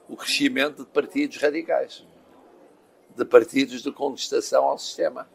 o 0.07 0.17
crescimento 0.17 0.83
de 0.83 0.89
partidos 0.89 1.37
radicais, 1.37 2.05
de 3.15 3.25
partidos 3.25 3.81
de 3.81 3.91
contestação 3.91 4.65
ao 4.65 4.77
sistema. 4.77 5.29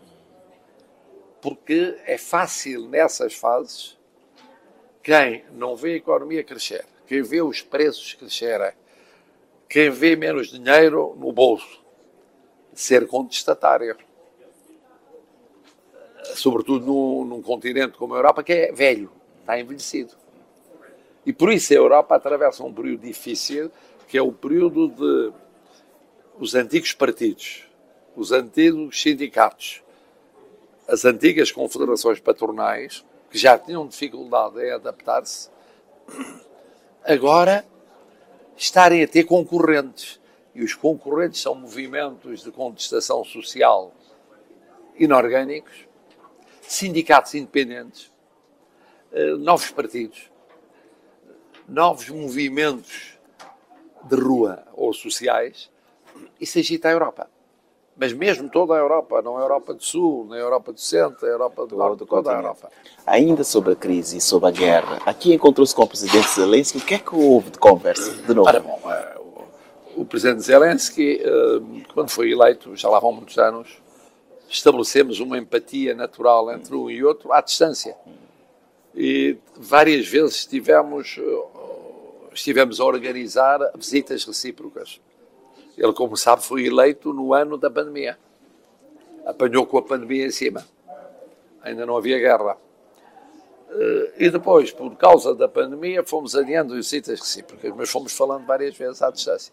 Porque 1.41 1.99
é 2.05 2.19
fácil 2.19 2.89
nessas 2.89 3.35
fases 3.35 3.97
quem 5.03 5.45
não 5.53 5.77
vê 5.77 5.95
a 5.95 5.97
economia 5.97 6.45
crescer, 6.45 6.85
quem 7.07 7.23
vê 7.23 7.41
os 7.41 7.63
preços 7.63 8.15
crescerem, 8.15 8.73
quem 9.69 9.91
vê 9.91 10.17
menos 10.17 10.49
dinheiro 10.49 11.15
no 11.17 11.33
bolso, 11.33 11.83
ser 12.75 13.07
contestatário. 13.07 13.97
Sobretudo 16.35 16.85
num, 16.85 17.25
num 17.25 17.41
continente 17.41 17.97
como 17.97 18.15
a 18.15 18.19
Europa, 18.19 18.43
que 18.43 18.53
é 18.53 18.73
velho, 18.73 19.11
está 19.41 19.59
envelhecido. 19.59 20.26
E 21.27 21.33
por 21.33 21.53
isso 21.53 21.73
a 21.73 21.77
Europa 21.77 22.15
atravessa 22.15 22.63
um 22.63 22.73
período 22.73 23.01
difícil, 23.01 23.73
que 24.07 24.17
é 24.17 24.23
o 24.23 24.31
período 24.31 24.89
de 24.89 25.33
os 26.39 26.55
antigos 26.55 26.93
partidos, 26.93 27.65
os 28.15 28.31
antigos 28.31 29.03
sindicatos, 29.03 29.83
as 30.87 31.05
antigas 31.05 31.51
confederações 31.51 32.21
patronais, 32.21 33.05
que 33.29 33.37
já 33.37 33.59
tinham 33.59 33.89
dificuldade 33.89 34.65
em 34.65 34.71
adaptar-se, 34.71 35.51
agora 37.03 37.67
estarem 38.57 39.03
a 39.03 39.09
ter 39.09 39.25
concorrentes. 39.25 40.21
E 40.55 40.63
os 40.63 40.75
concorrentes 40.75 41.43
são 41.43 41.55
movimentos 41.55 42.43
de 42.43 42.53
contestação 42.53 43.25
social 43.25 43.93
inorgânicos, 44.97 45.87
sindicatos 46.63 47.35
independentes, 47.35 48.13
eh, 49.13 49.33
novos 49.33 49.71
partidos 49.71 50.31
novos 51.69 52.09
movimentos 52.09 53.19
de 54.05 54.17
rua 54.17 54.63
ou 54.75 54.93
sociais, 54.93 55.71
isso 56.41 56.59
agita 56.59 56.89
a 56.89 56.93
Europa. 56.93 57.29
Mas 57.97 58.13
mesmo 58.13 58.49
toda 58.51 58.75
a 58.75 58.77
Europa, 58.77 59.23
não 59.23 59.39
a 59.39 59.41
Europa 59.41 59.73
do 59.73 59.83
Sul, 59.83 60.27
nem 60.29 60.39
a 60.39 60.43
Europa 60.43 60.71
do 60.71 60.81
Centro, 60.81 61.27
a 61.27 61.31
Europa 61.31 61.67
do 61.67 61.77
Norte, 61.77 62.05
toda 62.05 62.31
a 62.31 62.35
Europa. 62.35 62.71
Ainda 63.07 63.43
sobre 63.43 63.73
a 63.73 63.77
crise 63.77 64.19
e 64.19 64.21
sobre 64.21 64.49
a 64.49 64.53
guerra, 64.53 64.99
aqui 65.07 65.33
encontrou-se 65.33 65.75
com 65.75 65.83
o 65.83 65.89
Presidente 65.89 66.29
Zelensky, 66.29 66.79
o 66.79 66.81
que 66.83 66.95
é 66.95 66.99
que 66.99 67.15
houve 67.15 67.51
de 67.51 67.59
conversa, 67.59 68.13
de 68.13 68.35
novo? 68.35 68.49
Ora, 68.49 68.61
bom, 68.61 68.81
eh, 68.87 69.17
o 69.97 70.05
Presidente 70.05 70.43
Zelensky, 70.43 71.23
eh, 71.23 71.85
quando 71.95 72.11
foi 72.11 72.31
eleito, 72.31 72.77
já 72.77 72.91
lá 72.91 73.01
vão 73.01 73.13
muitos 73.13 73.39
anos, 73.39 73.81
estabelecemos 74.47 75.19
uma 75.19 75.39
empatia 75.39 75.95
natural 75.95 76.53
entre 76.53 76.75
um 76.75 76.91
e 76.91 77.03
outro 77.03 77.33
à 77.33 77.41
distância. 77.41 77.97
E 78.95 79.39
várias 79.57 80.07
vezes 80.07 80.37
estivemos 80.37 81.19
eh, 81.19 81.56
estivemos 82.37 82.81
a 82.81 82.85
organizar 82.85 83.59
visitas 83.75 84.25
recíprocas. 84.25 85.01
Ele, 85.77 85.93
como 85.93 86.17
sabe, 86.17 86.43
foi 86.43 86.67
eleito 86.67 87.13
no 87.13 87.35
ano 87.35 87.57
da 87.57 87.71
pandemia. 87.71 88.19
Apanhou 89.25 89.67
com 89.67 89.79
a 89.79 89.83
pandemia 89.83 90.27
em 90.27 90.31
cima. 90.31 90.67
Ainda 91.63 91.85
não 91.85 91.97
havia 91.97 92.19
guerra. 92.19 92.57
Eh, 93.71 94.13
e 94.19 94.31
depois, 94.31 94.71
por 94.71 94.95
causa 94.97 95.35
da 95.35 95.49
pandemia, 95.49 96.05
fomos 96.05 96.37
adiando 96.37 96.75
visitas 96.75 97.21
recíprocas, 97.21 97.75
mas 97.75 97.91
fomos 97.91 98.17
falando 98.17 98.47
várias 98.47 98.77
vezes 98.77 99.03
à 99.03 99.11
distância. 99.11 99.53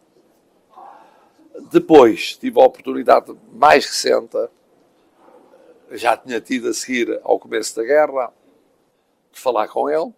Depois 1.71 2.37
tive 2.37 2.59
a 2.59 2.65
oportunidade 2.65 3.35
mais 3.51 3.85
recente, 3.85 4.37
já 5.91 6.15
tinha 6.17 6.39
tido 6.39 6.69
a 6.69 6.73
seguir 6.73 7.19
ao 7.23 7.39
começo 7.39 7.75
da 7.75 7.83
guerra, 7.83 8.33
de 9.31 9.39
falar 9.39 9.67
com 9.67 9.89
ele, 9.89 10.13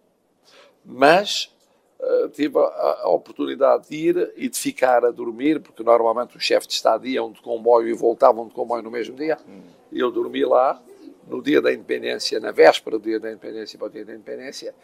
mas 0.84 1.55
uh, 2.00 2.28
tive 2.30 2.58
a, 2.58 3.00
a, 3.02 3.08
oportunidade 3.08 3.88
de 3.88 3.96
ir 3.96 4.32
e 4.36 4.48
de 4.48 4.58
ficar 4.58 5.04
a 5.04 5.10
dormir, 5.10 5.60
porque 5.60 5.82
normalmente 5.82 6.36
os 6.36 6.44
chefes 6.44 6.68
de 6.68 6.74
Estado 6.74 7.06
iam 7.06 7.30
de 7.30 7.40
comboio 7.40 7.88
e 7.88 7.94
voltavam 7.94 8.46
de 8.46 8.54
comboio 8.54 8.82
no 8.82 8.90
mesmo 8.90 9.16
dia, 9.16 9.38
hum. 9.48 9.62
eu 9.92 10.10
dormi 10.10 10.44
lá 10.44 10.80
no 11.26 11.42
dia 11.42 11.60
da 11.60 11.72
independência, 11.72 12.38
na 12.38 12.52
véspera 12.52 12.98
do 12.98 13.04
dia 13.04 13.18
da 13.18 13.30
independência 13.30 13.78
para 13.78 13.88
o 13.88 13.90
dia 13.90 14.04
da 14.04 14.14
independência, 14.14 14.74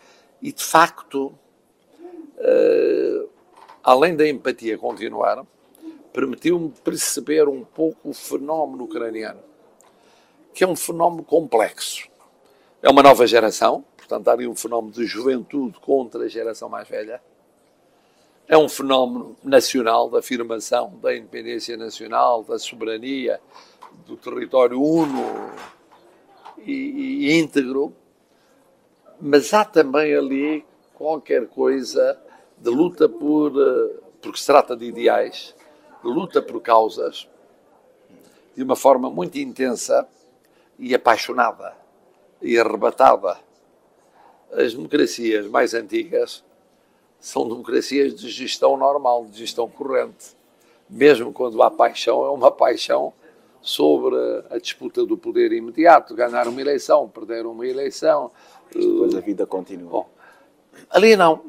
e 0.40 0.52
de 0.52 0.62
facto, 0.62 1.32
uh, 2.38 3.28
além 3.82 4.16
da 4.16 4.28
empatia 4.28 4.76
continuar, 4.76 5.44
permitiu-me 6.12 6.72
perceber 6.84 7.48
um 7.48 7.64
pouco 7.64 8.10
o 8.10 8.12
fenómeno 8.12 8.84
ucraniano, 8.84 9.40
que 10.52 10.64
é 10.64 10.66
um 10.66 10.76
fenómeno 10.76 11.22
complexo. 11.22 12.08
É 12.82 12.90
uma 12.90 13.02
nova 13.02 13.26
geração, 13.26 13.84
portanto, 14.02 14.28
há 14.28 14.32
ali 14.32 14.46
um 14.46 14.54
fenómeno 14.54 14.92
de 14.92 15.06
juventude 15.06 15.78
contra 15.78 16.24
a 16.24 16.28
geração 16.28 16.68
mais 16.68 16.88
velha. 16.88 17.22
É 18.48 18.58
um 18.58 18.68
fenómeno 18.68 19.36
nacional, 19.42 20.10
da 20.10 20.18
afirmação 20.18 20.98
da 21.00 21.16
independência 21.16 21.76
nacional, 21.76 22.42
da 22.42 22.58
soberania, 22.58 23.40
do 24.06 24.16
território 24.16 24.82
uno 24.82 25.24
e, 26.58 27.28
e 27.28 27.38
íntegro, 27.38 27.94
mas 29.20 29.54
há 29.54 29.64
também 29.64 30.14
ali 30.14 30.64
qualquer 30.94 31.46
coisa 31.46 32.20
de 32.58 32.70
luta 32.70 33.08
por, 33.08 33.52
eh, 33.56 34.00
porque 34.20 34.38
se 34.38 34.46
trata 34.46 34.76
de 34.76 34.86
ideais, 34.86 35.54
de 36.02 36.08
luta 36.08 36.42
por 36.42 36.60
causas, 36.60 37.28
de 38.56 38.62
uma 38.62 38.76
forma 38.76 39.08
muito 39.08 39.38
intensa 39.38 40.06
e 40.78 40.94
apaixonada 40.94 41.76
e 42.42 42.58
arrebatada. 42.58 43.38
As 44.52 44.74
democracias 44.74 45.46
mais 45.46 45.72
antigas 45.72 46.44
são 47.18 47.48
democracias 47.48 48.14
de 48.14 48.28
gestão 48.28 48.76
normal, 48.76 49.24
de 49.24 49.38
gestão 49.38 49.66
corrente. 49.68 50.36
Mesmo 50.90 51.32
quando 51.32 51.62
há 51.62 51.70
paixão, 51.70 52.24
é 52.26 52.30
uma 52.30 52.50
paixão 52.50 53.14
sobre 53.62 54.16
a 54.50 54.58
disputa 54.58 55.06
do 55.06 55.16
poder 55.16 55.52
imediato, 55.52 56.14
ganhar 56.14 56.48
uma 56.48 56.60
eleição, 56.60 57.08
perder 57.08 57.46
uma 57.46 57.66
eleição. 57.66 58.30
Depois 58.74 59.14
a 59.14 59.20
vida 59.20 59.46
continua. 59.46 59.90
Bom, 59.90 60.10
ali 60.90 61.16
não. 61.16 61.44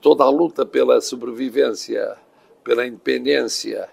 Toda 0.00 0.24
a 0.24 0.30
luta 0.30 0.66
pela 0.66 1.00
sobrevivência, 1.00 2.16
pela 2.64 2.84
independência, 2.84 3.88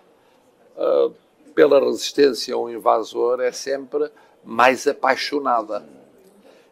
uh, 0.76 1.14
pela 1.54 1.80
resistência 1.80 2.56
ao 2.56 2.70
invasor 2.70 3.42
é 3.42 3.52
sempre 3.52 4.10
mais 4.44 4.88
apaixonada. 4.88 5.99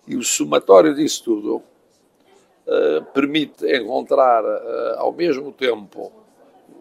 E 0.07 0.15
o 0.15 0.23
somatório 0.23 0.95
disso 0.95 1.23
tudo 1.23 1.57
uh, 1.57 3.03
permite 3.13 3.65
encontrar, 3.75 4.43
uh, 4.43 4.99
ao 4.99 5.11
mesmo 5.11 5.51
tempo, 5.51 6.11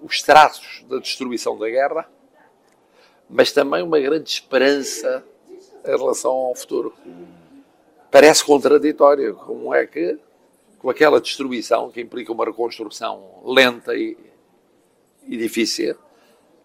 os 0.03 0.23
traços 0.23 0.85
da 0.89 0.99
destruição 0.99 1.59
da 1.59 1.69
guerra, 1.69 2.09
mas 3.29 3.51
também 3.51 3.83
uma 3.83 3.99
grande 3.99 4.31
esperança 4.31 5.25
em 5.85 5.97
relação 5.97 6.31
ao 6.31 6.55
futuro. 6.55 6.95
Parece 8.11 8.45
contraditório, 8.45 9.35
como 9.35 9.75
é 9.75 9.87
que, 9.87 10.19
com 10.79 10.89
aquela 10.89 11.21
destruição 11.21 11.91
que 11.91 12.01
implica 12.01 12.33
uma 12.33 12.45
reconstrução 12.45 13.43
lenta 13.45 13.97
e, 13.97 14.17
e 15.27 15.37
difícil, 15.37 15.97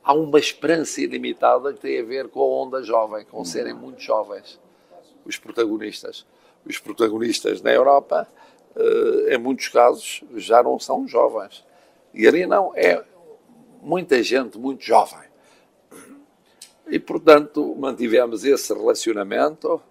há 0.04 0.14
uma 0.14 0.38
esperança 0.38 1.02
ilimitada 1.02 1.74
que 1.74 1.80
tem 1.80 2.00
a 2.00 2.04
ver 2.04 2.28
com 2.30 2.40
a 2.40 2.64
onda 2.64 2.84
jovem, 2.84 3.26
com 3.26 3.44
serem 3.44 3.74
muito 3.74 4.00
jovens 4.00 4.60
os 5.26 5.38
protagonistas. 5.38 6.26
Os 6.66 6.78
protagonistas 6.80 7.62
na 7.62 7.72
Europa, 7.72 8.28
eh, 8.76 9.36
em 9.36 9.38
muitos 9.38 9.68
casos, 9.68 10.24
já 10.36 10.62
não 10.62 10.80
são 10.80 11.08
jovens. 11.08 11.66
E 12.14 12.28
ali 12.28 12.46
não, 12.46 12.72
é 12.76 13.04
muita 13.82 14.22
gente 14.22 14.58
muito 14.58 14.84
jovem. 14.84 15.30
E, 16.88 17.00
portanto, 17.00 17.76
mantivemos 17.78 18.44
esse 18.44 18.74
relacionamento. 18.74 19.82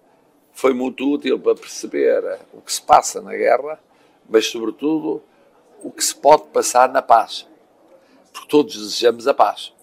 Foi 0.53 0.73
muito 0.73 1.09
útil 1.09 1.39
para 1.39 1.55
perceber 1.55 2.39
o 2.53 2.61
que 2.61 2.71
se 2.71 2.81
passa 2.81 3.21
na 3.21 3.31
guerra, 3.31 3.79
mas, 4.29 4.47
sobretudo, 4.47 5.21
o 5.81 5.91
que 5.91 6.03
se 6.03 6.15
pode 6.15 6.43
passar 6.49 6.89
na 6.89 7.01
paz. 7.01 7.47
Porque 8.31 8.47
todos 8.47 8.75
desejamos 8.75 9.27
a 9.27 9.33
paz 9.33 9.73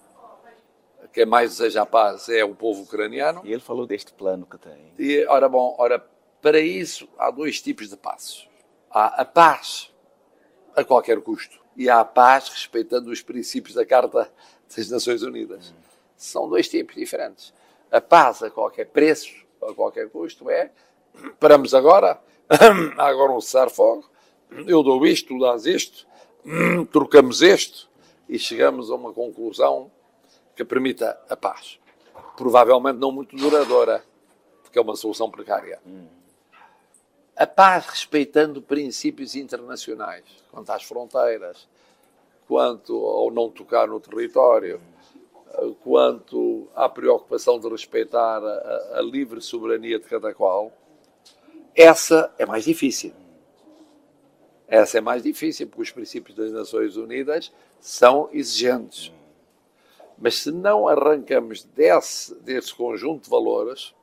quem 1.19 1.27
mais 1.27 1.51
deseja 1.51 1.83
a 1.83 1.87
paz 1.87 2.29
é 2.29 2.45
o 2.45 2.55
povo 2.55 2.83
ucraniano. 2.83 3.41
E 3.45 3.53
ele 3.53 3.61
falou 3.61 3.87
deste 3.87 4.13
plano 4.13 4.47
que 4.47 4.57
tem. 4.57 4.93
E, 4.97 5.27
ora 5.27 5.49
bom, 5.49 5.75
ora, 5.77 6.05
para 6.41 6.61
isso 6.61 7.09
há 7.19 7.31
dois 7.31 7.61
tipos 7.61 7.89
de 7.89 7.97
passos. 7.97 8.49
Há 8.91 9.23
a 9.23 9.25
paz 9.25 9.93
a 10.75 10.85
qualquer 10.85 11.21
custo 11.21 11.59
e 11.77 11.89
há 11.89 12.01
a 12.01 12.05
paz 12.05 12.49
respeitando 12.49 13.11
os 13.11 13.23
princípios 13.23 13.75
da 13.75 13.85
Carta 13.85 14.31
das 14.75 14.91
Nações 14.91 15.23
Unidas. 15.23 15.71
Hum. 15.71 15.81
São 16.17 16.49
dois 16.49 16.69
tipos 16.69 16.95
diferentes. 16.97 17.53
A 17.91 18.01
paz 18.01 18.43
a 18.43 18.51
qualquer 18.51 18.87
preço, 18.87 19.33
a 19.63 19.73
qualquer 19.73 20.11
custo, 20.11 20.51
é 20.51 20.71
paramos 21.39 21.75
agora, 21.75 22.21
há 22.97 23.07
agora 23.07 23.33
um 23.33 23.41
cessar-fogo, 23.41 24.09
eu 24.67 24.83
dou 24.83 25.07
isto, 25.07 25.29
tu 25.29 25.41
dás 25.41 25.67
isto, 25.67 26.07
trocamos 26.91 27.43
isto 27.43 27.89
e 28.29 28.39
chegamos 28.39 28.91
a 28.91 28.95
uma 28.95 29.13
conclusão 29.13 29.91
que 30.55 30.65
permita 30.65 31.19
a 31.29 31.37
paz. 31.37 31.79
Provavelmente 32.37 32.99
não 32.99 33.13
muito 33.13 33.37
duradoura, 33.37 34.05
porque 34.63 34.79
é 34.79 34.83
uma 34.83 34.97
solução 34.97 35.31
precária. 35.31 35.81
A 37.39 37.47
paz 37.47 37.87
respeitando 37.87 38.61
princípios 38.61 39.37
internacionais, 39.37 40.25
quanto 40.51 40.71
às 40.71 40.83
fronteiras, 40.83 41.69
quanto 42.49 42.97
ao 42.97 43.31
não 43.31 43.49
tocar 43.49 43.87
no 43.87 44.01
território, 44.01 44.81
quanto 45.85 46.67
à 46.75 46.89
preocupação 46.89 47.61
de 47.61 47.69
respeitar 47.69 48.43
a, 48.43 48.99
a 48.99 49.03
livre 49.03 49.41
soberania 49.41 50.01
de 50.01 50.07
cada 50.07 50.35
qual, 50.35 50.73
essa 51.77 52.35
é 52.41 52.45
mais 52.45 52.65
difícil. 52.65 53.13
Essa 54.67 54.99
é 54.99 55.01
mais 55.01 55.23
difícil, 55.23 55.69
porque 55.69 55.83
os 55.83 55.93
princípios 55.93 56.37
das 56.37 56.51
Nações 56.51 56.97
Unidas 56.97 57.53
são 57.79 58.29
exigentes. 58.33 59.13
Mas 60.19 60.43
se 60.43 60.51
não 60.51 60.89
arrancamos 60.89 61.63
desse, 61.63 62.35
desse 62.41 62.75
conjunto 62.75 63.23
de 63.23 63.31
valores, 63.31 63.95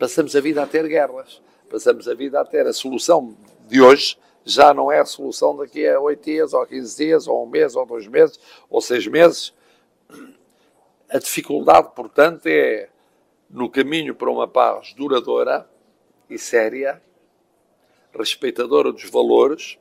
passamos 0.00 0.34
a 0.34 0.40
vida 0.40 0.64
a 0.64 0.66
ter 0.66 0.88
guerras. 0.88 1.40
Passamos 1.68 2.08
a 2.08 2.14
vida 2.14 2.40
a 2.40 2.44
ter 2.44 2.66
a 2.66 2.72
solução 2.72 3.36
de 3.66 3.80
hoje, 3.80 4.18
já 4.44 4.74
não 4.74 4.92
é 4.92 5.00
a 5.00 5.04
solução 5.04 5.56
daqui 5.56 5.86
a 5.86 5.98
oito 6.00 6.24
dias, 6.24 6.52
ou 6.52 6.66
15 6.66 6.96
dias, 6.96 7.26
ou 7.26 7.44
um 7.44 7.48
mês, 7.48 7.74
ou 7.74 7.86
dois 7.86 8.06
meses, 8.06 8.38
ou 8.68 8.80
seis 8.80 9.06
meses. 9.06 9.54
A 11.08 11.18
dificuldade, 11.18 11.90
portanto, 11.94 12.46
é 12.46 12.90
no 13.48 13.70
caminho 13.70 14.14
para 14.14 14.30
uma 14.30 14.46
paz 14.46 14.92
duradoura 14.94 15.68
e 16.28 16.36
séria, 16.38 17.02
respeitadora 18.12 18.92
dos 18.92 19.08
valores, 19.08 19.78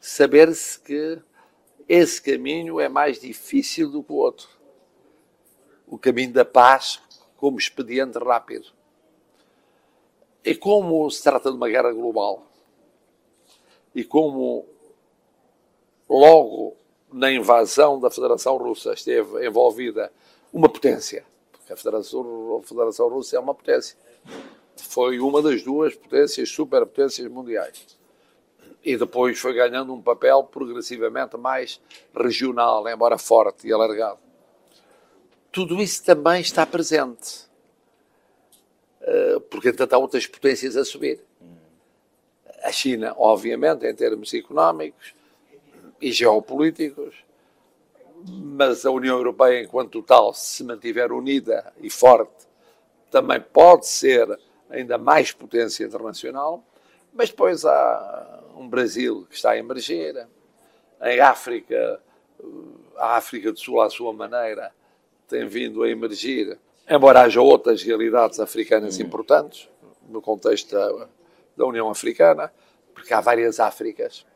saber-se 0.00 0.78
que 0.80 1.20
esse 1.88 2.20
caminho 2.20 2.78
é 2.80 2.88
mais 2.88 3.20
difícil 3.20 3.90
do 3.90 4.02
que 4.02 4.12
o 4.12 4.16
outro. 4.16 4.48
O 5.86 5.98
caminho 5.98 6.32
da 6.32 6.44
paz 6.44 7.00
como 7.36 7.58
expediente 7.58 8.18
rápido. 8.18 8.72
E 10.44 10.54
como 10.54 11.08
se 11.10 11.22
trata 11.22 11.50
de 11.50 11.56
uma 11.56 11.68
guerra 11.68 11.92
global, 11.92 12.46
e 13.94 14.02
como 14.02 14.66
logo 16.08 16.76
na 17.12 17.30
invasão 17.30 18.00
da 18.00 18.10
Federação 18.10 18.56
Russa 18.56 18.94
esteve 18.94 19.46
envolvida 19.46 20.12
uma 20.52 20.68
potência, 20.68 21.24
porque 21.52 21.72
a 21.72 21.76
Federação, 21.76 22.58
a 22.58 22.66
Federação 22.66 23.08
Russa 23.08 23.36
é 23.36 23.40
uma 23.40 23.54
potência, 23.54 23.96
foi 24.76 25.20
uma 25.20 25.40
das 25.42 25.62
duas 25.62 25.94
potências, 25.94 26.50
superpotências 26.50 27.30
mundiais. 27.30 27.98
E 28.84 28.96
depois 28.96 29.38
foi 29.38 29.52
ganhando 29.52 29.94
um 29.94 30.02
papel 30.02 30.42
progressivamente 30.44 31.36
mais 31.36 31.80
regional, 32.14 32.88
embora 32.88 33.16
forte 33.16 33.68
e 33.68 33.72
alargado. 33.72 34.18
Tudo 35.52 35.80
isso 35.80 36.02
também 36.02 36.40
está 36.40 36.66
presente, 36.66 37.46
porque 39.50 39.68
entretanto 39.68 39.94
há 39.94 39.98
outras 39.98 40.26
potências 40.26 40.76
a 40.76 40.84
subir. 40.84 41.20
A 42.62 42.70
China, 42.70 43.14
obviamente, 43.18 43.86
em 43.86 43.94
termos 43.94 44.32
económicos 44.32 45.14
e 46.00 46.12
geopolíticos, 46.12 47.14
mas 48.24 48.86
a 48.86 48.90
União 48.90 49.16
Europeia, 49.16 49.62
enquanto 49.62 50.02
tal, 50.02 50.32
se 50.32 50.62
mantiver 50.62 51.12
unida 51.12 51.72
e 51.80 51.90
forte, 51.90 52.46
também 53.10 53.40
pode 53.40 53.86
ser 53.88 54.26
ainda 54.70 54.96
mais 54.96 55.32
potência 55.32 55.84
internacional, 55.84 56.64
mas 57.12 57.30
depois 57.30 57.64
há 57.64 58.42
um 58.56 58.68
Brasil 58.68 59.26
que 59.28 59.34
está 59.34 59.50
a 59.50 59.58
emergir, 59.58 60.26
em 61.02 61.20
África 61.20 62.00
a 62.96 63.16
África 63.16 63.52
do 63.52 63.58
Sul, 63.58 63.80
à 63.80 63.90
sua 63.90 64.12
maneira, 64.12 64.72
tem 65.28 65.46
vindo 65.46 65.82
a 65.82 65.88
emergir, 65.88 66.58
embora 66.94 67.22
haja 67.22 67.40
outras 67.40 67.82
realidades 67.82 68.38
africanas 68.38 68.98
hum. 68.98 69.02
importantes, 69.02 69.68
no 70.08 70.20
contexto 70.20 70.72
da, 70.72 71.08
da, 71.56 71.66
União 71.66 71.88
Africana, 71.88 72.52
porque 72.94 73.14
há 73.14 73.20
várias 73.20 73.58
Áfricas. 73.58 74.26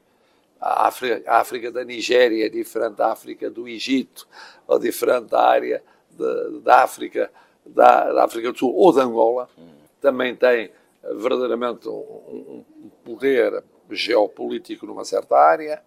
A 0.58 0.88
África, 0.88 1.30
a 1.30 1.38
África 1.38 1.70
da 1.70 1.84
Nigéria 1.84 2.46
é 2.46 2.48
diferente 2.48 2.96
da 2.96 3.12
África 3.12 3.50
do 3.50 3.68
Egito, 3.68 4.26
ou 4.66 4.78
diferente 4.78 5.30
da 5.30 5.42
área 5.42 5.82
de, 6.10 6.60
da 6.60 6.82
África 6.82 7.30
da, 7.64 8.12
da, 8.12 8.24
África 8.24 8.52
do 8.52 8.58
Sul 8.58 8.74
ou 8.74 8.92
da 8.92 9.02
Angola. 9.02 9.48
Hum. 9.58 9.68
Também 10.00 10.34
tem 10.34 10.70
verdadeiramente 11.02 11.88
um, 11.88 12.64
um 12.78 12.90
poder 13.04 13.62
geopolítico 13.90 14.86
numa 14.86 15.04
certa 15.04 15.36
área, 15.36 15.82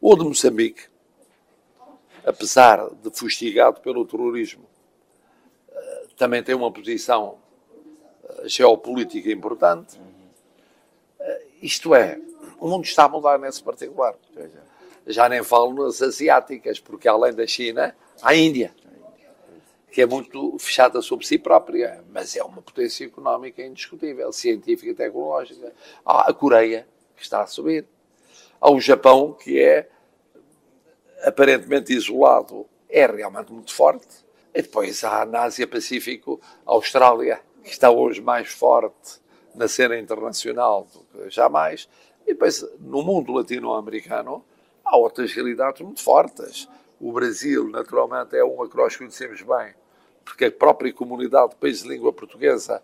ou 0.00 0.16
de 0.16 0.24
Moçambique, 0.24 0.82
apesar 2.24 2.88
de 3.02 3.10
fustigado 3.16 3.80
pelo 3.80 4.04
terrorismo, 4.04 4.64
eh, 4.64 4.71
também 6.16 6.42
tem 6.42 6.54
uma 6.54 6.70
posição 6.70 7.38
eh, 8.24 8.48
geopolítica 8.48 9.30
importante. 9.30 10.00
Eh, 11.20 11.42
isto 11.62 11.94
é, 11.94 12.20
o 12.58 12.68
mundo 12.68 12.84
está 12.84 13.04
a 13.04 13.08
mudar 13.08 13.38
nesse 13.38 13.62
particular. 13.62 14.14
Já 15.06 15.28
nem 15.28 15.42
falo 15.42 15.84
nas 15.84 16.00
asiáticas, 16.00 16.78
porque 16.78 17.08
além 17.08 17.34
da 17.34 17.46
China, 17.46 17.94
há 18.20 18.30
a 18.30 18.36
Índia, 18.36 18.72
que 19.90 20.00
é 20.00 20.06
muito 20.06 20.56
fechada 20.58 21.02
sobre 21.02 21.26
si 21.26 21.38
própria, 21.38 22.02
mas 22.10 22.34
é 22.34 22.42
uma 22.42 22.62
potência 22.62 23.04
económica 23.04 23.62
indiscutível, 23.62 24.32
científica 24.32 24.92
e 24.92 24.94
tecnológica. 24.94 25.72
Há 26.04 26.30
a 26.30 26.32
Coreia, 26.32 26.86
que 27.14 27.22
está 27.22 27.42
a 27.42 27.46
subir. 27.46 27.86
Há 28.60 28.70
o 28.70 28.80
Japão, 28.80 29.32
que 29.34 29.60
é 29.60 29.90
aparentemente 31.24 31.92
isolado, 31.92 32.66
é 32.88 33.06
realmente 33.06 33.52
muito 33.52 33.74
forte. 33.74 34.24
E 34.54 34.62
depois 34.62 35.02
há 35.04 35.24
na 35.24 35.42
Ásia-Pacífico 35.42 36.40
a 36.66 36.72
Austrália, 36.72 37.40
que 37.62 37.70
está 37.70 37.90
hoje 37.90 38.20
mais 38.20 38.48
forte 38.52 39.20
na 39.54 39.68
cena 39.68 39.98
internacional 39.98 40.86
do 40.92 41.00
que 41.00 41.30
jamais. 41.30 41.88
E 42.26 42.32
depois, 42.32 42.64
no 42.80 43.02
mundo 43.02 43.32
latino-americano, 43.32 44.44
há 44.84 44.96
outras 44.96 45.32
realidades 45.32 45.80
muito 45.80 46.02
fortes. 46.02 46.68
O 47.00 47.12
Brasil, 47.12 47.68
naturalmente, 47.68 48.36
é 48.36 48.44
uma 48.44 48.68
que 48.68 48.76
nós 48.76 48.96
conhecemos 48.96 49.42
bem, 49.42 49.74
porque 50.24 50.44
a 50.44 50.52
própria 50.52 50.92
comunidade 50.92 51.50
de 51.50 51.56
países 51.56 51.82
de 51.82 51.88
língua 51.88 52.12
portuguesa 52.12 52.82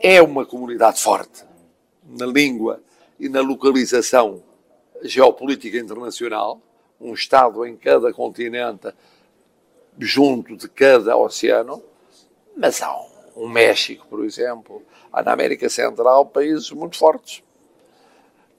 é 0.00 0.20
uma 0.20 0.44
comunidade 0.44 1.00
forte 1.00 1.44
na 2.04 2.26
língua 2.26 2.80
e 3.18 3.28
na 3.28 3.40
localização 3.40 4.42
geopolítica 5.02 5.78
internacional 5.78 6.60
um 7.00 7.14
Estado 7.14 7.64
em 7.64 7.76
cada 7.76 8.12
continente, 8.12 8.92
junto 9.98 10.56
de 10.56 10.68
cada 10.68 11.16
oceano, 11.16 11.82
mas 12.56 12.82
há 12.82 12.94
um, 13.36 13.48
México, 13.48 14.06
por 14.08 14.24
exemplo, 14.24 14.82
há 15.12 15.22
na 15.22 15.32
América 15.32 15.68
Central 15.68 16.26
países 16.26 16.70
muito 16.70 16.96
fortes. 16.96 17.42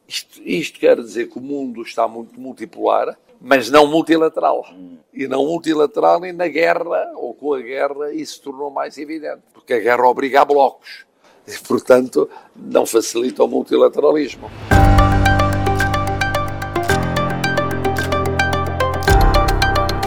Isto, 0.07 0.41
isto, 0.43 0.79
quer 0.79 0.99
dizer 0.99 1.29
que 1.29 1.37
o 1.37 1.41
mundo 1.41 1.81
está 1.83 2.07
muito 2.07 2.39
multipolar, 2.39 3.17
mas 3.39 3.69
não 3.69 3.87
multilateral. 3.87 4.65
E 5.13 5.27
não 5.27 5.45
multilateral 5.45 6.25
e 6.25 6.31
na 6.31 6.47
guerra, 6.47 7.11
ou 7.15 7.33
com 7.33 7.53
a 7.53 7.61
guerra, 7.61 8.11
isso 8.13 8.35
se 8.35 8.41
tornou 8.41 8.71
mais 8.71 8.97
evidente, 8.97 9.43
porque 9.53 9.73
a 9.73 9.79
guerra 9.79 10.07
obriga 10.07 10.41
a 10.41 10.45
blocos. 10.45 11.05
E, 11.47 11.57
portanto, 11.59 12.29
não 12.55 12.85
facilita 12.85 13.43
o 13.43 13.47
multilateralismo. 13.47 14.49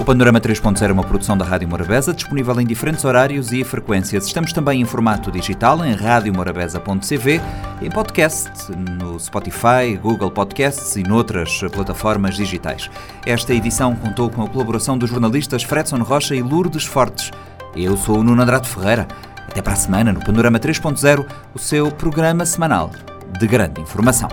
O 0.02 0.04
Panorama 0.04 0.40
3.0 0.40 0.90
é 0.90 0.92
uma 0.92 1.04
produção 1.04 1.38
da 1.38 1.44
Rádio 1.44 1.68
Morabeza, 1.68 2.12
disponível 2.12 2.60
em 2.60 2.66
diferentes 2.66 3.04
horários 3.04 3.52
e 3.52 3.62
frequências. 3.62 4.26
Estamos 4.26 4.52
também 4.52 4.80
em 4.80 4.84
formato 4.84 5.30
digital 5.30 5.84
em 5.84 5.94
radiomorabeza.cv, 5.94 7.40
em 7.80 7.88
podcast 7.88 8.50
no 8.76 9.16
Spotify, 9.20 9.96
Google 10.02 10.32
Podcasts 10.32 10.96
e 10.96 11.04
noutras 11.04 11.60
plataformas 11.72 12.34
digitais. 12.34 12.90
Esta 13.24 13.54
edição 13.54 13.94
contou 13.94 14.28
com 14.28 14.42
a 14.42 14.48
colaboração 14.48 14.98
dos 14.98 15.08
jornalistas 15.08 15.62
Fredson 15.62 16.02
Rocha 16.02 16.34
e 16.34 16.42
Lourdes 16.42 16.84
Fortes. 16.84 17.30
Eu 17.76 17.96
sou 17.96 18.18
o 18.18 18.24
Nuno 18.24 18.42
Andrade 18.42 18.68
Ferreira. 18.68 19.06
Até 19.48 19.62
para 19.62 19.74
a 19.74 19.76
semana 19.76 20.12
no 20.12 20.18
Panorama 20.18 20.58
3.0, 20.58 21.24
o 21.54 21.60
seu 21.60 21.92
programa 21.92 22.44
semanal 22.44 22.90
de 23.38 23.46
grande 23.46 23.80
informação. 23.80 24.28